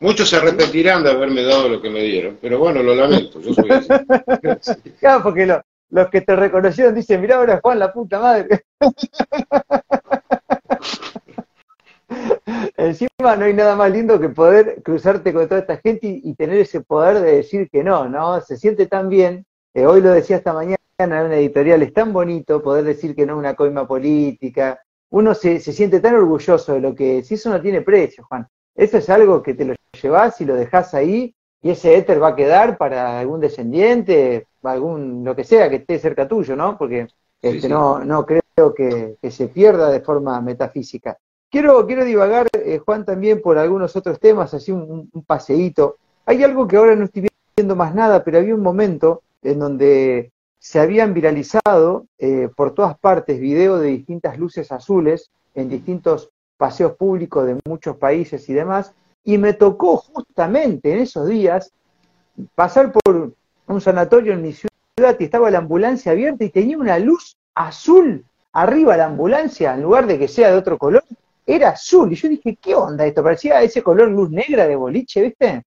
Muchos 0.00 0.28
se 0.28 0.36
arrepentirán 0.36 1.04
de 1.04 1.10
haberme 1.10 1.42
dado 1.42 1.68
lo 1.68 1.80
que 1.80 1.90
me 1.90 2.02
dieron, 2.02 2.38
pero 2.40 2.58
bueno, 2.58 2.82
lo 2.82 2.94
lamento, 2.94 3.40
yo 3.40 3.52
soy 3.54 3.70
así. 3.70 3.88
claro, 4.98 5.22
porque 5.22 5.46
los 5.90 6.08
que 6.08 6.22
te 6.22 6.34
reconocieron 6.34 6.94
dicen, 6.94 7.20
mira 7.20 7.36
ahora 7.36 7.60
Juan, 7.62 7.78
la 7.78 7.92
puta 7.92 8.18
madre. 8.18 8.64
Encima 12.76 13.36
no 13.36 13.44
hay 13.44 13.54
nada 13.54 13.76
más 13.76 13.90
lindo 13.90 14.18
que 14.20 14.28
poder 14.28 14.82
cruzarte 14.82 15.32
con 15.32 15.46
toda 15.48 15.60
esta 15.60 15.76
gente 15.78 16.20
y, 16.22 16.34
tener 16.34 16.58
ese 16.58 16.80
poder 16.80 17.20
de 17.20 17.36
decir 17.36 17.68
que 17.70 17.84
no, 17.84 18.08
¿no? 18.08 18.40
Se 18.40 18.56
siente 18.56 18.86
tan 18.86 19.08
bien, 19.08 19.44
eh, 19.74 19.86
hoy 19.86 20.00
lo 20.00 20.10
decía 20.10 20.36
esta 20.36 20.52
mañana 20.52 20.76
en 20.98 21.12
una 21.12 21.36
editorial, 21.36 21.82
es 21.82 21.92
tan 21.92 22.12
bonito 22.12 22.62
poder 22.62 22.84
decir 22.84 23.14
que 23.14 23.26
no 23.26 23.34
es 23.34 23.38
una 23.38 23.54
coima 23.54 23.86
política, 23.86 24.80
uno 25.10 25.34
se, 25.34 25.60
se 25.60 25.72
siente 25.72 26.00
tan 26.00 26.14
orgulloso 26.14 26.74
de 26.74 26.80
lo 26.80 26.94
que 26.94 27.18
es, 27.18 27.30
y 27.30 27.34
eso 27.34 27.50
no 27.50 27.60
tiene 27.60 27.82
precio, 27.82 28.24
Juan. 28.28 28.46
Eso 28.74 28.98
es 28.98 29.10
algo 29.10 29.42
que 29.42 29.54
te 29.54 29.64
lo 29.64 29.74
llevas 30.00 30.40
y 30.40 30.44
lo 30.44 30.54
dejas 30.54 30.94
ahí 30.94 31.34
y 31.62 31.70
ese 31.70 31.96
éter 31.96 32.22
va 32.22 32.28
a 32.28 32.36
quedar 32.36 32.78
para 32.78 33.20
algún 33.20 33.40
descendiente, 33.40 34.46
algún 34.62 35.24
lo 35.24 35.36
que 35.36 35.44
sea 35.44 35.68
que 35.68 35.76
esté 35.76 35.98
cerca 35.98 36.26
tuyo, 36.26 36.56
¿no? 36.56 36.78
Porque 36.78 37.08
este, 37.42 37.68
No, 37.68 38.04
no 38.04 38.24
creo 38.24 38.74
que, 38.74 39.16
se 39.30 39.48
pierda 39.48 39.90
de 39.90 40.00
forma 40.00 40.40
metafísica. 40.40 41.18
Quiero, 41.50 41.84
quiero 41.84 42.04
divagar, 42.04 42.48
eh, 42.52 42.78
Juan, 42.78 43.04
también 43.04 43.42
por 43.42 43.58
algunos 43.58 43.96
otros 43.96 44.20
temas, 44.20 44.54
así 44.54 44.70
un, 44.70 45.10
paseíto. 45.26 45.96
Hay 46.24 46.44
algo 46.44 46.68
que 46.68 46.76
ahora 46.76 46.94
no 46.94 47.04
estoy 47.04 47.28
viendo 47.56 47.74
más 47.74 47.92
nada, 47.92 48.22
pero 48.22 48.38
había 48.38 48.54
un 48.54 48.62
momento 48.62 49.22
en 49.42 49.58
donde 49.58 50.30
se 50.60 50.78
habían 50.78 51.12
viralizado 51.12 52.06
eh, 52.18 52.48
por 52.54 52.72
todas 52.72 52.96
partes 52.98 53.40
videos 53.40 53.80
de 53.80 53.88
distintas 53.88 54.38
luces 54.38 54.70
azules 54.70 55.30
en 55.54 55.68
distintos 55.68 56.30
paseos 56.56 56.92
públicos 56.92 57.44
de 57.46 57.58
muchos 57.66 57.96
países 57.96 58.48
y 58.48 58.52
demás, 58.52 58.92
y 59.24 59.36
me 59.38 59.52
tocó 59.54 59.96
justamente 59.96 60.92
en 60.92 61.00
esos 61.00 61.26
días 61.26 61.72
pasar 62.54 62.92
por 62.92 63.32
un 63.66 63.80
sanatorio 63.80 64.34
en 64.34 64.42
mi 64.42 64.52
ciudad 64.52 65.16
y 65.18 65.24
estaba 65.24 65.50
la 65.50 65.58
ambulancia 65.58 66.12
abierta 66.12 66.44
y 66.44 66.50
tenía 66.50 66.78
una 66.78 66.98
luz 66.98 67.36
azul 67.54 68.24
arriba 68.52 68.96
la 68.96 69.06
ambulancia, 69.06 69.74
en 69.74 69.82
lugar 69.82 70.06
de 70.06 70.18
que 70.18 70.28
sea 70.28 70.50
de 70.50 70.58
otro 70.58 70.78
color, 70.78 71.04
era 71.54 71.70
azul. 71.70 72.12
Y 72.12 72.16
yo 72.16 72.28
dije, 72.28 72.56
¿qué 72.60 72.74
onda 72.74 73.06
esto? 73.06 73.22
Parecía 73.22 73.62
ese 73.62 73.82
color 73.82 74.08
luz 74.08 74.30
negra 74.30 74.66
de 74.66 74.76
boliche, 74.76 75.22
¿viste? 75.22 75.62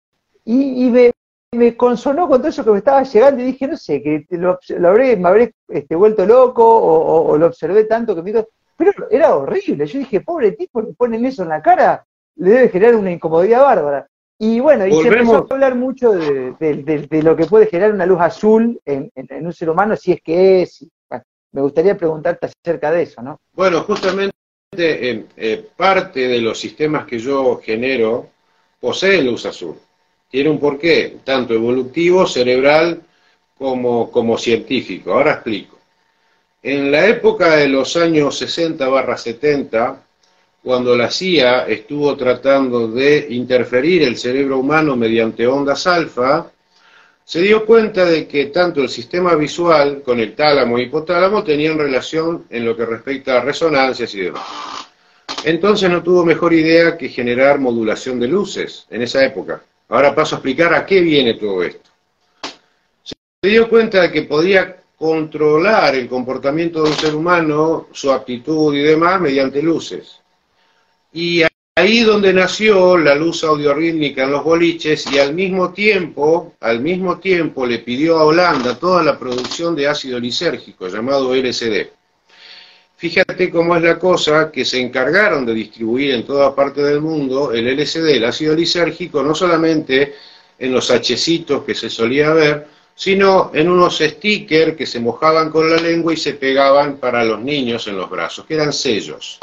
Y, 0.46 0.90
me, 0.90 1.12
me, 1.52 1.78
consonó 1.78 2.28
con 2.28 2.40
todo 2.40 2.50
eso 2.50 2.64
que 2.64 2.72
me 2.72 2.80
estaba 2.80 3.04
llegando 3.04 3.42
y 3.42 3.46
dije, 3.46 3.68
no 3.68 3.78
sé, 3.78 4.02
que 4.02 4.26
lo, 4.32 4.60
habré, 4.88 5.16
me 5.18 5.30
habré 5.30 5.54
este, 5.68 5.96
vuelto 5.96 6.26
loco 6.26 6.64
o, 6.66 7.38
lo 7.38 7.46
observé 7.46 7.84
tanto 7.86 8.16
que 8.16 8.24
me 8.24 8.32
dijo, 8.32 8.48
pero 8.76 9.10
era 9.10 9.36
horrible. 9.36 9.86
Yo 9.86 10.00
dije, 10.00 10.22
pobre 10.22 10.54
tipo, 10.54 10.82
le 10.82 10.94
ponen 10.94 11.26
eso 11.26 11.44
en 11.44 11.50
la 11.50 11.62
cara, 11.62 12.06
le 12.36 12.50
debe 12.50 12.70
generar 12.70 12.96
una 12.96 13.12
incomodidad 13.12 13.62
bárbara. 13.62 14.08
Y 14.40 14.60
bueno, 14.60 14.88
y 14.88 14.94
se 14.94 15.08
empezó 15.08 15.36
a 15.36 15.54
hablar 15.54 15.76
mucho 15.76 16.14
de, 16.14 17.22
lo 17.24 17.36
que 17.36 17.46
puede 17.46 17.68
generar 17.68 17.94
una 17.94 18.08
luz 18.08 18.20
azul 18.22 18.82
en, 18.86 19.12
un 19.30 19.54
ser 19.54 19.70
humano, 19.70 19.96
si 19.96 20.14
es 20.14 20.22
que 20.24 20.64
es. 20.64 20.88
me 21.52 21.62
gustaría 21.62 21.96
preguntarte 21.96 22.48
acerca 22.48 22.92
de 22.92 23.04
eso, 23.04 23.22
¿no? 23.22 23.40
Bueno, 23.54 23.82
justamente 23.82 24.36
eh, 24.74 25.66
parte 25.76 26.30
de 26.30 26.40
los 26.40 26.58
sistemas 26.58 27.06
que 27.06 27.20
yo 27.20 27.60
genero 27.62 28.30
poseen 28.80 29.26
luz 29.26 29.46
azul. 29.46 29.76
Tiene 30.30 30.50
un 30.50 30.62
porqué, 30.62 31.18
tanto 31.26 31.54
evolutivo, 31.54 32.26
cerebral, 32.26 33.02
como, 33.58 34.10
como 34.10 34.38
científico. 34.38 35.12
Ahora 35.12 35.34
explico. 35.34 35.78
En 36.64 36.90
la 36.90 37.06
época 37.06 37.58
de 37.58 37.68
los 37.68 37.98
años 37.98 38.38
60 38.38 38.88
barra 38.88 39.18
70, 39.18 40.04
cuando 40.64 40.96
la 40.96 41.12
CIA 41.12 41.68
estuvo 41.68 42.16
tratando 42.16 42.88
de 42.88 43.28
interferir 43.30 44.04
el 44.04 44.16
cerebro 44.16 44.60
humano 44.60 44.96
mediante 44.96 45.48
ondas 45.48 45.86
alfa, 45.86 46.51
se 47.32 47.40
dio 47.40 47.66
cuenta 47.66 48.04
de 48.04 48.28
que 48.28 48.48
tanto 48.48 48.82
el 48.82 48.90
sistema 48.90 49.36
visual 49.36 50.02
con 50.04 50.20
el 50.20 50.36
tálamo 50.36 50.78
y 50.78 50.82
hipotálamo 50.82 51.46
tenían 51.46 51.78
relación 51.78 52.44
en 52.50 52.66
lo 52.66 52.76
que 52.76 52.86
respecta 52.86 53.38
a 53.38 53.42
resonancias 53.42 54.14
y 54.16 54.20
demás. 54.20 54.44
Entonces 55.46 55.90
no 55.90 56.04
tuvo 56.04 56.26
mejor 56.26 56.52
idea 56.52 56.98
que 56.98 57.08
generar 57.08 57.58
modulación 57.58 58.20
de 58.20 58.28
luces 58.28 58.86
en 58.90 59.04
esa 59.04 59.24
época. 59.24 59.62
Ahora 59.88 60.14
paso 60.14 60.36
a 60.36 60.40
explicar 60.40 60.74
a 60.74 60.86
qué 60.86 61.00
viene 61.00 61.36
todo 61.36 61.64
esto. 61.64 61.90
Se 63.42 63.48
dio 63.48 63.70
cuenta 63.70 64.02
de 64.02 64.12
que 64.12 64.24
podía 64.24 64.82
controlar 64.98 65.96
el 65.96 66.10
comportamiento 66.10 66.84
de 66.84 66.90
un 66.90 66.98
ser 66.98 67.16
humano, 67.16 67.88
su 67.94 68.12
aptitud 68.12 68.76
y 68.76 68.82
demás, 68.82 69.22
mediante 69.22 69.64
luces. 69.64 70.20
Y 71.14 71.44
ahí 71.82 72.02
donde 72.02 72.32
nació 72.32 72.96
la 72.96 73.16
luz 73.16 73.44
audiorítmica 73.44 74.24
en 74.24 74.32
los 74.32 74.44
boliches 74.44 75.12
y 75.12 75.18
al 75.18 75.34
mismo 75.34 75.74
tiempo, 75.74 76.54
al 76.60 76.80
mismo 76.80 77.18
tiempo 77.20 77.66
le 77.66 77.80
pidió 77.80 78.20
a 78.20 78.26
Holanda 78.26 78.78
toda 78.78 79.02
la 79.02 79.18
producción 79.18 79.76
de 79.76 79.88
ácido 79.88 80.20
lisérgico 80.20 80.88
llamado 80.88 81.34
LSD. 81.34 81.88
Fíjate 82.98 83.50
cómo 83.50 83.76
es 83.76 83.82
la 83.82 83.98
cosa 83.98 84.52
que 84.52 84.64
se 84.64 84.80
encargaron 84.80 85.44
de 85.44 85.56
distribuir 85.56 86.12
en 86.12 86.24
toda 86.24 86.56
parte 86.56 86.84
del 86.84 87.02
mundo 87.02 87.52
el 87.52 87.76
LSD, 87.76 88.10
el 88.10 88.26
ácido 88.26 88.56
lisérgico, 88.56 89.24
no 89.24 89.34
solamente 89.34 90.14
en 90.60 90.72
los 90.72 90.92
hachecitos 90.92 91.64
que 91.64 91.74
se 91.74 91.90
solía 91.90 92.32
ver, 92.32 92.68
sino 92.94 93.50
en 93.56 93.68
unos 93.68 93.98
stickers 93.98 94.78
que 94.78 94.86
se 94.86 95.00
mojaban 95.00 95.50
con 95.50 95.68
la 95.68 95.78
lengua 95.78 96.14
y 96.14 96.18
se 96.18 96.36
pegaban 96.36 96.98
para 96.98 97.26
los 97.26 97.42
niños 97.42 97.88
en 97.88 97.98
los 97.98 98.08
brazos, 98.08 98.46
que 98.46 98.54
eran 98.54 98.72
sellos. 98.72 99.40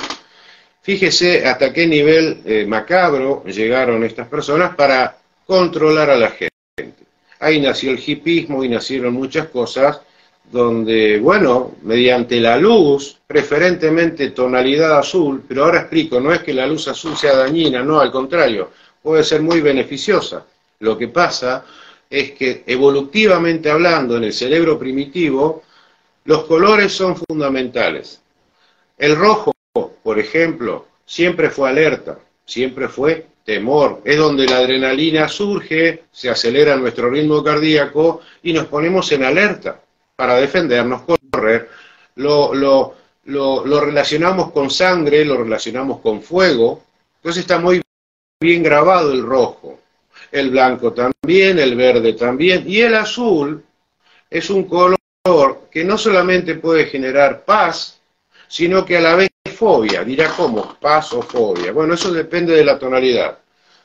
Fíjese 0.88 1.44
hasta 1.44 1.70
qué 1.70 1.86
nivel 1.86 2.40
eh, 2.46 2.64
macabro 2.64 3.44
llegaron 3.44 4.04
estas 4.04 4.26
personas 4.26 4.74
para 4.74 5.18
controlar 5.44 6.08
a 6.08 6.16
la 6.16 6.30
gente. 6.30 6.94
Ahí 7.40 7.60
nació 7.60 7.90
el 7.90 7.98
hipismo 7.98 8.64
y 8.64 8.70
nacieron 8.70 9.12
muchas 9.12 9.48
cosas 9.48 10.00
donde, 10.50 11.18
bueno, 11.18 11.74
mediante 11.82 12.40
la 12.40 12.56
luz, 12.56 13.18
preferentemente 13.26 14.30
tonalidad 14.30 14.98
azul, 14.98 15.44
pero 15.46 15.64
ahora 15.64 15.80
explico, 15.80 16.20
no 16.20 16.32
es 16.32 16.42
que 16.42 16.54
la 16.54 16.66
luz 16.66 16.88
azul 16.88 17.14
sea 17.18 17.36
dañina, 17.36 17.82
no, 17.82 18.00
al 18.00 18.10
contrario, 18.10 18.70
puede 19.02 19.24
ser 19.24 19.42
muy 19.42 19.60
beneficiosa. 19.60 20.46
Lo 20.78 20.96
que 20.96 21.08
pasa 21.08 21.66
es 22.08 22.30
que 22.30 22.64
evolutivamente 22.66 23.70
hablando, 23.70 24.16
en 24.16 24.24
el 24.24 24.32
cerebro 24.32 24.78
primitivo, 24.78 25.64
los 26.24 26.44
colores 26.44 26.90
son 26.94 27.14
fundamentales. 27.14 28.22
El 28.96 29.16
rojo 29.16 29.52
por 29.72 30.18
ejemplo, 30.18 30.86
siempre 31.04 31.50
fue 31.50 31.68
alerta, 31.68 32.18
siempre 32.44 32.88
fue 32.88 33.26
temor. 33.44 34.02
Es 34.04 34.18
donde 34.18 34.46
la 34.46 34.58
adrenalina 34.58 35.26
surge, 35.26 36.04
se 36.12 36.28
acelera 36.28 36.76
nuestro 36.76 37.08
ritmo 37.08 37.42
cardíaco 37.42 38.20
y 38.42 38.52
nos 38.52 38.66
ponemos 38.66 39.10
en 39.12 39.24
alerta 39.24 39.80
para 40.14 40.36
defendernos, 40.36 41.02
correr. 41.02 41.70
Lo, 42.16 42.94
relacionamos 43.80 44.52
con 44.52 44.70
sangre, 44.70 45.24
lo 45.24 45.38
relacionamos 45.38 46.00
con 46.00 46.20
fuego. 46.22 46.82
Entonces 47.16 47.42
está 47.42 47.58
muy 47.58 47.80
bien 48.40 48.62
grabado 48.62 49.12
el 49.12 49.22
rojo. 49.22 49.80
El 50.30 50.50
blanco 50.50 50.92
también, 50.92 51.58
el 51.58 51.74
verde 51.74 52.12
también. 52.12 52.64
Y 52.66 52.80
el 52.80 52.94
azul 52.94 53.64
es 54.28 54.50
un 54.50 54.64
color 54.64 54.98
que 55.70 55.84
no 55.84 55.96
solamente 55.96 56.56
puede 56.56 56.84
generar 56.86 57.44
paz, 57.44 57.98
sino 58.46 58.84
que 58.84 58.96
a 58.96 59.00
la 59.00 59.14
vez 59.14 59.27
fobia. 59.58 60.04
Dirá, 60.04 60.30
¿cómo? 60.36 60.76
Paz 60.80 61.12
o 61.12 61.22
fobia. 61.22 61.72
Bueno, 61.72 61.94
eso 61.94 62.12
depende 62.12 62.54
de 62.54 62.64
la 62.64 62.78
tonalidad. 62.78 63.38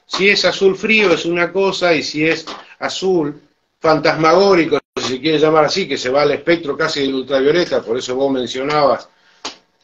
Si 0.05 0.29
es 0.29 0.45
azul 0.45 0.75
frío 0.75 1.13
es 1.13 1.25
una 1.25 1.51
cosa 1.51 1.93
y 1.93 2.03
si 2.03 2.27
es 2.27 2.45
azul 2.79 3.41
fantasmagórico, 3.79 4.79
si 4.95 5.13
se 5.13 5.21
quiere 5.21 5.39
llamar 5.39 5.65
así, 5.65 5.87
que 5.87 5.97
se 5.97 6.09
va 6.09 6.21
al 6.21 6.31
espectro 6.31 6.77
casi 6.77 7.01
del 7.01 7.15
ultravioleta, 7.15 7.81
por 7.81 7.97
eso 7.97 8.15
vos 8.15 8.31
mencionabas 8.31 9.09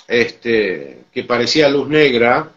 este, 0.07 1.05
que 1.11 1.23
parecía 1.23 1.67
luz 1.67 1.87
negra, 1.87 2.49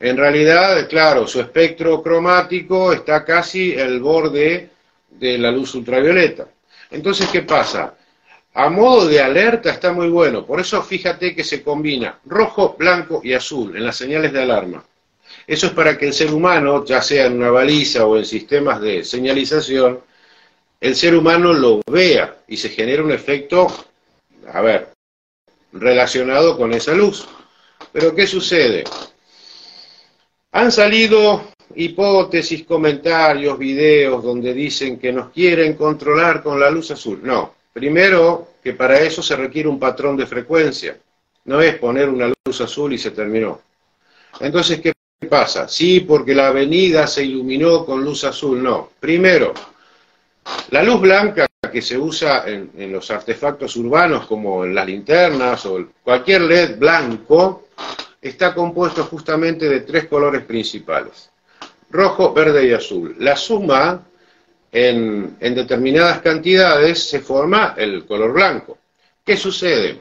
en 0.00 0.16
realidad, 0.16 0.88
claro, 0.88 1.26
su 1.26 1.40
espectro 1.40 2.02
cromático 2.02 2.92
está 2.92 3.24
casi 3.24 3.72
el 3.72 4.00
borde 4.00 4.70
de 5.10 5.38
la 5.38 5.50
luz 5.50 5.74
ultravioleta. 5.74 6.46
Entonces, 6.90 7.28
¿qué 7.28 7.42
pasa? 7.42 7.94
A 8.58 8.70
modo 8.70 9.06
de 9.06 9.20
alerta 9.20 9.70
está 9.70 9.92
muy 9.92 10.08
bueno. 10.08 10.44
Por 10.44 10.58
eso 10.58 10.82
fíjate 10.82 11.32
que 11.32 11.44
se 11.44 11.62
combina 11.62 12.18
rojo, 12.24 12.74
blanco 12.76 13.20
y 13.22 13.32
azul 13.32 13.76
en 13.76 13.84
las 13.84 13.96
señales 13.96 14.32
de 14.32 14.42
alarma. 14.42 14.84
Eso 15.46 15.68
es 15.68 15.72
para 15.74 15.96
que 15.96 16.08
el 16.08 16.12
ser 16.12 16.34
humano, 16.34 16.84
ya 16.84 17.00
sea 17.00 17.26
en 17.26 17.34
una 17.34 17.52
baliza 17.52 18.04
o 18.04 18.16
en 18.16 18.24
sistemas 18.24 18.80
de 18.80 19.04
señalización, 19.04 20.00
el 20.80 20.96
ser 20.96 21.14
humano 21.14 21.52
lo 21.52 21.82
vea 21.86 22.38
y 22.48 22.56
se 22.56 22.70
genera 22.70 23.04
un 23.04 23.12
efecto, 23.12 23.68
a 24.52 24.60
ver, 24.60 24.88
relacionado 25.70 26.56
con 26.58 26.72
esa 26.72 26.94
luz. 26.94 27.28
Pero 27.92 28.12
¿qué 28.12 28.26
sucede? 28.26 28.82
Han 30.50 30.72
salido 30.72 31.44
hipótesis, 31.76 32.64
comentarios, 32.64 33.56
videos 33.56 34.20
donde 34.20 34.52
dicen 34.52 34.98
que 34.98 35.12
nos 35.12 35.30
quieren 35.30 35.74
controlar 35.74 36.42
con 36.42 36.58
la 36.58 36.68
luz 36.70 36.90
azul. 36.90 37.20
No, 37.22 37.54
Primero, 37.78 38.54
que 38.60 38.72
para 38.72 38.98
eso 38.98 39.22
se 39.22 39.36
requiere 39.36 39.68
un 39.68 39.78
patrón 39.78 40.16
de 40.16 40.26
frecuencia. 40.26 40.98
No 41.44 41.60
es 41.60 41.76
poner 41.76 42.08
una 42.08 42.26
luz 42.44 42.60
azul 42.60 42.92
y 42.92 42.98
se 42.98 43.12
terminó. 43.12 43.60
Entonces, 44.40 44.80
¿qué 44.80 44.92
pasa? 45.30 45.68
Sí, 45.68 46.00
porque 46.00 46.34
la 46.34 46.48
avenida 46.48 47.06
se 47.06 47.22
iluminó 47.24 47.86
con 47.86 48.02
luz 48.04 48.24
azul. 48.24 48.60
No. 48.60 48.90
Primero, 48.98 49.54
la 50.70 50.82
luz 50.82 51.00
blanca 51.00 51.46
que 51.70 51.80
se 51.80 51.96
usa 51.96 52.42
en, 52.48 52.90
los 52.90 53.12
artefactos 53.12 53.76
urbanos, 53.76 54.26
como 54.26 54.64
en 54.64 54.74
las 54.74 54.84
linternas 54.84 55.64
o 55.64 55.86
cualquier 56.02 56.40
LED 56.40 56.78
blanco, 56.80 57.68
está 58.20 58.56
compuesto 58.56 59.04
justamente 59.04 59.68
de 59.68 59.82
tres 59.82 60.08
colores 60.08 60.42
principales. 60.42 61.30
Rojo, 61.90 62.34
verde 62.34 62.66
y 62.66 62.72
azul. 62.72 63.14
La 63.20 63.36
suma 63.36 64.02
en, 64.72 65.38
determinadas 65.40 66.20
cantidades 66.20 67.08
se 67.08 67.20
forma 67.20 67.74
el 67.76 68.04
color 68.04 68.32
blanco. 68.32 68.78
¿Qué 69.24 69.36
sucede? 69.36 70.00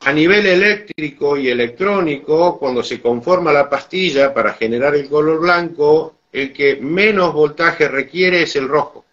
A 0.00 0.12
nivel 0.12 0.46
eléctrico 0.46 1.36
y 1.36 1.48
electrónico, 1.48 2.58
cuando 2.58 2.82
se 2.82 3.00
conforma 3.00 3.52
la 3.52 3.68
pastilla 3.68 4.32
para 4.32 4.54
generar 4.54 4.94
el 4.94 5.08
color 5.08 5.40
blanco, 5.40 6.16
el 6.32 6.52
que 6.52 6.76
menos 6.76 7.32
voltaje 7.32 7.88
requiere 7.88 8.42
es 8.42 8.56
el 8.56 8.68
rojo. 8.68 9.04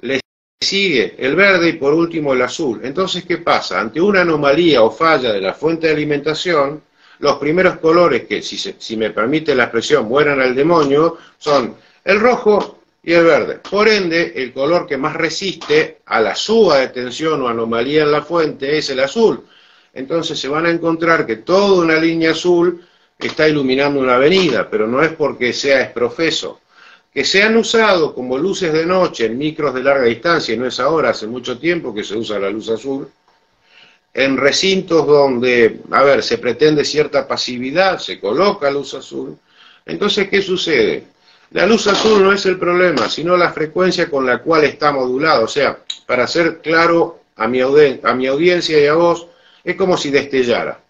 Le 0.00 0.20
sigue 0.60 1.14
el 1.18 1.34
verde 1.34 1.70
y 1.70 1.72
por 1.74 1.94
último 1.94 2.34
el 2.34 2.42
azul. 2.42 2.80
Entonces, 2.82 3.24
¿qué 3.24 3.38
pasa? 3.38 3.80
Ante 3.80 4.00
una 4.00 4.20
anomalía 4.20 4.82
o 4.82 4.90
falla 4.90 5.32
de 5.32 5.40
la 5.40 5.54
fuente 5.54 5.86
de 5.86 5.94
alimentación, 5.94 6.82
los 7.20 7.38
primeros 7.38 7.78
colores 7.78 8.26
que, 8.26 8.42
si, 8.42 8.58
si 8.58 8.96
me 8.96 9.10
permite 9.10 9.54
la 9.54 9.64
expresión, 9.64 10.06
mueran 10.06 10.40
al 10.40 10.54
demonio, 10.54 11.16
son 11.38 11.74
el 12.04 12.20
rojo 12.20 12.75
y 13.06 13.12
el 13.12 13.24
verde. 13.24 13.60
Por 13.70 13.88
ende, 13.88 14.32
el 14.34 14.52
color 14.52 14.84
que 14.84 14.96
más 14.96 15.14
resiste 15.14 15.98
a 16.06 16.20
la 16.20 16.34
suba 16.34 16.78
de 16.78 16.88
tensión 16.88 17.40
o 17.40 17.48
anomalía 17.48 18.02
en 18.02 18.10
la 18.10 18.22
fuente 18.22 18.76
es 18.76 18.90
el 18.90 18.98
azul. 18.98 19.46
Entonces 19.94 20.38
se 20.38 20.48
van 20.48 20.66
a 20.66 20.70
encontrar 20.70 21.24
que 21.24 21.36
toda 21.36 21.84
una 21.84 21.96
línea 22.00 22.32
azul 22.32 22.84
está 23.16 23.48
iluminando 23.48 24.00
una 24.00 24.16
avenida, 24.16 24.68
pero 24.68 24.88
no 24.88 25.02
es 25.04 25.12
porque 25.12 25.52
sea 25.52 25.82
esprofeso. 25.82 26.60
Que 27.14 27.24
se 27.24 27.44
han 27.44 27.56
usado 27.56 28.12
como 28.12 28.36
luces 28.36 28.72
de 28.72 28.84
noche 28.84 29.26
en 29.26 29.38
micros 29.38 29.72
de 29.72 29.84
larga 29.84 30.06
distancia, 30.06 30.54
y 30.54 30.58
no 30.58 30.66
es 30.66 30.80
ahora, 30.80 31.10
hace 31.10 31.28
mucho 31.28 31.58
tiempo 31.58 31.94
que 31.94 32.02
se 32.02 32.16
usa 32.16 32.40
la 32.40 32.50
luz 32.50 32.68
azul, 32.70 33.08
en 34.12 34.36
recintos 34.36 35.06
donde, 35.06 35.80
a 35.92 36.02
ver, 36.02 36.24
se 36.24 36.38
pretende 36.38 36.84
cierta 36.84 37.28
pasividad, 37.28 38.00
se 38.00 38.18
coloca 38.18 38.68
luz 38.68 38.94
azul. 38.94 39.38
Entonces, 39.86 40.28
¿qué 40.28 40.42
sucede? 40.42 41.15
La 41.50 41.66
luz 41.66 41.86
azul 41.86 42.22
no 42.22 42.32
es 42.32 42.44
el 42.46 42.58
problema, 42.58 43.08
sino 43.08 43.36
la 43.36 43.52
frecuencia 43.52 44.10
con 44.10 44.26
la 44.26 44.38
cual 44.38 44.64
está 44.64 44.92
modulada. 44.92 45.40
O 45.40 45.48
sea, 45.48 45.78
para 46.06 46.26
ser 46.26 46.58
claro 46.58 47.20
a 47.36 47.46
mi, 47.46 47.60
a 47.60 48.14
mi 48.14 48.26
audiencia 48.26 48.80
y 48.80 48.86
a 48.86 48.94
vos, 48.94 49.26
es 49.62 49.76
como 49.76 49.96
si 49.96 50.10
destellara. 50.10 50.80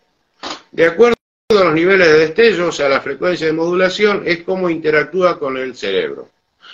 De 0.71 0.87
acuerdo 0.87 1.17
a 1.51 1.55
los 1.55 1.75
niveles 1.75 2.09
de 2.09 2.19
destello, 2.19 2.69
o 2.69 2.73
sea, 2.73 2.89
la 2.89 3.01
frecuencia 3.01 3.47
de 3.47 3.53
modulación, 3.53 4.23
es 4.25 4.43
como 4.43 4.71
interactúa 4.71 5.39
con 5.39 5.57
el 5.57 5.77
cerebro. 5.77 6.29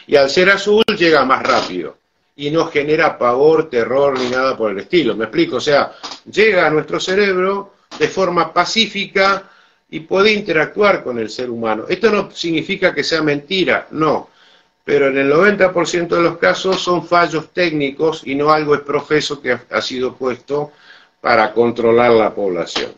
Y 0.07 0.17
al 0.17 0.31
ser 0.31 0.51
azul 0.51 0.85
llega 0.97 1.25
más 1.25 1.43
rápido 1.43 1.97
y 2.37 2.51
no 2.51 2.67
genera 2.67 3.19
pavor, 3.19 3.69
terror 3.69 4.19
ni 4.19 4.31
nada 4.31 4.57
por 4.57 4.73
el 4.73 4.79
estilo. 4.79 5.15
¿Me 5.15 5.25
explico? 5.25 5.57
O 5.57 5.61
sea, 5.61 5.93
llega 6.31 6.67
a 6.67 6.71
nuestro 6.71 6.99
cerebro 6.99 7.75
de 7.99 8.09
forma 8.09 8.53
pacífica 8.53 9.51
y 9.93 10.01
puede 10.01 10.33
interactuar 10.33 11.05
con 11.05 11.19
el 11.19 11.29
ser 11.29 11.51
humano. 11.51 11.85
Esto 11.87 12.11
no 12.11 12.31
significa 12.31 12.95
que 12.95 13.05
sea 13.05 13.23
mentira, 13.23 13.89
no. 13.91 14.31
Pero 14.85 15.09
en 15.09 15.19
el 15.19 15.31
90% 15.31 16.09
de 16.09 16.23
los 16.23 16.39
casos 16.39 16.81
son 16.81 17.07
fallos 17.07 17.51
técnicos 17.51 18.27
y 18.27 18.35
no 18.35 18.51
algo 18.51 18.75
es 18.75 18.81
profeso 18.81 19.41
que 19.43 19.53
ha 19.53 19.83
sido 19.83 20.17
puesto 20.17 20.73
para 21.21 21.53
controlar 21.53 22.11
la 22.13 22.35
población. 22.35 22.93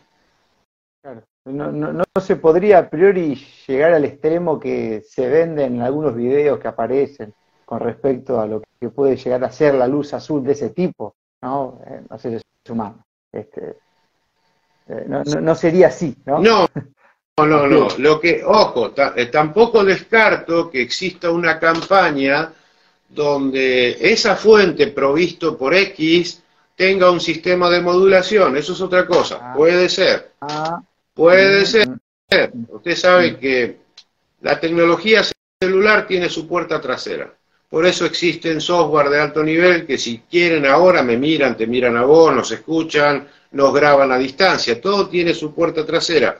Claro. 1.02 1.24
No, 1.46 1.72
no, 1.72 1.92
no, 1.92 2.04
se 2.22 2.36
podría 2.36 2.78
a 2.78 2.88
priori 2.88 3.34
llegar 3.66 3.92
al 3.92 4.04
extremo 4.04 4.60
que 4.60 5.02
se 5.06 5.28
venden 5.28 5.74
en 5.74 5.82
algunos 5.82 6.14
videos 6.14 6.60
que 6.60 6.68
aparecen 6.68 7.34
con 7.64 7.80
respecto 7.80 8.40
a 8.40 8.46
lo 8.46 8.62
que 8.80 8.88
puede 8.88 9.16
llegar 9.16 9.42
a 9.42 9.50
ser 9.50 9.74
la 9.74 9.88
luz 9.88 10.14
azul 10.14 10.44
de 10.44 10.52
ese 10.52 10.70
tipo, 10.70 11.16
¿no? 11.42 11.80
Eh, 11.86 12.02
no 12.08 12.18
sé 12.18 12.38
si 12.38 12.72
humano. 12.72 13.04
Este, 13.32 13.78
eh, 14.88 15.04
no, 15.06 15.22
no, 15.22 15.54
sería 15.54 15.88
así, 15.88 16.14
¿no? 16.26 16.38
No, 16.40 16.68
no, 17.38 17.66
no, 17.66 17.88
Lo 17.98 18.20
que, 18.20 18.42
ojo, 18.44 18.92
eh, 19.16 19.26
tampoco 19.26 19.84
descarto 19.84 20.70
que 20.70 20.82
exista 20.82 21.30
una 21.30 21.58
campaña 21.58 22.52
donde 23.08 23.96
esa 24.00 24.36
fuente 24.36 24.88
provisto 24.88 25.56
por 25.56 25.74
X 25.74 26.42
tenga 26.76 27.10
un 27.10 27.20
sistema 27.20 27.70
de 27.70 27.80
modulación. 27.80 28.56
Eso 28.56 28.72
es 28.72 28.80
otra 28.80 29.06
cosa. 29.06 29.38
Ah. 29.40 29.54
Puede 29.54 29.88
ser. 29.88 30.32
Ah. 30.40 30.82
Puede 31.14 31.62
mm, 31.62 31.66
ser. 31.66 31.88
Mm. 32.54 32.64
Usted 32.68 32.96
sabe 32.96 33.32
mm. 33.32 33.36
que 33.36 33.78
la 34.42 34.58
tecnología 34.58 35.22
celular 35.60 36.06
tiene 36.06 36.28
su 36.28 36.46
puerta 36.46 36.80
trasera. 36.80 37.32
Por 37.74 37.86
eso 37.86 38.06
existen 38.06 38.60
software 38.60 39.08
de 39.08 39.20
alto 39.20 39.42
nivel 39.42 39.84
que 39.84 39.98
si 39.98 40.18
quieren 40.30 40.64
ahora 40.64 41.02
me 41.02 41.16
miran, 41.16 41.56
te 41.56 41.66
miran 41.66 41.96
a 41.96 42.04
vos, 42.04 42.32
nos 42.32 42.52
escuchan, 42.52 43.26
nos 43.50 43.74
graban 43.74 44.12
a 44.12 44.16
distancia. 44.16 44.80
Todo 44.80 45.08
tiene 45.08 45.34
su 45.34 45.52
puerta 45.52 45.84
trasera. 45.84 46.38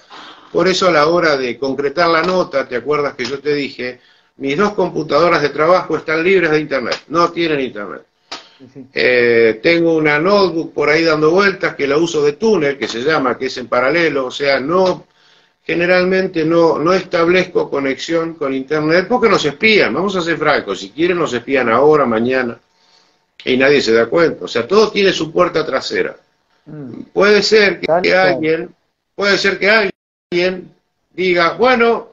Por 0.52 0.68
eso 0.68 0.86
a 0.86 0.92
la 0.92 1.08
hora 1.08 1.36
de 1.36 1.58
concretar 1.58 2.08
la 2.08 2.22
nota, 2.22 2.68
¿te 2.68 2.76
acuerdas 2.76 3.14
que 3.14 3.24
yo 3.24 3.40
te 3.40 3.52
dije? 3.52 3.98
Mis 4.36 4.56
dos 4.56 4.74
computadoras 4.74 5.42
de 5.42 5.48
trabajo 5.48 5.96
están 5.96 6.22
libres 6.22 6.52
de 6.52 6.60
Internet, 6.60 7.02
no 7.08 7.32
tienen 7.32 7.58
Internet. 7.58 8.02
Eh, 8.92 9.58
tengo 9.60 9.96
una 9.96 10.20
notebook 10.20 10.72
por 10.72 10.88
ahí 10.88 11.02
dando 11.02 11.32
vueltas 11.32 11.74
que 11.74 11.88
la 11.88 11.96
uso 11.96 12.22
de 12.22 12.34
túnel, 12.34 12.78
que 12.78 12.86
se 12.86 13.02
llama, 13.02 13.36
que 13.36 13.46
es 13.46 13.56
en 13.58 13.66
paralelo, 13.66 14.26
o 14.26 14.30
sea, 14.30 14.60
no 14.60 15.08
generalmente 15.64 16.44
no, 16.44 16.78
no 16.78 16.92
establezco 16.92 17.70
conexión 17.70 18.34
con 18.34 18.52
Internet 18.52 19.06
porque 19.08 19.28
nos 19.28 19.44
espían, 19.44 19.94
vamos 19.94 20.14
a 20.14 20.20
ser 20.20 20.36
francos, 20.36 20.80
si 20.80 20.90
quieren 20.90 21.18
nos 21.18 21.32
espían 21.32 21.70
ahora, 21.70 22.04
mañana, 22.04 22.58
y 23.44 23.56
nadie 23.56 23.80
se 23.80 23.92
da 23.92 24.06
cuenta. 24.06 24.44
O 24.44 24.48
sea, 24.48 24.68
todo 24.68 24.90
tiene 24.90 25.12
su 25.12 25.32
puerta 25.32 25.64
trasera. 25.64 26.16
Mm. 26.66 27.02
Puede 27.12 27.42
ser 27.42 27.80
que, 27.80 28.14
alguien, 28.14 28.74
puede 29.14 29.38
ser 29.38 29.58
que 29.58 29.70
alguien 29.70 30.70
diga, 31.10 31.54
bueno, 31.54 32.10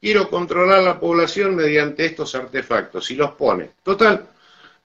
quiero 0.00 0.28
controlar 0.28 0.82
la 0.82 0.98
población 0.98 1.54
mediante 1.54 2.06
estos 2.06 2.34
artefactos, 2.34 3.08
y 3.10 3.14
los 3.14 3.32
pone. 3.32 3.70
Total, 3.84 4.26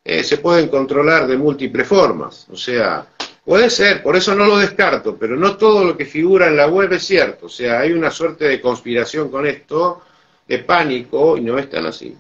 eh, 0.04 0.24
se 0.24 0.38
pueden 0.38 0.70
controlar 0.70 1.26
de 1.26 1.38
múltiples 1.38 1.88
formas. 1.88 2.48
O 2.52 2.58
sea, 2.58 3.08
Puede 3.46 3.70
ser, 3.70 4.02
por 4.02 4.16
eso 4.16 4.34
no 4.34 4.46
lo 4.46 4.58
descarto, 4.58 5.18
pero 5.18 5.36
no 5.36 5.56
todo 5.56 5.84
lo 5.84 5.96
que 5.96 6.06
figura 6.06 6.48
en 6.48 6.58
la 6.58 6.68
web 6.68 6.92
es 6.94 7.04
cierto. 7.04 7.46
O 7.46 7.50
sea, 7.50 7.82
hay 7.82 7.94
una 7.94 8.10
suerte 8.10 8.46
de 8.46 8.60
conspiración 8.60 9.30
con 9.30 9.46
esto, 9.46 10.02
de 10.48 10.60
pánico, 10.60 11.38
y 11.38 11.42
no 11.42 11.58
es 11.60 11.70
tan 11.70 11.86
así. 11.86 12.18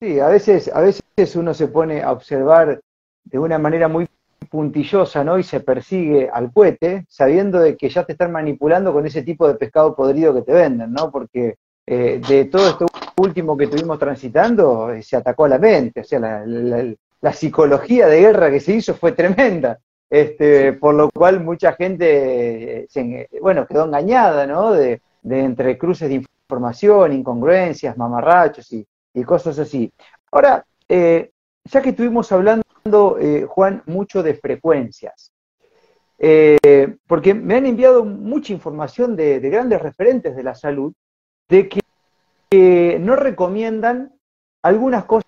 Sí, 0.00 0.20
a 0.20 0.28
veces, 0.28 0.70
a 0.72 0.82
veces 0.82 1.02
uno 1.34 1.54
se 1.54 1.68
pone 1.68 2.02
a 2.02 2.12
observar 2.12 2.78
de 3.24 3.38
una 3.38 3.58
manera 3.58 3.88
muy 3.88 4.06
puntillosa, 4.50 5.24
¿no? 5.24 5.38
Y 5.38 5.42
se 5.42 5.60
persigue 5.60 6.28
al 6.30 6.52
cohete, 6.52 7.06
sabiendo 7.08 7.58
de 7.60 7.76
que 7.76 7.88
ya 7.88 8.04
te 8.04 8.12
están 8.12 8.30
manipulando 8.30 8.92
con 8.92 9.06
ese 9.06 9.22
tipo 9.22 9.48
de 9.48 9.54
pescado 9.54 9.96
podrido 9.96 10.34
que 10.34 10.42
te 10.42 10.52
venden, 10.52 10.92
¿no? 10.92 11.10
Porque 11.10 11.56
eh, 11.86 12.20
de 12.28 12.44
todo 12.44 12.68
esto 12.68 12.86
último 13.16 13.56
que 13.56 13.64
estuvimos 13.64 13.98
transitando, 13.98 14.92
eh, 14.92 15.02
se 15.02 15.16
atacó 15.16 15.46
a 15.46 15.48
la 15.48 15.58
mente, 15.58 16.00
o 16.00 16.04
sea, 16.04 16.44
la 16.46 17.32
psicología 17.32 18.06
de 18.06 18.20
guerra 18.20 18.50
que 18.50 18.60
se 18.60 18.74
hizo 18.74 18.94
fue 18.94 19.12
tremenda. 19.12 19.78
Este, 20.10 20.72
por 20.72 20.94
lo 20.94 21.10
cual 21.10 21.44
mucha 21.44 21.72
gente, 21.74 22.86
se, 22.88 23.28
bueno, 23.42 23.66
quedó 23.66 23.84
engañada, 23.84 24.46
¿no? 24.46 24.72
De, 24.72 25.02
entre 25.28 25.76
cruces 25.76 26.08
de 26.08 26.24
información, 26.48 27.12
incongruencias, 27.12 27.96
mamarrachos 27.96 28.72
y, 28.72 28.86
cosas 29.26 29.58
así. 29.58 29.92
Ahora, 30.30 30.64
eh, 30.88 31.32
ya 31.64 31.82
que 31.82 31.90
estuvimos 31.90 32.30
hablando, 32.30 33.18
eh, 33.18 33.44
Juan, 33.48 33.82
mucho 33.86 34.22
de 34.22 34.34
frecuencias, 34.34 35.32
eh, 36.20 36.96
porque 37.06 37.34
me 37.34 37.56
han 37.56 37.66
enviado 37.66 38.04
mucha 38.04 38.52
información 38.52 39.16
de, 39.16 39.40
grandes 39.40 39.82
referentes 39.82 40.36
de 40.36 40.42
la 40.44 40.54
salud, 40.54 40.92
de 41.48 41.68
que, 41.68 41.80
que 42.48 42.98
no 43.00 43.16
recomiendan 43.16 44.12
algunas 44.62 45.04
cosas 45.04 45.26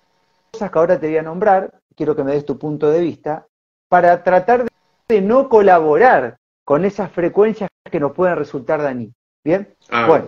que 0.53 0.79
ahora 0.79 1.01
te 1.01 1.09
voy 1.09 1.17
a 1.17 1.23
nombrar, 1.23 1.81
quiero 1.97 2.15
que 2.15 2.25
me 2.25 2.33
des 2.33 2.47
tu 2.47 2.59
punto 2.59 2.91
de 2.91 3.01
vista, 3.01 3.47
para 3.89 4.23
tratar 4.23 4.70
de 5.11 5.21
no 5.21 5.49
colaborar 5.49 6.39
con 6.65 6.85
esas 6.85 7.11
frecuencias 7.11 7.69
que 7.91 7.99
nos 7.99 8.13
pueden 8.13 8.37
resultar 8.37 8.81
dañinas. 8.81 9.17
¿Bien? 9.43 9.75
Ah. 9.91 10.07
Bueno, 10.07 10.27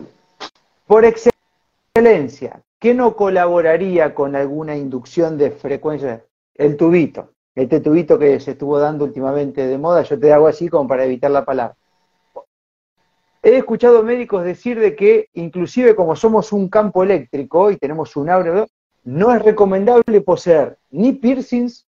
por 0.88 1.04
excelencia, 1.04 2.60
¿qué 2.80 2.92
no 2.92 3.14
colaboraría 3.14 4.12
con 4.12 4.34
alguna 4.34 4.76
inducción 4.76 5.38
de 5.38 5.52
frecuencia? 5.52 6.24
El 6.54 6.76
tubito, 6.76 7.30
este 7.54 7.80
tubito 7.80 8.18
que 8.18 8.40
se 8.40 8.52
estuvo 8.52 8.78
dando 8.80 9.04
últimamente 9.04 9.64
de 9.68 9.78
moda, 9.78 10.02
yo 10.02 10.18
te 10.18 10.32
hago 10.32 10.48
así 10.48 10.68
como 10.68 10.88
para 10.88 11.04
evitar 11.04 11.30
la 11.30 11.44
palabra. 11.44 11.76
He 13.44 13.56
escuchado 13.56 14.02
médicos 14.02 14.42
decir 14.42 14.80
de 14.80 14.96
que 14.96 15.28
inclusive 15.34 15.94
como 15.94 16.16
somos 16.16 16.52
un 16.52 16.68
campo 16.68 17.04
eléctrico 17.04 17.70
y 17.70 17.76
tenemos 17.76 18.16
un 18.16 18.30
aura, 18.30 18.66
no 19.04 19.32
es 19.32 19.42
recomendable 19.42 20.20
poseer 20.22 20.78
ni 20.90 21.12
piercings, 21.12 21.86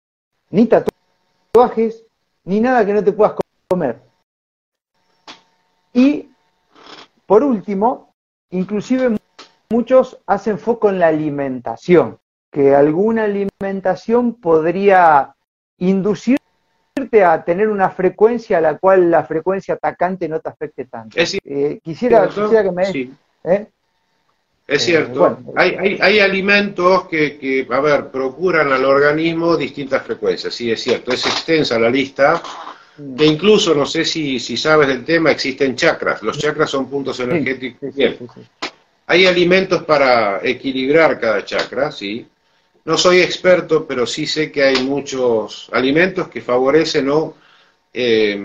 ni 0.52 0.68
tatuajes, 0.68 2.06
ni 2.46 2.60
nada 2.60 2.86
que 2.86 2.94
no 2.94 3.04
te 3.04 3.12
puedas 3.12 3.36
comer. 3.68 4.02
Y, 5.94 6.30
por 7.26 7.44
último, 7.44 8.14
inclusive 8.50 9.18
muchos 9.70 10.20
hacen 10.26 10.58
foco 10.58 10.90
en 10.90 11.00
la 11.00 11.08
alimentación, 11.08 12.20
que 12.52 12.76
alguna 12.76 13.24
alimentación 13.24 14.36
podría 14.36 15.36
inducirte 15.78 17.24
a 17.26 17.44
tener 17.44 17.70
una 17.70 17.90
frecuencia 17.90 18.60
a 18.60 18.62
la 18.62 18.78
cual 18.78 19.10
la 19.10 19.24
frecuencia 19.24 19.76
atacante 19.76 20.30
no 20.30 20.40
te 20.40 20.50
afecte 20.50 20.86
tanto. 20.86 21.18
Eh, 21.20 21.80
quisiera, 21.84 22.28
quisiera, 22.28 22.64
que 22.64 22.72
me... 22.72 22.86
Sí. 22.86 23.14
¿eh? 23.44 23.68
Es 24.66 24.84
eh, 24.84 24.86
cierto, 24.86 25.40
hay, 25.58 25.98
hay, 26.00 26.20
alimentos 26.20 27.08
que, 27.10 27.38
que, 27.38 27.68
a 27.70 27.80
ver, 27.82 28.08
procuran 28.10 28.72
al 28.72 28.86
organismo 28.86 29.58
distintas 29.58 30.04
frecuencias, 30.04 30.56
sí, 30.56 30.72
es 30.72 30.82
cierto, 30.82 31.12
es 31.12 31.26
extensa 31.26 31.78
la 31.78 31.90
lista, 31.90 32.42
mm. 32.98 33.16
que 33.16 33.26
incluso, 33.26 33.76
no 33.76 33.86
sé 33.86 34.06
si, 34.06 34.40
si 34.40 34.56
sabes 34.56 34.88
del 34.88 35.04
tema, 35.04 35.32
existen 35.32 35.76
chakras, 35.76 36.24
los 36.24 36.38
chakras 36.38 36.70
son 36.70 36.90
puntos 36.90 37.20
energéticos. 37.20 37.94
Hay 39.06 39.26
alimentos 39.26 39.84
para 39.84 40.40
equilibrar 40.42 41.20
cada 41.20 41.44
chakra, 41.44 41.92
sí. 41.92 42.26
No 42.86 42.98
soy 42.98 43.22
experto, 43.22 43.86
pero 43.86 44.06
sí 44.06 44.26
sé 44.26 44.50
que 44.50 44.64
hay 44.64 44.82
muchos 44.84 45.70
alimentos 45.74 46.30
que 46.30 46.42
favorecen 46.42 47.10
o 47.10 47.36
eh, 47.94 48.42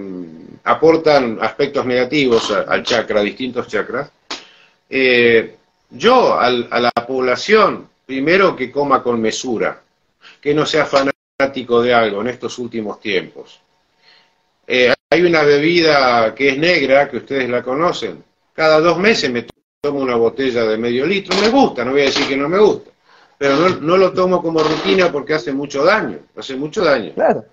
aportan 0.65 1.39
aspectos 1.41 1.87
negativos 1.87 2.51
al 2.51 2.83
chakra, 2.83 3.21
distintos 3.23 3.69
chakras. 3.69 4.11
Eh, 4.91 5.58
yo 5.91 6.39
a 6.39 6.51
la 6.51 6.91
población 7.07 7.89
primero 8.09 8.57
que 8.57 8.71
coma 8.71 9.03
con 9.03 9.21
mesura, 9.21 9.83
que 10.41 10.55
no 10.55 10.65
sea 10.65 10.87
fanático 10.87 11.83
de 11.83 11.93
algo 11.93 12.23
en 12.23 12.29
estos 12.29 12.59
últimos 12.59 13.01
tiempos. 13.01 13.61
Eh, 14.67 14.93
hay 15.11 15.23
una 15.23 15.43
bebida 15.43 16.35
que 16.35 16.51
es 16.51 16.59
negra, 16.59 17.09
que 17.09 17.19
ustedes 17.19 17.49
la 17.49 17.63
conocen. 17.63 18.23
Cada 18.55 18.81
dos 18.81 18.99
meses 18.99 19.31
me 19.31 19.47
tomo 19.81 20.01
una 20.01 20.17
botella 20.17 20.65
de 20.65 20.77
medio 20.77 21.07
litro. 21.07 21.37
Me 21.39 21.49
gusta, 21.49 21.85
no 21.85 21.93
voy 21.93 22.03
a 22.03 22.05
decir 22.05 22.27
que 22.27 22.37
no 22.37 22.49
me 22.49 22.59
gusta. 22.59 22.91
Pero 23.39 23.69
no, 23.69 23.97
lo 23.97 24.13
tomo 24.13 24.43
como 24.43 24.61
rutina 24.61 25.13
porque 25.13 25.35
hace 25.35 25.53
mucho 25.53 25.85
daño. 25.85 26.19
Hace 26.37 26.57
mucho 26.57 26.83
daño. 26.83 27.13
Claro. 27.15 27.45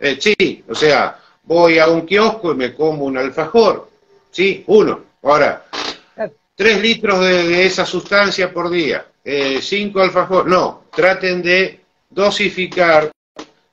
Eh, 0.00 0.18
sí, 0.20 0.64
o 0.68 0.74
sea, 0.74 1.18
voy 1.44 1.78
a 1.78 1.88
un 1.88 2.06
kiosco 2.06 2.52
y 2.52 2.56
me 2.56 2.74
como 2.74 3.04
un 3.04 3.16
alfajor. 3.16 3.88
Sí, 4.30 4.64
uno. 4.66 5.00
Ahora, 5.22 5.66
tres 6.62 6.80
litros 6.80 7.18
de, 7.18 7.66
esa 7.66 7.84
sustancia 7.84 8.52
por 8.52 8.70
día. 8.70 9.04
Eh, 9.24 9.58
cinco 9.60 10.00
alfajores. 10.00 10.48
No, 10.48 10.84
traten 10.94 11.42
de 11.42 11.80
dosificar 12.08 13.10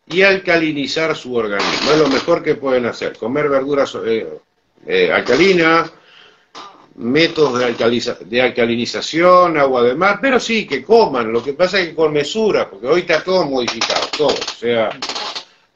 y 0.08 0.24
alcalinizar 0.24 1.16
su 1.16 1.36
organismo. 1.36 1.92
Es 1.92 2.00
lo 2.00 2.08
mejor 2.08 2.42
que 2.42 2.56
pueden 2.56 2.88
hacer. 2.88 3.16
Comer 3.16 3.48
verduras 3.48 3.96
eh, 4.04 5.12
alcalinas, 5.14 5.94
métodos 6.96 7.60
de, 7.60 8.42
alcalinización, 8.42 9.60
agua 9.60 9.84
de 9.84 9.94
mar, 9.94 10.18
pero 10.20 10.40
sí, 10.40 10.66
que 10.66 10.84
coman, 10.84 11.32
lo 11.32 11.44
que 11.44 11.54
pasa 11.54 11.80
es 11.80 11.90
que 11.90 11.96
con 11.96 12.12
mesura, 12.12 12.68
porque 12.68 12.88
hoy 12.88 13.02
está 13.02 13.24
todo 13.24 13.46
modificado, 13.46 14.08
todo, 14.18 14.34
o 14.34 14.60
sea, 14.60 14.90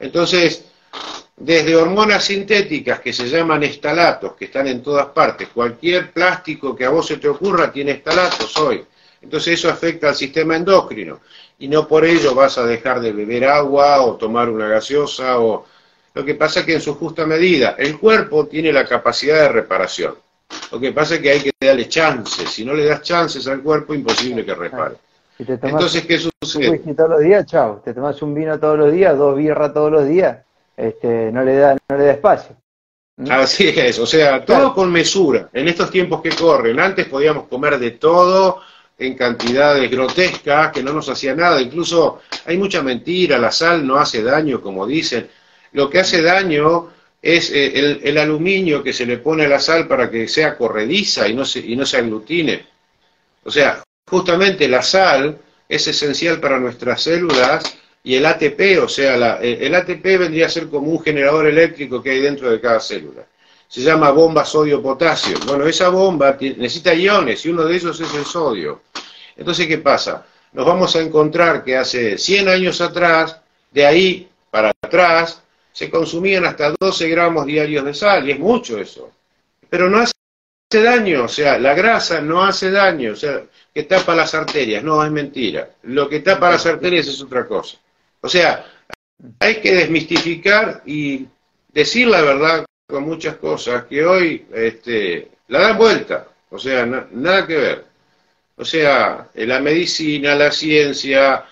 entonces, 0.00 0.64
desde 1.36 1.74
hormonas 1.76 2.24
sintéticas 2.24 3.00
que 3.00 3.12
se 3.12 3.28
llaman 3.28 3.62
estalatos, 3.62 4.34
que 4.34 4.46
están 4.46 4.68
en 4.68 4.82
todas 4.82 5.06
partes, 5.06 5.48
cualquier 5.48 6.12
plástico 6.12 6.76
que 6.76 6.84
a 6.84 6.90
vos 6.90 7.06
se 7.06 7.16
te 7.16 7.28
ocurra 7.28 7.72
tiene 7.72 7.92
estalatos 7.92 8.56
hoy, 8.58 8.84
entonces 9.20 9.54
eso 9.54 9.68
afecta 9.68 10.08
al 10.08 10.14
sistema 10.14 10.56
endocrino, 10.56 11.20
y 11.58 11.68
no 11.68 11.88
por 11.88 12.04
ello 12.04 12.34
vas 12.34 12.58
a 12.58 12.66
dejar 12.66 13.00
de 13.00 13.12
beber 13.12 13.46
agua 13.46 14.02
o 14.02 14.16
tomar 14.16 14.48
una 14.48 14.68
gaseosa, 14.68 15.38
o 15.40 15.66
lo 16.14 16.24
que 16.24 16.34
pasa 16.34 16.60
es 16.60 16.66
que 16.66 16.74
en 16.74 16.80
su 16.80 16.94
justa 16.94 17.26
medida, 17.26 17.74
el 17.78 17.98
cuerpo 17.98 18.46
tiene 18.46 18.72
la 18.72 18.86
capacidad 18.86 19.40
de 19.40 19.48
reparación, 19.48 20.14
lo 20.70 20.80
que 20.80 20.92
pasa 20.92 21.16
es 21.16 21.20
que 21.20 21.30
hay 21.30 21.40
que 21.40 21.50
darle 21.60 21.88
chances. 21.88 22.50
Si 22.50 22.64
no 22.64 22.74
le 22.74 22.84
das 22.84 23.02
chances 23.02 23.46
al 23.46 23.62
cuerpo, 23.62 23.94
imposible 23.94 24.44
que 24.44 24.54
repare. 24.54 24.96
Entonces, 25.38 26.04
¿qué 26.06 26.18
sucede? 26.18 26.80
Un 26.84 26.94
todos 26.94 27.10
los 27.10 27.20
días, 27.20 27.46
chao. 27.46 27.82
Te 27.84 27.92
tomas 27.92 28.20
un 28.22 28.34
vino 28.34 28.58
todos 28.58 28.78
los 28.78 28.92
días, 28.92 29.16
dos 29.16 29.36
birras 29.36 29.72
todos 29.74 29.90
los 29.90 30.06
días, 30.06 30.38
este, 30.76 31.30
no 31.32 31.42
le 31.42 31.56
da, 31.56 31.76
no 31.88 31.96
le 31.96 32.04
da 32.04 32.12
espacio. 32.12 32.56
¿Mm? 33.16 33.30
Así 33.30 33.68
es, 33.68 33.98
o 33.98 34.06
sea, 34.06 34.44
todo 34.44 34.74
con 34.74 34.90
mesura. 34.90 35.48
En 35.52 35.68
estos 35.68 35.90
tiempos 35.90 36.20
que 36.20 36.30
corren, 36.30 36.80
antes 36.80 37.06
podíamos 37.06 37.46
comer 37.48 37.78
de 37.78 37.92
todo 37.92 38.60
en 38.98 39.14
cantidades 39.14 39.90
grotescas 39.90 40.72
que 40.72 40.82
no 40.82 40.92
nos 40.92 41.08
hacía 41.08 41.34
nada. 41.34 41.60
Incluso 41.60 42.22
hay 42.46 42.56
mucha 42.56 42.82
mentira, 42.82 43.38
la 43.38 43.50
sal 43.50 43.86
no 43.86 43.96
hace 43.96 44.22
daño, 44.22 44.60
como 44.60 44.86
dicen. 44.86 45.28
Lo 45.72 45.90
que 45.90 46.00
hace 46.00 46.22
daño 46.22 46.90
es 47.20 47.50
eh, 47.50 48.00
el, 48.02 48.18
aluminio 48.18 48.82
que 48.82 48.92
se 48.92 49.06
le 49.06 49.18
pone 49.18 49.46
a 49.46 49.48
la 49.48 49.58
sal 49.58 49.88
para 49.88 50.10
que 50.10 50.28
sea 50.28 50.56
corrediza 50.56 51.26
y 51.28 51.34
no 51.34 51.44
se, 51.44 51.60
y 51.60 51.74
no 51.74 51.86
se 51.86 51.96
aglutine. 51.96 52.66
O 53.44 53.50
sea, 53.50 53.82
justamente 54.08 54.68
la 54.68 54.82
sal 54.82 55.38
es 55.68 55.86
esencial 55.88 56.40
para 56.40 56.58
nuestras 56.58 57.02
células 57.02 57.78
y 58.06 58.16
el 58.16 58.26
ATP, 58.26 58.82
o 58.82 58.88
sea, 58.88 59.38
el 59.40 59.74
ATP 59.74 60.04
vendría 60.18 60.44
a 60.44 60.50
ser 60.50 60.68
como 60.68 60.90
un 60.90 61.02
generador 61.02 61.46
eléctrico 61.46 62.02
que 62.02 62.10
hay 62.10 62.20
dentro 62.20 62.50
de 62.50 62.60
cada 62.60 62.78
célula. 62.78 63.24
Se 63.66 63.80
llama 63.80 64.10
bomba 64.10 64.44
sodio-potasio. 64.44 65.38
Bueno, 65.46 65.66
esa 65.66 65.88
bomba 65.88 66.36
necesita 66.38 66.92
iones 66.92 67.44
y 67.46 67.48
uno 67.48 67.64
de 67.64 67.74
ellos 67.74 67.98
es 67.98 68.14
el 68.14 68.26
sodio. 68.26 68.82
Entonces, 69.34 69.66
¿qué 69.66 69.78
pasa? 69.78 70.24
Nos 70.52 70.66
vamos 70.66 70.94
a 70.94 71.00
encontrar 71.00 71.64
que 71.64 71.78
hace 71.78 72.18
100 72.18 72.48
años 72.48 72.80
atrás, 72.82 73.40
de 73.70 73.86
ahí 73.86 74.28
para 74.50 74.70
atrás, 74.82 75.42
se 75.72 75.90
consumían 75.90 76.44
hasta 76.44 76.74
12 76.78 77.08
gramos 77.08 77.46
diarios 77.46 77.86
de 77.86 77.94
sal, 77.94 78.28
y 78.28 78.32
es 78.32 78.38
mucho 78.38 78.78
eso. 78.78 79.10
Pero 79.70 79.88
no 79.88 80.00
hace 80.00 80.12
daño, 80.70 81.24
o 81.24 81.28
sea, 81.28 81.58
la 81.58 81.72
grasa 81.72 82.20
no 82.20 82.44
hace 82.44 82.70
daño, 82.70 83.12
o 83.12 83.16
sea, 83.16 83.42
que 83.72 83.84
tapa 83.84 84.14
las 84.14 84.34
arterias, 84.34 84.84
no, 84.84 85.02
es 85.02 85.10
mentira. 85.10 85.70
Lo 85.84 86.06
que 86.06 86.20
tapa 86.20 86.50
las 86.50 86.66
arterias 86.66 87.08
es 87.08 87.20
otra 87.22 87.48
cosa. 87.48 87.78
O 88.24 88.28
sea, 88.30 88.64
hay 89.38 89.56
que 89.60 89.74
desmistificar 89.74 90.80
y 90.86 91.26
decir 91.68 92.08
la 92.08 92.22
verdad 92.22 92.64
con 92.86 93.04
muchas 93.04 93.36
cosas 93.36 93.84
que 93.84 94.02
hoy 94.02 94.46
este, 94.50 95.28
la 95.48 95.60
dan 95.60 95.76
vuelta, 95.76 96.28
o 96.48 96.58
sea, 96.58 96.86
nada 96.86 97.46
que 97.46 97.56
ver. 97.58 97.84
O 98.56 98.64
sea, 98.64 99.28
la 99.34 99.60
medicina, 99.60 100.34
la 100.34 100.50
ciencia, 100.50 101.44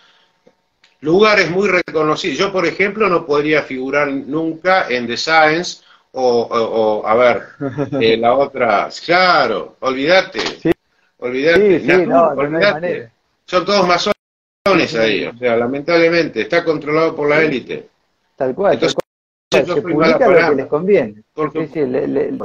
lugares 1.03 1.51
muy 1.51 1.69
reconocidos. 1.69 2.39
Yo, 2.39 2.51
por 2.51 2.65
ejemplo, 2.65 3.07
no 3.07 3.27
podría 3.27 3.65
figurar 3.65 4.11
nunca 4.11 4.89
en 4.89 5.07
The 5.07 5.19
Science 5.19 5.83
o, 6.13 7.03
a 7.05 7.15
ver, 7.15 7.49
eh, 8.01 8.17
la 8.17 8.35
otra, 8.35 8.89
claro, 9.05 9.77
olvídate, 9.81 10.41
olvídate, 11.19 11.83
olvídate. 12.35 13.11
Son 13.45 13.63
todos 13.67 13.87
masones 13.87 14.12
ahí, 14.65 15.25
o 15.25 15.37
sea, 15.37 15.57
lamentablemente, 15.57 16.43
está 16.43 16.65
controlado 16.65 17.15
por 17.17 17.29
la 17.29 17.43
élite. 17.43 17.89
Tal 18.37 18.55
cual. 18.55 18.75
Entonces, 18.75 18.97
se 19.51 19.83
publica 19.83 20.29
lo 20.29 20.51
que 20.51 20.57
les 20.57 20.67
conviene. 20.67 21.23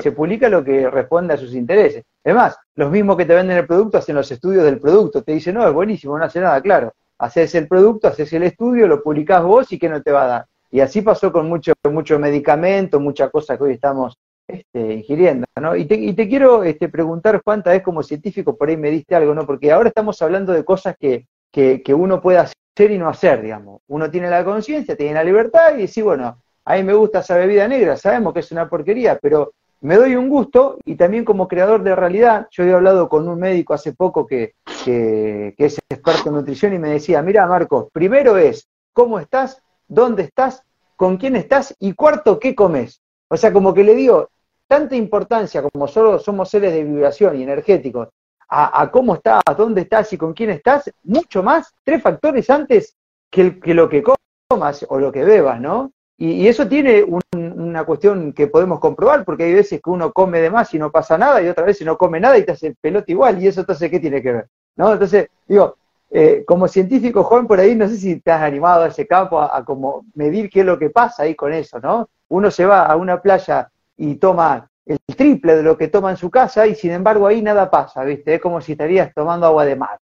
se 0.01 0.11
publica 0.11 0.49
lo 0.49 0.63
que 0.63 0.89
responde 0.89 1.34
a 1.34 1.38
sus 1.38 1.53
intereses. 1.53 2.03
Es 2.24 2.36
más, 2.36 2.57
los 2.76 2.91
mismos 2.91 3.18
que 3.18 3.26
te 3.26 3.34
venden 3.34 3.57
el 3.57 3.68
producto 3.68 3.97
hacen 3.97 4.15
los 4.15 4.30
estudios 4.32 4.63
del 4.63 4.80
producto. 4.80 5.24
Te 5.24 5.34
dicen, 5.34 5.55
no, 5.55 5.68
es 5.68 5.74
buenísimo, 5.74 6.18
no 6.18 6.26
hace 6.26 6.39
nada, 6.41 6.61
claro 6.61 6.93
haces 7.18 7.55
el 7.55 7.68
producto, 7.68 8.07
haces 8.07 8.32
el 8.34 8.43
estudio, 8.43 8.88
lo 8.88 9.01
publicás 9.01 9.43
vos 9.43 9.72
y 9.72 9.80
qué 9.80 9.89
no 9.89 10.01
te 10.01 10.11
va 10.11 10.24
a 10.24 10.28
dar. 10.28 10.45
Y 10.70 10.82
así 10.82 11.01
pasó 11.01 11.32
con 11.32 11.47
mucho, 11.47 11.74
mucho 11.89 12.20
medicamento, 12.20 12.99
muchas 12.99 13.32
cosas 13.32 13.57
que 13.57 13.63
hoy 13.63 13.74
estamos 13.74 14.18
este, 14.47 14.93
ingiriendo, 14.93 15.45
¿no? 15.59 15.76
Y 15.76 15.86
te, 15.86 15.95
y 15.95 16.13
te 16.13 16.28
quiero 16.28 16.63
este, 16.63 16.89
preguntar, 16.89 17.41
Juan, 17.43 17.63
tal 17.63 17.74
vez 17.74 17.84
como 17.84 18.03
científico, 18.03 18.55
por 18.55 18.70
ahí 18.70 18.78
me 18.78 18.91
diste 18.91 19.15
algo, 19.15 19.34
¿no? 19.34 19.45
Porque 19.45 19.72
ahora 19.72 19.89
estamos 19.89 20.22
hablando 20.22 20.53
de 20.53 20.63
cosas 20.63 20.95
que, 20.99 21.26
que, 21.52 21.82
que 21.84 21.93
uno 21.93 22.22
puede 22.22 22.39
hacer 22.39 22.91
y 22.91 22.98
no 22.98 23.10
hacer, 23.10 23.41
digamos. 23.41 23.82
Uno 23.88 24.10
tiene 24.10 24.30
la 24.30 24.45
conciencia, 24.45 24.95
tiene 24.95 25.16
la 25.16 25.24
libertad 25.24 25.74
y 25.74 25.82
dice, 25.82 26.04
bueno, 26.04 26.41
a 26.66 26.76
mí 26.76 26.84
me 26.84 26.93
gusta 26.93 27.20
esa 27.20 27.38
bebida 27.38 27.68
negra, 27.68 27.98
sabemos 27.98 28.34
que 28.34 28.41
es 28.41 28.52
una 28.52 28.70
porquería, 28.70 29.18
pero 29.22 29.54
me 29.82 29.95
doy 29.95 30.16
un 30.16 30.28
gusto 30.28 30.78
y 30.86 30.95
también 30.95 31.24
como 31.24 31.48
creador 31.48 31.84
de 31.84 31.95
realidad, 31.95 32.48
yo 32.52 32.64
he 32.64 32.74
hablado 32.74 33.08
con 33.08 33.28
un 33.28 33.39
médico 33.39 33.74
hace 33.74 33.93
poco 33.93 34.26
que, 34.26 34.56
que, 34.84 35.54
es 35.58 35.80
experto 35.89 36.30
en 36.30 36.36
nutrición 36.36 36.74
y 36.74 36.80
me 36.80 36.89
decía, 36.89 37.22
mira 37.22 37.45
Marcos, 37.45 37.88
primero 37.91 38.38
es 38.38 38.68
cómo 38.93 39.20
estás, 39.20 39.62
dónde 39.88 40.24
estás, 40.24 40.64
con 40.95 41.18
quién 41.18 41.36
estás 41.36 41.76
y 41.80 41.93
cuarto, 41.93 42.39
qué 42.39 42.56
comes. 42.56 43.02
O 43.30 43.38
sea, 43.38 43.54
como 43.54 43.74
que 43.74 43.84
le 43.84 43.93
digo 43.93 44.30
tanta 44.68 44.95
importancia 44.95 45.62
como 45.62 45.88
solo 45.88 46.20
somos 46.20 46.50
seres 46.50 46.74
de 46.74 46.84
vibración 46.84 47.38
y 47.38 47.43
energéticos 47.43 48.10
a, 48.50 48.89
cómo 48.91 49.16
estás, 49.16 49.41
dónde 49.58 49.82
estás 49.82 50.12
y 50.14 50.18
con 50.18 50.34
quién 50.34 50.52
estás, 50.52 50.91
mucho 51.04 51.43
más, 51.43 51.74
tres 51.84 52.02
factores 52.02 52.50
antes 52.50 52.95
que, 53.30 53.60
lo 53.74 53.89
que 53.89 54.04
comas 54.50 54.86
o 54.89 55.00
lo 55.00 55.12
que 55.12 55.24
bebas, 55.24 55.60
¿no? 55.60 55.91
Y, 56.18 56.48
eso 56.48 56.68
tiene 56.68 57.06
una 57.34 57.84
cuestión 57.84 58.34
que 58.34 58.48
podemos 58.48 58.80
comprobar, 58.80 59.26
porque 59.26 59.43
hay 59.43 59.54
veces 59.54 59.82
que 59.84 59.89
uno 59.89 60.12
come 60.14 60.39
de 60.39 60.50
más 60.50 60.74
y 60.74 60.80
no 60.80 60.91
pasa 60.91 61.18
nada, 61.18 61.41
y 61.41 61.48
otras 61.48 61.68
veces 61.68 61.86
no 61.86 61.98
come 61.98 62.20
nada 62.20 62.38
y 62.38 62.45
te 62.45 62.54
hace 62.54 62.76
pelota 62.80 63.12
igual, 63.12 63.41
y 63.41 63.48
eso 63.48 63.60
entonces, 63.62 63.91
¿qué 63.91 64.00
tiene 64.00 64.22
que 64.22 64.32
ver? 64.32 64.48
¿No? 64.78 64.93
Entonces, 64.93 65.28
digo, 65.48 65.76
eh, 66.10 66.45
como 66.48 66.70
científico 66.70 67.24
joven 67.24 67.48
por 67.48 67.60
ahí, 67.60 67.76
no 67.76 67.88
sé 67.88 67.98
si 67.98 68.20
te 68.22 68.32
has 68.32 68.41
animado 68.41 68.84
a 68.84 68.88
ese 68.88 69.06
campo 69.06 69.41
a, 69.41 69.64
como 69.66 70.06
medir 70.16 70.50
qué 70.50 70.62
es 70.62 70.66
lo 70.66 70.80
que 70.80 70.89
pasa 70.89 71.24
ahí 71.24 71.36
con 71.36 71.52
eso, 71.52 71.80
¿no? 71.80 72.10
Uno 72.30 72.50
se 72.50 72.66
va 72.66 72.84
a 72.84 72.95
una 72.95 73.22
playa 73.22 73.70
y 73.98 74.16
toma 74.16 74.70
el 74.88 74.99
triple 75.15 75.55
de 75.55 75.63
lo 75.63 75.77
que 75.77 75.89
toma 75.89 76.11
en 76.11 76.17
su 76.17 76.29
casa 76.29 76.65
y 76.65 76.75
sin 76.75 76.91
embargo 76.91 77.27
ahí 77.27 77.41
nada 77.41 77.69
pasa, 77.69 78.03
¿viste? 78.03 78.35
Es 78.35 78.41
como 78.41 78.61
si 78.61 78.71
estarías 78.71 79.13
tomando 79.13 79.45
agua 79.45 79.65
de 79.65 79.75
mar. 79.75 79.99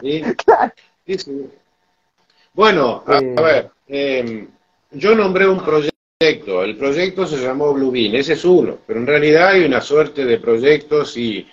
Sí, 0.00 0.22
sí, 1.06 1.50
Bueno, 2.54 3.04
a, 3.06 3.18
eh, 3.18 3.34
ver, 3.36 3.70
em, 3.86 4.48
yo 4.92 5.14
nombré 5.14 5.46
un 5.46 5.62
proyecto, 5.62 6.64
el 6.64 6.76
proyecto 6.76 7.26
se 7.26 7.36
llamó 7.36 7.74
Bean, 7.74 8.14
ese 8.14 8.32
es 8.32 8.44
uno, 8.44 8.78
pero 8.86 9.00
en 9.00 9.06
realidad 9.06 9.50
hay 9.50 9.64
una 9.64 9.80
suerte 9.80 10.24
de 10.24 10.38
proyectos 10.38 11.16
y, 11.16 11.46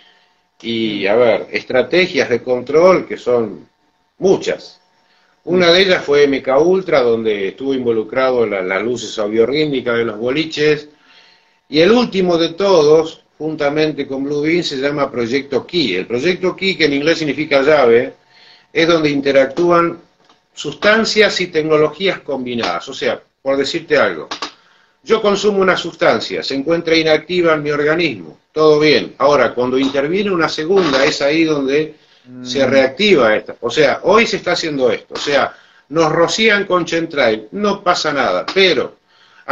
y, 0.61 1.05
a 1.05 1.15
ver, 1.15 1.47
estrategias 1.51 2.29
de 2.29 2.41
control 2.41 3.05
que 3.05 3.17
son 3.17 3.67
muchas. 4.19 4.79
Una 5.43 5.71
de 5.71 5.81
ellas 5.81 6.03
fue 6.03 6.27
MK 6.27 6.47
Ultra, 6.63 7.01
donde 7.01 7.49
estuvo 7.49 7.73
involucrado 7.73 8.45
las 8.45 8.63
la 8.63 8.79
luces 8.79 9.17
audiorítmicas 9.17 9.97
de 9.97 10.05
los 10.05 10.17
boliches, 10.19 10.89
y 11.72 11.80
el 11.80 11.91
último 11.93 12.38
de 12.38 12.49
todos, 12.49 13.24
juntamente 13.38 14.05
con 14.05 14.26
Bean, 14.26 14.61
se 14.61 14.76
llama 14.76 15.09
Proyecto 15.09 15.65
Key. 15.65 15.95
El 15.95 16.05
Proyecto 16.05 16.53
Key, 16.53 16.76
que 16.76 16.86
en 16.86 16.93
inglés 16.93 17.19
significa 17.19 17.61
llave, 17.61 18.13
es 18.74 18.88
donde 18.88 19.09
interactúan 19.09 19.97
sustancias 20.53 21.39
y 21.39 21.47
tecnologías 21.47 22.19
combinadas. 22.19 22.89
O 22.89 22.93
sea, 22.93 23.24
por 23.41 23.55
decirte 23.55 23.97
algo, 23.97 24.28
yo 25.01 25.22
consumo 25.22 25.61
una 25.61 25.78
sustancia, 25.78 26.43
se 26.43 26.55
encuentra 26.55 26.93
inactiva 26.93 27.53
en 27.53 27.63
mi 27.63 27.72
organismo, 27.72 28.38
todo 28.51 28.78
bien. 28.78 29.15
Ahora, 29.17 29.53
cuando 29.53 29.80
interviene 29.80 30.30
una 30.30 30.49
segunda, 30.49 31.05
es 31.05 31.22
ahí 31.22 31.45
donde 31.45 31.95
se 32.43 32.67
mm. 32.67 32.69
reactiva 32.69 33.34
esta. 33.34 33.55
O 33.61 33.69
sea, 33.69 34.01
hoy 34.03 34.28
se 34.28 34.36
está 34.36 34.51
haciendo 34.51 34.91
esto. 34.91 35.13
O 35.13 35.19
sea, 35.19 35.55
nos 35.88 36.11
rocían 36.11 36.65
con 36.65 36.84
Chentrail, 36.84 37.47
no 37.51 37.82
pasa 37.82 38.11
nada, 38.11 38.45
pero 38.53 38.97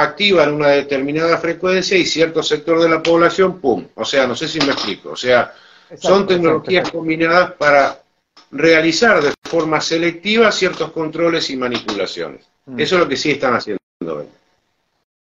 activan 0.02 0.54
una 0.54 0.70
determinada 0.70 1.38
frecuencia 1.38 1.98
y 1.98 2.06
cierto 2.06 2.44
sector 2.44 2.82
de 2.82 2.90
la 2.90 3.02
población, 3.02 3.60
¡pum! 3.60 3.86
O 3.96 4.06
sea, 4.06 4.28
no 4.28 4.36
sé 4.36 4.48
si 4.48 4.60
me 4.60 4.72
explico. 4.74 5.12
O 5.12 5.16
sea, 5.16 5.54
son 5.98 6.28
tecnologías 6.28 6.90
combinadas 6.92 7.54
para 7.54 8.00
realizar 8.52 9.22
de 9.22 9.34
forma 9.44 9.82
selectiva 9.82 10.52
ciertos 10.52 10.92
controles 10.92 11.50
y 11.50 11.58
manipulaciones. 11.58 12.48
Mm. 12.66 12.80
Eso 12.80 12.96
es 12.96 13.02
lo 13.02 13.08
que 13.08 13.18
sí 13.18 13.32
están 13.32 13.56
haciendo. 13.56 13.80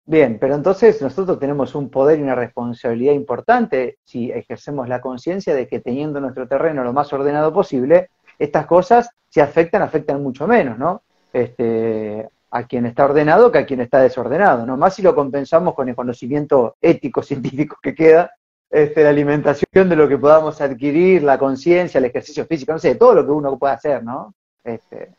Bien, 0.06 0.38
pero 0.38 0.54
entonces 0.54 1.02
nosotros 1.02 1.38
tenemos 1.38 1.74
un 1.74 1.90
poder 1.90 2.18
y 2.18 2.22
una 2.22 2.34
responsabilidad 2.34 3.12
importante 3.12 3.98
si 4.04 4.30
ejercemos 4.30 4.88
la 4.88 5.02
conciencia 5.02 5.54
de 5.54 5.66
que 5.66 5.80
teniendo 5.80 6.18
nuestro 6.18 6.48
terreno 6.48 6.82
lo 6.82 6.94
más 6.94 7.12
ordenado 7.12 7.52
posible, 7.52 8.08
estas 8.38 8.66
cosas, 8.66 9.10
si 9.28 9.40
afectan, 9.40 9.82
afectan 9.82 10.22
mucho 10.22 10.46
menos, 10.46 10.78
¿no? 10.78 11.02
Este, 11.30 12.26
a 12.50 12.66
quien 12.66 12.86
está 12.86 13.04
ordenado 13.04 13.52
que 13.52 13.58
a 13.58 13.66
quien 13.66 13.80
está 13.80 14.00
desordenado, 14.00 14.64
¿no? 14.64 14.76
Más 14.76 14.94
si 14.94 15.02
lo 15.02 15.14
compensamos 15.14 15.74
con 15.74 15.88
el 15.88 15.94
conocimiento 15.94 16.76
ético, 16.80 17.22
científico 17.22 17.76
que 17.82 17.94
queda, 17.94 18.32
este, 18.70 19.02
la 19.02 19.10
alimentación 19.10 19.88
de 19.88 19.96
lo 19.96 20.08
que 20.08 20.18
podamos 20.18 20.60
adquirir, 20.60 21.22
la 21.22 21.38
conciencia, 21.38 21.98
el 21.98 22.04
ejercicio 22.04 22.46
físico, 22.46 22.72
no 22.72 22.78
sé, 22.78 22.96
todo 22.96 23.14
lo 23.14 23.24
que 23.24 23.32
uno 23.32 23.58
pueda 23.58 23.74
hacer, 23.74 24.02
¿no? 24.02 24.34
Este, 24.62 25.10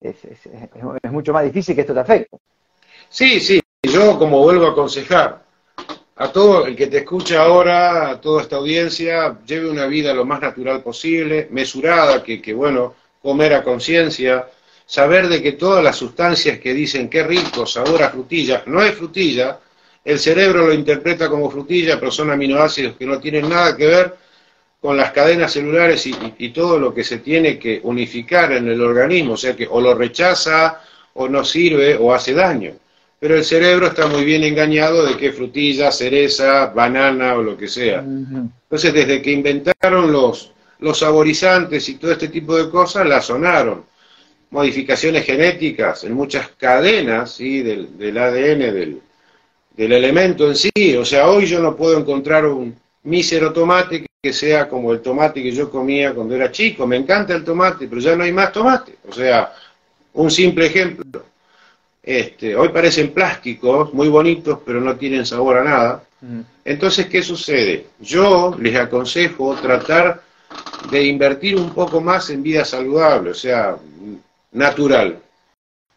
es, 0.00 0.16
mucho 1.10 1.32
más 1.32 1.44
difícil 1.44 1.74
que 1.74 1.80
esto 1.80 1.94
te 1.94 2.00
afecte. 2.00 2.38
Sí, 3.08 3.40
sí, 3.40 3.60
yo, 3.82 4.18
como 4.18 4.42
vuelvo 4.42 4.66
a 4.66 4.72
aconsejar, 4.72 5.42
a 6.16 6.32
todo 6.32 6.66
el 6.66 6.76
que 6.76 6.86
te 6.86 6.98
escucha 6.98 7.42
ahora, 7.42 8.10
a 8.10 8.20
toda 8.20 8.42
esta 8.42 8.56
audiencia, 8.56 9.38
lleve 9.46 9.70
una 9.70 9.86
vida 9.86 10.12
lo 10.12 10.24
más 10.24 10.40
natural 10.40 10.82
posible, 10.82 11.48
mesurada, 11.50 12.22
que, 12.22 12.40
que 12.42 12.52
bueno, 12.52 12.94
comer 13.22 13.54
a 13.54 13.62
conciencia, 13.62 14.46
saber 14.86 15.28
de 15.28 15.42
que 15.42 15.52
todas 15.52 15.84
las 15.84 15.96
sustancias 15.96 16.58
que 16.58 16.72
dicen 16.72 17.10
qué 17.10 17.22
rico, 17.24 17.66
sabor 17.66 18.02
a 18.02 18.10
frutilla, 18.10 18.62
no 18.66 18.82
es 18.82 18.94
frutilla, 18.94 19.58
el 20.04 20.18
cerebro 20.18 20.66
lo 20.66 20.72
interpreta 20.72 21.28
como 21.28 21.50
frutilla, 21.50 21.98
pero 21.98 22.10
son 22.10 22.30
aminoácidos 22.30 22.96
que 22.96 23.04
no 23.04 23.18
tienen 23.18 23.48
nada 23.48 23.76
que 23.76 23.86
ver 23.86 24.16
con 24.80 24.96
las 24.96 25.10
cadenas 25.10 25.52
celulares 25.52 26.06
y, 26.06 26.14
y, 26.38 26.50
todo 26.50 26.78
lo 26.78 26.94
que 26.94 27.02
se 27.02 27.18
tiene 27.18 27.58
que 27.58 27.80
unificar 27.82 28.52
en 28.52 28.68
el 28.68 28.80
organismo, 28.80 29.32
o 29.32 29.36
sea 29.36 29.56
que 29.56 29.66
o 29.68 29.80
lo 29.80 29.94
rechaza 29.94 30.80
o 31.14 31.28
no 31.28 31.44
sirve 31.44 31.96
o 31.96 32.14
hace 32.14 32.34
daño 32.34 32.74
pero 33.18 33.36
el 33.36 33.44
cerebro 33.44 33.86
está 33.86 34.06
muy 34.06 34.24
bien 34.24 34.44
engañado 34.44 35.04
de 35.06 35.16
que 35.16 35.32
frutilla, 35.32 35.90
cereza, 35.90 36.66
banana 36.66 37.34
o 37.34 37.42
lo 37.42 37.56
que 37.56 37.68
sea. 37.68 38.00
Entonces, 38.00 38.92
desde 38.92 39.22
que 39.22 39.32
inventaron 39.32 40.12
los, 40.12 40.52
los 40.80 40.98
saborizantes 40.98 41.88
y 41.88 41.94
todo 41.94 42.12
este 42.12 42.28
tipo 42.28 42.56
de 42.56 42.68
cosas, 42.68 43.06
la 43.06 43.22
sonaron. 43.22 43.84
Modificaciones 44.50 45.24
genéticas 45.24 46.04
en 46.04 46.14
muchas 46.14 46.48
cadenas 46.50 47.32
¿sí? 47.32 47.62
del, 47.62 47.98
del 47.98 48.16
ADN 48.16 48.58
del, 48.58 49.00
del 49.76 49.92
elemento 49.92 50.48
en 50.48 50.56
sí. 50.56 50.96
O 50.96 51.04
sea, 51.04 51.28
hoy 51.28 51.46
yo 51.46 51.60
no 51.60 51.76
puedo 51.76 51.98
encontrar 51.98 52.46
un 52.46 52.74
mísero 53.04 53.52
tomate 53.52 54.06
que 54.22 54.32
sea 54.32 54.68
como 54.68 54.92
el 54.92 55.00
tomate 55.00 55.42
que 55.42 55.52
yo 55.52 55.70
comía 55.70 56.14
cuando 56.14 56.34
era 56.34 56.50
chico. 56.50 56.86
Me 56.86 56.96
encanta 56.96 57.34
el 57.34 57.44
tomate, 57.44 57.86
pero 57.88 58.00
ya 58.00 58.16
no 58.16 58.24
hay 58.24 58.32
más 58.32 58.52
tomate. 58.52 58.96
O 59.08 59.12
sea, 59.12 59.52
un 60.14 60.30
simple 60.30 60.66
ejemplo. 60.66 61.24
Este, 62.02 62.54
hoy 62.54 62.68
parecen 62.68 63.12
plásticos, 63.12 63.92
muy 63.92 64.08
bonitos, 64.08 64.60
pero 64.64 64.80
no 64.80 64.96
tienen 64.96 65.26
sabor 65.26 65.58
a 65.58 65.64
nada. 65.64 66.04
Mm. 66.20 66.40
Entonces, 66.64 67.06
¿qué 67.06 67.22
sucede? 67.22 67.86
Yo 68.00 68.56
les 68.58 68.76
aconsejo 68.76 69.54
tratar 69.56 70.22
de 70.90 71.04
invertir 71.04 71.56
un 71.56 71.70
poco 71.70 72.00
más 72.00 72.30
en 72.30 72.42
vida 72.42 72.64
saludable, 72.64 73.30
o 73.30 73.34
sea, 73.34 73.76
natural. 74.52 75.20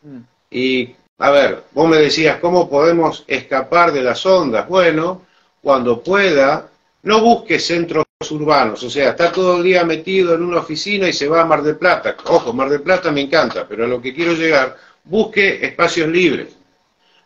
Mm. 0.01 0.19
Y, 0.51 0.95
a 1.17 1.29
ver, 1.31 1.63
vos 1.71 1.89
me 1.89 1.97
decías, 1.97 2.39
¿cómo 2.39 2.69
podemos 2.69 3.23
escapar 3.27 3.91
de 3.91 4.01
las 4.01 4.25
ondas? 4.25 4.67
Bueno, 4.67 5.23
cuando 5.61 6.01
pueda, 6.01 6.69
no 7.03 7.21
busque 7.21 7.59
centros 7.59 8.05
urbanos, 8.31 8.83
o 8.83 8.89
sea, 8.89 9.11
está 9.11 9.31
todo 9.31 9.57
el 9.57 9.63
día 9.63 9.83
metido 9.85 10.35
en 10.35 10.43
una 10.43 10.59
oficina 10.59 11.07
y 11.07 11.13
se 11.13 11.27
va 11.27 11.41
a 11.41 11.45
Mar 11.45 11.63
del 11.63 11.77
Plata. 11.77 12.15
Ojo, 12.25 12.51
Mar 12.51 12.69
del 12.69 12.81
Plata 12.81 13.11
me 13.11 13.21
encanta, 13.21 13.65
pero 13.67 13.85
a 13.85 13.87
lo 13.87 14.01
que 14.01 14.13
quiero 14.13 14.33
llegar 14.33 14.75
Busque 15.09 15.65
espacios 15.65 16.07
libres, 16.07 16.55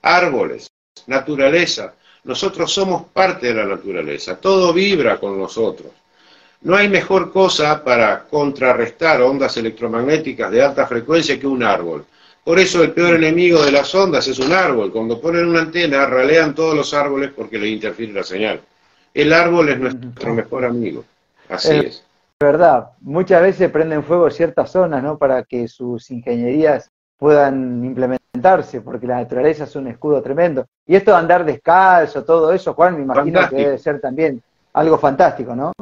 árboles, 0.01 0.71
naturaleza. 1.07 1.93
Nosotros 2.23 2.71
somos 2.71 3.07
parte 3.11 3.47
de 3.47 3.55
la 3.55 3.65
naturaleza, 3.65 4.37
todo 4.37 4.71
vibra 4.71 5.19
con 5.19 5.37
nosotros. 5.37 5.91
No 6.63 6.75
hay 6.75 6.87
mejor 6.87 7.31
cosa 7.31 7.83
para 7.83 8.23
contrarrestar 8.23 9.21
ondas 9.21 9.57
electromagnéticas 9.57 10.49
de 10.49 10.63
alta 10.63 10.87
frecuencia 10.87 11.37
que 11.39 11.45
un 11.45 11.61
árbol. 11.61 12.05
Por 12.43 12.59
eso 12.59 12.81
el 12.83 12.91
peor 12.91 13.15
enemigo 13.15 13.63
de 13.63 13.71
las 13.71 13.93
ondas 13.93 14.27
es 14.27 14.39
un 14.39 14.51
árbol. 14.51 14.91
Cuando 14.91 15.19
ponen 15.19 15.47
una 15.47 15.61
antena, 15.61 16.05
ralean 16.05 16.55
todos 16.55 16.75
los 16.75 16.93
árboles 16.93 17.31
porque 17.35 17.57
les 17.57 17.69
interfiere 17.69 18.13
la 18.13 18.23
señal. 18.23 18.61
El 19.13 19.33
árbol 19.33 19.69
es 19.69 19.79
nuestro 19.79 20.33
mejor 20.33 20.65
amigo. 20.65 21.03
Así 21.49 21.75
es. 21.75 21.85
es. 21.85 22.03
Verdad. 22.39 22.91
Muchas 23.01 23.41
veces 23.41 23.69
prenden 23.69 24.03
fuego 24.03 24.29
ciertas 24.29 24.71
zonas, 24.71 25.03
¿no? 25.03 25.17
Para 25.17 25.43
que 25.43 25.67
sus 25.67 26.09
ingenierías 26.11 26.89
puedan 27.17 27.83
implementarse, 27.85 28.81
porque 28.81 29.07
la 29.07 29.17
naturaleza 29.17 29.65
es 29.65 29.75
un 29.75 29.87
escudo 29.87 30.21
tremendo. 30.21 30.65
Y 30.85 30.95
esto 30.95 31.11
de 31.11 31.17
andar 31.17 31.45
descalzo, 31.45 32.23
todo 32.23 32.53
eso, 32.53 32.73
Juan, 32.73 32.95
me 32.95 33.03
imagino 33.03 33.47
que 33.49 33.55
debe 33.55 33.77
ser 33.77 33.99
también 33.99 34.41
algo 34.73 34.97
fantástico, 34.97 35.55
¿no? 35.55 35.72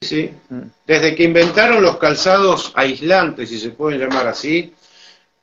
Sí. 0.00 0.30
Mm. 0.48 0.60
Desde 0.86 1.14
que 1.14 1.24
inventaron 1.24 1.82
los 1.82 1.96
calzados 1.98 2.72
aislantes, 2.74 3.48
si 3.48 3.58
se 3.58 3.70
pueden 3.70 4.00
llamar 4.00 4.28
así, 4.28 4.72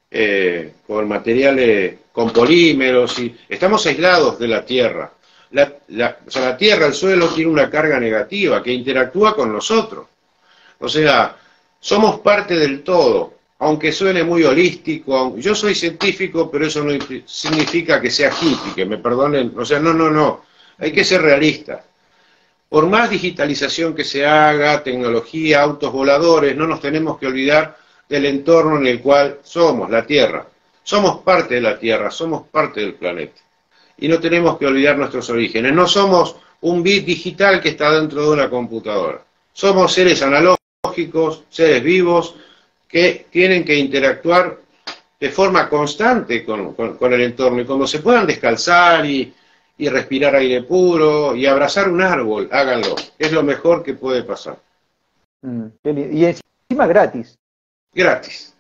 eh, 0.10 0.74
con 0.88 1.08
materiales, 1.08 1.96
con 2.12 2.32
polímeros, 2.32 3.20
y 3.20 3.36
estamos 3.50 3.86
aislados 3.86 4.40
de 4.40 4.48
la 4.48 4.66
Tierra. 4.66 5.12
La, 5.52 5.74
la, 5.90 6.18
o 6.26 6.32
sea, 6.32 6.46
la 6.50 6.58
Tierra, 6.58 6.88
el 6.88 6.94
suelo, 6.94 7.30
tiene 7.30 7.52
una 7.52 7.70
carga 7.70 8.00
negativa 8.00 8.64
que 8.64 8.72
interactúa 8.72 9.36
con 9.36 9.52
nosotros. 9.52 10.08
O 10.80 10.90
sea, 10.90 11.36
somos 11.80 12.20
parte 12.20 12.56
del 12.56 12.84
todo 12.84 13.36
aunque 13.60 13.92
suene 13.92 14.24
muy 14.24 14.44
holístico, 14.44 15.36
yo 15.38 15.56
soy 15.56 15.76
científico, 15.76 16.52
pero 16.52 16.68
eso 16.68 16.84
no 16.84 16.92
significa 17.26 18.02
que 18.02 18.12
sea 18.12 18.30
hippie, 18.30 18.76
que 18.76 18.86
me 18.86 18.98
perdonen, 18.98 19.54
o 19.58 19.66
sea, 19.66 19.80
no, 19.80 19.94
no, 19.94 20.10
no, 20.10 20.44
hay 20.78 20.92
que 20.92 21.04
ser 21.04 21.22
realista. 21.22 21.84
Por 22.70 22.88
más 22.88 23.10
digitalización 23.10 23.94
que 23.94 24.04
se 24.04 24.26
haga, 24.26 24.84
tecnología, 24.84 25.62
autos 25.62 25.92
voladores, 25.92 26.56
no 26.56 26.68
nos 26.68 26.82
tenemos 26.82 27.18
que 27.18 27.28
olvidar 27.28 27.78
del 28.10 28.26
entorno 28.26 28.78
en 28.78 28.88
el 28.88 29.02
cual 29.02 29.40
somos, 29.44 29.90
la 29.90 30.06
Tierra. 30.06 30.48
Somos 30.84 31.22
parte 31.24 31.56
de 31.56 31.62
la 31.62 31.80
Tierra, 31.80 32.12
somos 32.12 32.48
parte 32.48 32.82
del 32.82 32.96
planeta. 32.96 33.42
Y 33.98 34.08
no 34.08 34.20
tenemos 34.20 34.58
que 34.58 34.66
olvidar 34.66 34.98
nuestros 34.98 35.30
orígenes. 35.30 35.74
No 35.74 35.88
somos 35.88 36.36
un 36.62 36.84
bit 36.84 37.06
digital 37.06 37.62
que 37.62 37.70
está 37.70 37.92
dentro 37.92 38.22
de 38.24 38.30
una 38.30 38.50
computadora. 38.50 39.24
Somos 39.54 39.94
seres 39.94 40.22
analógicos, 40.22 41.44
seres 41.50 41.84
vivos, 41.84 42.36
que 42.88 43.28
tienen 43.32 43.64
que 43.64 43.76
interactuar 43.76 44.60
de 45.20 45.30
forma 45.30 45.70
constante 45.70 46.44
con, 46.44 46.76
el 47.12 47.22
entorno 47.22 47.62
y 47.62 47.66
cuando 47.66 47.88
se 47.88 48.00
puedan 48.00 48.28
descalzar 48.28 49.06
y, 49.06 49.34
respirar 49.78 50.36
aire 50.36 50.64
puro 50.64 51.36
y 51.36 51.46
abrazar 51.46 51.90
un 51.90 52.02
árbol, 52.02 52.50
háganlo. 52.52 52.96
Es 53.18 53.32
lo 53.32 53.44
mejor 53.44 53.84
que 53.84 53.94
puede 53.94 54.24
pasar. 54.24 54.58
Mm, 55.42 55.66
y 55.84 56.26
encima 56.26 56.88
gratis. 56.88 57.38
Gratis. 57.94 58.56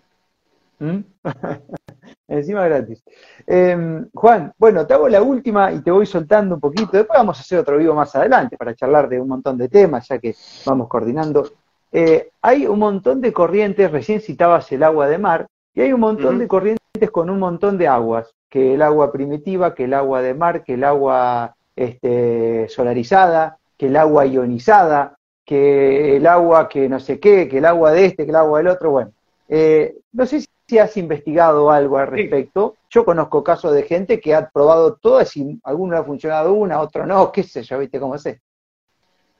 ¿Mm? 0.79 0.99
encima 2.27 2.65
gratis. 2.65 3.03
Em, 3.47 4.09
Juan, 4.13 4.53
bueno, 4.57 4.85
te 4.85 4.93
hago 4.93 5.07
la 5.07 5.21
última 5.21 5.71
y 5.71 5.81
te 5.81 5.91
voy 5.91 6.05
soltando 6.05 6.55
un 6.55 6.61
poquito. 6.61 6.91
Después 6.93 7.17
vamos 7.17 7.37
a 7.37 7.41
hacer 7.41 7.59
otro 7.59 7.77
vivo 7.77 7.95
más 7.95 8.15
adelante 8.15 8.57
para 8.57 8.75
charlar 8.75 9.07
de 9.07 9.19
un 9.19 9.27
montón 9.27 9.57
de 9.57 9.69
temas, 9.69 10.07
ya 10.07 10.19
que 10.19 10.35
vamos 10.65 10.87
coordinando. 10.87 11.49
Eh, 11.91 12.29
hay 12.41 12.65
un 12.67 12.79
montón 12.79 13.21
de 13.21 13.31
corrientes, 13.31 13.89
recién 13.89 14.19
citabas 14.19 14.69
el 14.73 14.83
agua 14.83 15.07
de 15.07 15.17
mar, 15.17 15.47
y 15.73 15.81
hay 15.81 15.93
un 15.93 16.01
montón 16.01 16.39
de 16.39 16.47
corrientes 16.47 17.09
con 17.09 17.29
un 17.29 17.39
montón 17.39 17.77
de 17.77 17.87
aguas, 17.87 18.34
que 18.55 18.75
el 18.75 18.81
agua 18.81 19.11
primitiva, 19.11 19.75
que 19.75 19.83
el 19.83 19.93
agua 19.93 20.21
de 20.21 20.33
mar, 20.33 20.63
que 20.63 20.75
el 20.75 20.85
agua 20.85 21.57
este, 21.75 22.69
solarizada, 22.69 23.57
que 23.77 23.87
el 23.87 23.97
agua 23.97 24.25
ionizada, 24.25 25.17
que 25.43 26.15
el 26.15 26.25
agua 26.25 26.69
que 26.69 26.87
no 26.87 27.01
sé 27.01 27.19
qué, 27.19 27.49
que 27.49 27.57
el 27.57 27.65
agua 27.65 27.91
de 27.91 28.05
este, 28.05 28.23
que 28.23 28.29
el 28.29 28.37
agua 28.37 28.59
del 28.59 28.69
otro, 28.69 28.91
bueno. 28.91 29.11
Eh, 29.49 29.97
no 30.13 30.25
sé 30.25 30.45
si 30.65 30.77
has 30.77 30.95
investigado 30.95 31.69
algo 31.69 31.97
al 31.97 32.07
respecto. 32.07 32.77
Yo 32.89 33.03
conozco 33.03 33.43
casos 33.43 33.73
de 33.73 33.83
gente 33.83 34.21
que 34.21 34.33
ha 34.33 34.49
probado 34.49 34.95
todas 34.95 35.35
y 35.35 35.59
alguna 35.65 35.97
ha 35.97 36.03
funcionado 36.05 36.53
una, 36.53 36.79
otro 36.79 37.05
no, 37.05 37.33
qué 37.33 37.43
sé 37.43 37.61
yo, 37.61 37.77
viste 37.77 37.99
cómo 37.99 38.15
es. 38.15 38.37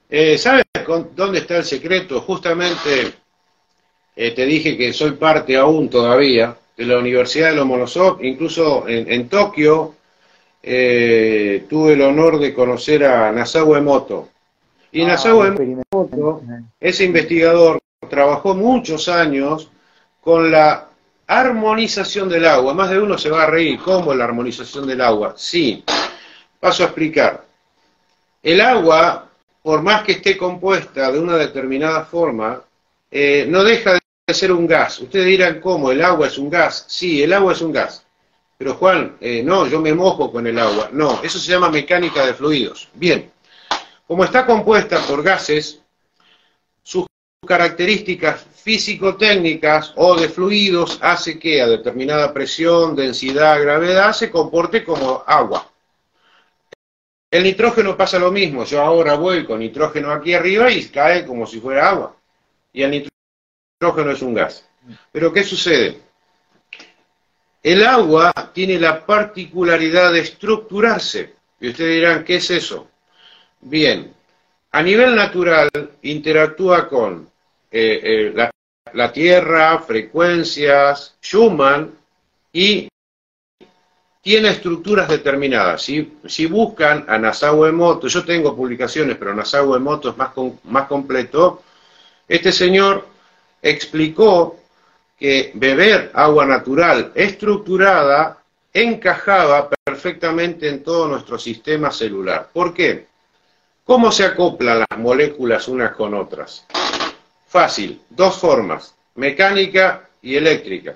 Eh, 0.10 0.38
¿Sabes 0.38 0.66
dónde 1.16 1.40
está 1.40 1.56
el 1.56 1.64
secreto? 1.64 2.20
Justamente 2.20 3.14
eh, 4.14 4.36
te 4.36 4.46
dije 4.46 4.76
que 4.76 4.92
soy 4.92 5.12
parte 5.12 5.56
aún 5.56 5.90
todavía 5.90 6.58
de 6.76 6.86
la 6.86 6.98
Universidad 6.98 7.50
de 7.50 7.56
Lomonosov, 7.56 8.24
incluso 8.24 8.88
en, 8.88 9.30
Tokio 9.30 9.96
eh, 10.62 11.66
tuve 11.70 11.94
el 11.94 12.02
honor 12.02 12.40
de 12.40 12.54
conocer 12.54 13.06
a 13.06 13.32
Nasao 13.32 13.76
Emoto. 13.78 14.30
Y 14.92 15.04
ah, 15.04 15.08
Nasao 15.08 15.46
Emoto 15.46 16.42
ese 16.80 17.06
investigador 17.06 17.80
trabajó 18.10 18.54
muchos 18.54 19.08
años 19.08 19.70
con 20.22 20.52
la 20.52 20.90
armonización 21.28 22.30
del 22.30 22.46
agua. 22.46 22.74
Más 22.74 22.90
de 22.90 23.00
uno 23.00 23.18
se 23.18 23.30
va 23.30 23.44
a 23.44 23.48
reír. 23.48 23.80
¿Cómo 23.80 24.14
la 24.14 24.26
armonización 24.26 24.88
del 24.88 25.02
agua? 25.02 25.34
Sí. 25.38 25.84
Paso 26.60 26.84
a 26.84 26.88
explicar. 26.88 27.46
El 28.44 28.62
agua, 28.62 29.30
por 29.64 29.82
más 29.82 30.04
que 30.04 30.14
esté 30.14 30.38
compuesta 30.38 31.12
de 31.12 31.20
una 31.20 31.38
determinada 31.38 32.06
forma, 32.06 32.62
eh, 33.10 33.46
no 33.48 33.64
deja 33.64 33.94
de 33.94 34.00
ser 34.34 34.52
un 34.52 34.66
gas. 34.66 35.00
Ustedes 35.00 35.28
dirán, 35.28 35.62
¿cómo? 35.62 35.92
¿El 35.92 36.04
agua 36.04 36.28
es 36.28 36.38
un 36.40 36.50
gas? 36.50 36.86
Sí, 36.88 37.22
el 37.22 37.32
agua 37.32 37.54
es 37.54 37.62
un 37.62 37.72
gas. 37.72 38.06
Pero 38.58 38.74
Juan, 38.74 39.18
eh, 39.22 39.44
no, 39.44 39.68
yo 39.68 39.80
me 39.80 39.94
mojo 39.94 40.32
con 40.32 40.48
el 40.48 40.58
agua. 40.58 40.90
No, 40.92 41.22
eso 41.22 41.38
se 41.38 41.52
llama 41.52 41.70
mecánica 41.70 42.26
de 42.26 42.34
fluidos. 42.34 42.90
Bien, 42.94 43.32
como 44.08 44.24
está 44.24 44.46
compuesta 44.46 45.00
por 45.02 45.22
gases, 45.22 45.82
sus 46.82 47.06
características 47.46 48.44
físico-técnicas 48.56 49.94
o 49.96 50.16
de 50.16 50.28
fluidos 50.28 50.98
hace 51.02 51.38
que 51.38 51.62
a 51.62 51.68
determinada 51.68 52.34
presión, 52.34 52.96
densidad, 52.96 53.62
gravedad 53.62 54.12
se 54.14 54.32
comporte 54.32 54.84
como 54.84 55.24
agua. 55.28 55.70
El 57.30 57.44
nitrógeno 57.44 57.96
pasa 57.96 58.18
lo 58.18 58.32
mismo. 58.32 58.64
Yo 58.64 58.82
ahora 58.82 59.16
voy 59.16 59.46
con 59.46 59.60
nitrógeno 59.60 60.12
aquí 60.12 60.34
arriba 60.34 60.72
y 60.72 60.86
cae 60.86 61.26
como 61.26 61.46
si 61.46 61.60
fuera 61.60 61.90
agua. 61.90 62.16
Y 62.74 62.82
el 62.82 62.90
nitrógeno 62.90 63.15
es 63.80 64.22
un 64.22 64.34
gas. 64.34 64.66
Pero 65.12 65.34
¿qué 65.34 65.44
sucede? 65.44 66.00
El 67.62 67.86
agua 67.86 68.32
tiene 68.54 68.80
la 68.80 69.06
particularidad 69.06 70.14
de 70.14 70.22
estructurarse. 70.22 71.34
Y 71.60 71.70
ustedes 71.70 71.96
dirán, 71.96 72.24
¿qué 72.24 72.36
es 72.36 72.50
eso? 72.52 72.88
Bien, 73.62 74.14
a 74.72 74.82
nivel 74.82 75.16
natural 75.16 75.70
interactúa 76.04 76.88
con 76.88 77.30
eh, 77.72 78.32
eh, 78.36 78.50
la, 78.94 79.12
Tierra, 79.12 79.80
frecuencias, 79.80 81.16
Schumann, 81.22 81.92
y 82.54 82.88
tiene 84.22 84.50
estructuras 84.50 85.10
determinadas. 85.10 85.82
Si, 85.82 86.46
buscan 86.46 87.06
a 87.10 87.18
Nassau 87.18 87.66
Emoto, 87.66 88.08
yo 88.08 88.24
tengo 88.24 88.56
publicaciones, 88.56 89.18
pero 89.18 89.36
Nassau 89.36 89.76
Emoto 89.76 90.12
es 90.12 90.18
más, 90.18 90.32
más 90.64 90.88
completo, 90.88 91.64
este 92.28 92.52
señor 92.54 93.15
explicó 93.66 94.58
que 95.18 95.52
beber 95.56 96.12
agua 96.14 96.46
natural 96.46 97.12
estructurada 97.16 98.38
encajaba 98.72 99.70
perfectamente 99.70 100.70
en 100.70 100.84
todo 100.84 101.08
nuestro 101.08 101.40
sistema 101.40 101.90
celular. 101.90 102.50
¿Por 102.54 102.76
qué? 102.76 103.08
¿Cómo 103.84 104.12
se 104.12 104.26
acoplan 104.26 104.86
las 104.88 105.00
moléculas 105.00 105.68
unas 105.68 105.96
con 105.96 106.14
otras? 106.14 106.68
Fácil, 107.48 108.02
dos 108.10 108.38
formas, 108.38 108.94
mecánica 109.16 110.10
y 110.22 110.36
eléctrica. 110.36 110.96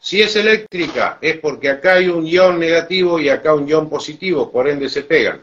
Si 0.00 0.20
es 0.20 0.34
eléctrica 0.34 1.18
es 1.20 1.38
porque 1.38 1.68
acá 1.70 1.94
hay 1.94 2.08
un 2.08 2.26
ion 2.26 2.58
negativo 2.58 3.20
y 3.20 3.28
acá 3.28 3.54
un 3.54 3.68
ion 3.68 3.88
positivo, 3.88 4.50
por 4.50 4.68
ende 4.68 4.88
se 4.88 5.02
pegan. 5.02 5.40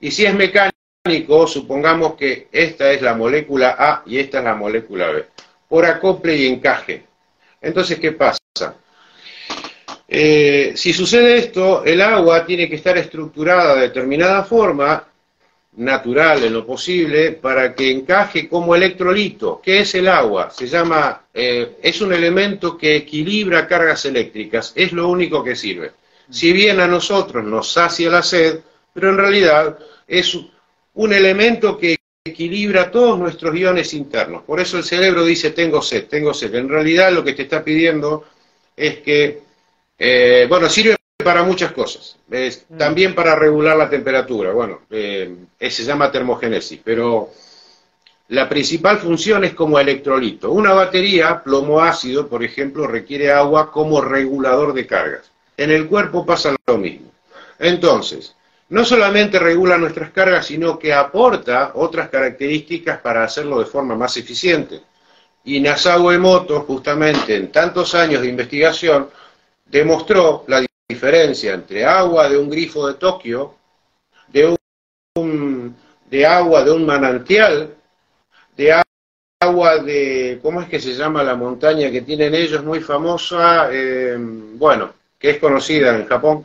Y 0.00 0.10
si 0.10 0.24
es 0.24 0.34
mecánico, 0.34 1.46
supongamos 1.46 2.14
que 2.14 2.48
esta 2.52 2.90
es 2.90 3.02
la 3.02 3.14
molécula 3.14 3.76
A 3.78 4.02
y 4.06 4.18
esta 4.18 4.38
es 4.38 4.44
la 4.44 4.54
molécula 4.54 5.08
B, 5.08 5.26
por 5.70 5.86
acople 5.86 6.36
y 6.36 6.48
encaje. 6.48 7.04
Entonces, 7.62 8.00
¿qué 8.00 8.10
pasa? 8.10 8.40
Eh, 10.08 10.72
si 10.74 10.92
sucede 10.92 11.38
esto, 11.38 11.84
el 11.84 12.02
agua 12.02 12.44
tiene 12.44 12.68
que 12.68 12.74
estar 12.74 12.98
estructurada 12.98 13.76
de 13.76 13.82
determinada 13.82 14.42
forma, 14.42 15.06
natural 15.76 16.42
en 16.42 16.54
lo 16.54 16.66
posible, 16.66 17.30
para 17.30 17.72
que 17.72 17.88
encaje 17.88 18.48
como 18.48 18.74
electrolito. 18.74 19.60
¿Qué 19.62 19.78
es 19.78 19.94
el 19.94 20.08
agua? 20.08 20.50
Se 20.50 20.66
llama, 20.66 21.26
eh, 21.32 21.76
es 21.80 22.00
un 22.00 22.12
elemento 22.12 22.76
que 22.76 22.96
equilibra 22.96 23.68
cargas 23.68 24.04
eléctricas, 24.06 24.72
es 24.74 24.90
lo 24.90 25.08
único 25.08 25.44
que 25.44 25.54
sirve. 25.54 25.92
Si 26.28 26.52
bien 26.52 26.80
a 26.80 26.88
nosotros 26.88 27.44
nos 27.44 27.72
sacia 27.72 28.10
la 28.10 28.24
sed, 28.24 28.58
pero 28.92 29.10
en 29.10 29.18
realidad 29.18 29.78
es 30.08 30.36
un 30.94 31.12
elemento 31.12 31.78
que 31.78 31.99
equilibra 32.40 32.90
todos 32.90 33.18
nuestros 33.18 33.54
iones 33.54 33.92
internos. 33.92 34.42
Por 34.44 34.60
eso 34.60 34.78
el 34.78 34.84
cerebro 34.84 35.24
dice, 35.24 35.50
tengo 35.50 35.82
sed, 35.82 36.06
tengo 36.06 36.32
sed. 36.32 36.54
En 36.54 36.70
realidad 36.70 37.12
lo 37.12 37.22
que 37.22 37.34
te 37.34 37.42
está 37.42 37.62
pidiendo 37.62 38.24
es 38.74 39.00
que, 39.00 39.42
eh, 39.98 40.46
bueno, 40.48 40.68
sirve 40.70 40.96
para 41.22 41.42
muchas 41.42 41.72
cosas. 41.72 42.16
Mm. 42.28 42.78
también 42.78 43.14
para 43.14 43.34
regular 43.34 43.76
la 43.76 43.90
temperatura. 43.90 44.52
Bueno, 44.52 44.80
eh, 44.90 45.34
se 45.58 45.84
llama 45.84 46.10
termogénesis, 46.10 46.80
pero 46.82 47.30
la 48.28 48.48
principal 48.48 48.98
función 48.98 49.44
es 49.44 49.52
como 49.52 49.78
electrolito. 49.78 50.50
Una 50.50 50.72
batería, 50.72 51.42
plomo 51.42 51.82
ácido, 51.82 52.26
por 52.26 52.42
ejemplo, 52.42 52.86
requiere 52.86 53.32
agua 53.32 53.70
como 53.70 54.00
regulador 54.00 54.72
de 54.72 54.86
cargas. 54.86 55.30
En 55.58 55.70
el 55.70 55.88
cuerpo 55.88 56.24
pasa 56.24 56.56
lo 56.66 56.78
mismo. 56.78 57.10
Entonces, 57.58 58.34
no 58.70 58.84
solamente 58.84 59.38
regula 59.38 59.76
nuestras 59.76 60.10
cargas, 60.10 60.46
sino 60.46 60.78
que 60.78 60.94
aporta 60.94 61.72
otras 61.74 62.08
características 62.08 63.00
para 63.00 63.24
hacerlo 63.24 63.58
de 63.58 63.66
forma 63.66 63.96
más 63.96 64.16
eficiente. 64.16 64.80
Y 65.44 65.60
Nasago 65.60 66.12
Emoto, 66.12 66.60
justamente 66.60 67.34
en 67.34 67.50
tantos 67.50 67.94
años 67.94 68.22
de 68.22 68.28
investigación, 68.28 69.08
demostró 69.66 70.44
la 70.46 70.64
diferencia 70.88 71.54
entre 71.54 71.84
agua 71.84 72.28
de 72.28 72.38
un 72.38 72.48
grifo 72.48 72.86
de 72.86 72.94
Tokio, 72.94 73.56
de, 74.28 74.56
un, 75.16 75.76
de 76.08 76.26
agua 76.26 76.62
de 76.62 76.70
un 76.70 76.86
manantial, 76.86 77.74
de 78.56 78.82
agua 79.40 79.78
de, 79.78 80.38
¿cómo 80.42 80.60
es 80.60 80.68
que 80.68 80.78
se 80.78 80.94
llama 80.94 81.24
la 81.24 81.34
montaña 81.34 81.90
que 81.90 82.02
tienen 82.02 82.34
ellos, 82.34 82.62
muy 82.62 82.80
famosa? 82.80 83.68
Eh, 83.72 84.16
bueno, 84.18 84.92
que 85.18 85.30
es 85.30 85.38
conocida 85.38 85.96
en 85.96 86.06
Japón, 86.06 86.44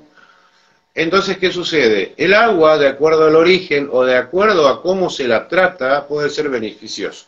entonces, 0.96 1.38
¿qué 1.38 1.52
sucede? 1.52 2.14
El 2.16 2.34
agua, 2.34 2.78
de 2.78 2.88
acuerdo 2.88 3.26
al 3.26 3.36
origen 3.36 3.90
o 3.92 4.06
de 4.06 4.16
acuerdo 4.16 4.70
a 4.70 4.82
cómo 4.82 5.10
se 5.10 5.28
la 5.28 5.46
trata, 5.46 6.08
puede 6.08 6.30
ser 6.30 6.48
beneficioso. 6.48 7.26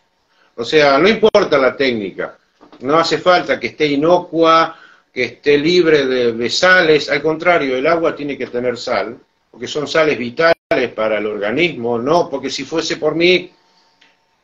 O 0.56 0.64
sea, 0.64 0.98
no 0.98 1.10
importa 1.10 1.58
la 1.58 1.76
técnica, 1.76 2.38
no 2.80 2.98
hace 2.98 3.18
falta 3.18 3.60
que 3.60 3.68
esté 3.68 3.88
inocua, 3.88 4.78
que 5.14 5.26
esté 5.26 5.58
libre 5.58 6.06
de, 6.06 6.50
sales, 6.50 7.10
al 7.10 7.22
contrario, 7.22 7.76
el 7.76 7.88
agua 7.88 8.16
tiene 8.16 8.38
que 8.38 8.48
tener 8.48 8.78
sal, 8.78 9.18
porque 9.52 9.68
son 9.68 9.86
sales 9.86 10.18
vitales 10.18 10.56
para 10.96 11.18
el 11.18 11.26
organismo, 11.26 12.00
no 12.00 12.30
porque 12.30 12.50
si 12.50 12.64
fuese 12.64 12.96
por 12.96 13.16
mí, 13.16 13.52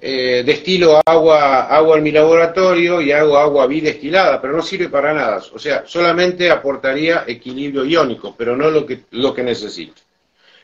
eh, 0.05 0.43
destilo 0.43 1.01
agua, 1.05 1.67
agua 1.73 1.97
en 1.97 2.03
mi 2.03 2.11
laboratorio 2.11 2.99
y 2.99 3.13
hago 3.13 3.37
agua 3.37 3.67
bidestilada, 3.67 4.41
pero 4.41 4.53
no 4.53 4.61
sirve 4.61 4.89
para 4.89 5.13
nada. 5.13 5.41
O 5.53 5.57
sea, 5.57 5.85
solamente 5.87 6.51
aportaría 6.51 7.23
equilibrio 7.25 7.85
iónico, 7.85 8.35
pero 8.37 8.53
no 8.57 8.69
lo 8.69 8.85
que, 8.85 9.03
lo 9.11 9.33
que 9.33 9.43
necesito. 9.43 10.01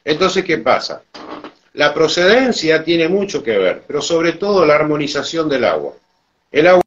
Entonces, 0.04 0.44
¿qué 0.44 0.58
pasa? 0.58 1.04
La 1.76 1.94
procedencia 1.94 2.84
tiene 2.84 3.08
mucho 3.08 3.42
que 3.42 3.58
ver, 3.58 3.84
pero 3.88 4.02
sobre 4.02 4.34
todo 4.34 4.66
la 4.66 4.76
armonización 4.76 5.48
del 5.48 5.64
agua. 5.64 5.94
El 6.52 6.68
agua 6.68 6.84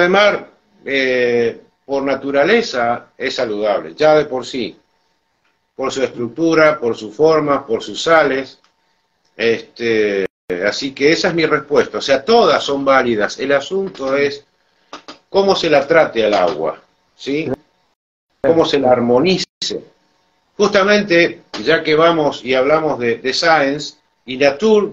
de 0.00 0.08
mar, 0.08 0.50
eh, 0.86 1.60
por 1.84 2.02
naturaleza, 2.02 3.08
es 3.18 3.34
saludable, 3.34 3.92
ya 3.94 4.14
de 4.14 4.24
por 4.24 4.46
sí, 4.46 4.74
por 5.76 5.92
su 5.92 6.02
estructura, 6.02 6.80
por 6.80 6.96
su 6.96 7.12
forma, 7.12 7.66
por 7.66 7.82
sus 7.82 8.02
sales. 8.02 8.58
Este, 9.36 10.27
Así 10.66 10.92
que 10.92 11.12
esa 11.12 11.28
es 11.28 11.34
mi 11.34 11.44
respuesta. 11.44 11.98
O 11.98 12.00
sea, 12.00 12.24
todas 12.24 12.62
son 12.64 12.82
válidas. 12.82 13.38
El 13.38 13.52
asunto 13.52 14.16
es 14.16 14.46
cómo 15.28 15.54
se 15.54 15.68
la 15.68 15.86
trate 15.86 16.24
al 16.24 16.32
agua, 16.32 16.80
¿sí? 17.14 17.50
Cómo 18.40 18.64
se 18.64 18.78
la 18.78 18.92
armonice. 18.92 19.44
Justamente, 20.56 21.42
ya 21.62 21.82
que 21.82 21.94
vamos 21.94 22.42
y 22.44 22.54
hablamos 22.54 22.98
de, 22.98 23.32
Science 23.34 23.96
y 24.24 24.38
Nature, 24.38 24.92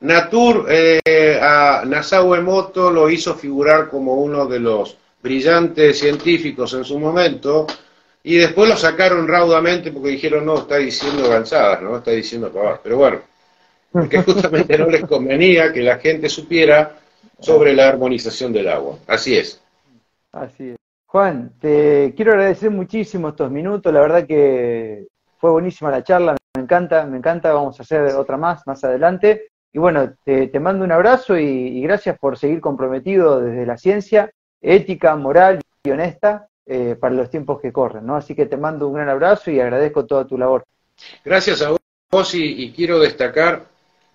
Nature 0.00 1.00
eh, 1.04 1.40
a 1.42 1.82
Nassau 1.84 2.34
Emoto 2.34 2.90
lo 2.90 3.10
hizo 3.10 3.34
figurar 3.34 3.90
como 3.90 4.14
uno 4.14 4.46
de 4.46 4.60
los 4.60 4.96
brillantes 5.20 5.98
científicos 5.98 6.72
en 6.74 6.84
su 6.84 6.98
momento, 7.00 7.66
y 8.22 8.36
después 8.36 8.68
lo 8.68 8.76
sacaron 8.76 9.26
raudamente 9.26 9.90
porque 9.90 10.10
dijeron, 10.10 10.46
no, 10.46 10.58
está 10.58 10.76
diciendo 10.76 11.28
gansadas, 11.28 11.82
no, 11.82 11.96
está 11.96 12.12
diciendo 12.12 12.52
pavadas. 12.52 12.80
Pero 12.82 12.96
bueno, 12.96 13.20
porque 13.92 14.22
justamente 14.22 14.78
no 14.78 14.86
les 14.86 15.04
convenía 15.04 15.72
que 15.72 15.80
la 15.80 15.98
gente 15.98 16.28
supiera 16.28 16.98
sobre 17.40 17.74
la 17.74 17.88
armonización 17.88 18.52
del 18.52 18.68
agua. 18.68 18.98
Así 19.06 19.36
es. 19.36 19.62
Así 20.32 20.70
es. 20.70 20.76
Juan, 21.06 21.52
te 21.58 22.12
quiero 22.14 22.32
agradecer 22.32 22.70
muchísimo 22.70 23.30
estos 23.30 23.50
minutos, 23.50 23.92
la 23.92 24.00
verdad 24.00 24.26
que 24.26 25.06
fue 25.38 25.50
buenísima 25.50 25.90
la 25.90 26.04
charla, 26.04 26.36
me 26.54 26.62
encanta, 26.62 27.06
me 27.06 27.16
encanta, 27.16 27.52
vamos 27.52 27.78
a 27.78 27.82
hacer 27.82 28.02
otra 28.14 28.36
más 28.36 28.66
más 28.66 28.84
adelante. 28.84 29.48
Y 29.72 29.78
bueno, 29.78 30.14
te, 30.24 30.50
mando 30.60 30.84
un 30.84 30.92
abrazo 30.92 31.38
y, 31.38 31.80
gracias 31.82 32.18
por 32.18 32.36
seguir 32.36 32.60
comprometido 32.60 33.40
desde 33.40 33.64
la 33.64 33.76
ciencia, 33.76 34.30
ética, 34.60 35.14
moral 35.14 35.60
y 35.84 35.90
honesta 35.90 36.48
eh, 36.66 36.96
para 36.98 37.14
los 37.14 37.30
tiempos 37.30 37.60
que 37.60 37.72
corren, 37.72 38.04
¿no? 38.04 38.16
Así 38.16 38.34
que 38.34 38.46
te 38.46 38.56
mando 38.56 38.88
un 38.88 38.94
gran 38.94 39.08
abrazo 39.08 39.50
y 39.50 39.60
agradezco 39.60 40.04
toda 40.04 40.26
tu 40.26 40.36
labor. 40.36 40.64
Gracias 41.24 41.62
a 41.62 41.70
vos 42.10 42.34
y 42.34 42.72
quiero 42.72 42.98
destacar 42.98 43.66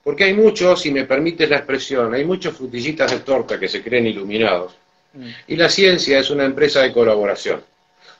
Porque 0.03 0.25
hay 0.25 0.33
muchos, 0.33 0.81
si 0.81 0.91
me 0.91 1.05
permites 1.05 1.49
la 1.49 1.57
expresión, 1.57 2.13
hay 2.13 2.25
muchos 2.25 2.57
frutillitas 2.57 3.11
de 3.11 3.19
torta 3.19 3.59
que 3.59 3.69
se 3.69 3.81
creen 3.81 4.07
iluminados. 4.07 4.75
Mm. 5.13 5.29
Y 5.47 5.55
la 5.55 5.69
ciencia 5.69 6.19
es 6.19 6.29
una 6.29 6.43
empresa 6.43 6.81
de 6.81 6.91
colaboración, 6.91 7.61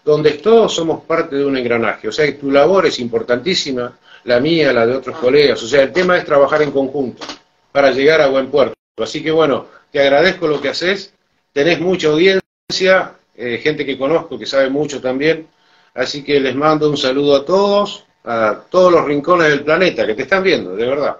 donde 0.03 0.31
todos 0.33 0.73
somos 0.73 1.03
parte 1.03 1.35
de 1.35 1.45
un 1.45 1.57
engranaje. 1.57 2.07
O 2.07 2.11
sea 2.11 2.37
tu 2.37 2.49
labor 2.49 2.85
es 2.85 2.99
importantísima, 2.99 3.97
la 4.23 4.39
mía, 4.39 4.71
la 4.71 4.85
de 4.85 4.95
otros 4.95 5.17
colegas. 5.17 5.61
O 5.61 5.67
sea, 5.67 5.83
el 5.83 5.91
tema 5.91 6.17
es 6.17 6.25
trabajar 6.25 6.61
en 6.61 6.71
conjunto 6.71 7.25
para 7.71 7.91
llegar 7.91 8.21
a 8.21 8.27
buen 8.27 8.49
puerto. 8.49 8.75
Así 8.97 9.21
que 9.21 9.31
bueno, 9.31 9.67
te 9.91 9.99
agradezco 9.99 10.47
lo 10.47 10.61
que 10.61 10.69
haces, 10.69 11.13
tenés 11.51 11.81
mucha 11.81 12.07
audiencia, 12.07 13.15
eh, 13.35 13.59
gente 13.61 13.85
que 13.85 13.97
conozco 13.97 14.39
que 14.39 14.45
sabe 14.45 14.69
mucho 14.69 15.01
también. 15.01 15.47
Así 15.93 16.23
que 16.23 16.39
les 16.39 16.55
mando 16.55 16.89
un 16.89 16.97
saludo 16.97 17.35
a 17.35 17.45
todos, 17.45 18.05
a 18.23 18.61
todos 18.69 18.91
los 18.91 19.05
rincones 19.05 19.49
del 19.49 19.63
planeta 19.63 20.07
que 20.07 20.15
te 20.15 20.23
están 20.23 20.43
viendo, 20.43 20.75
de 20.75 20.87
verdad. 20.87 21.17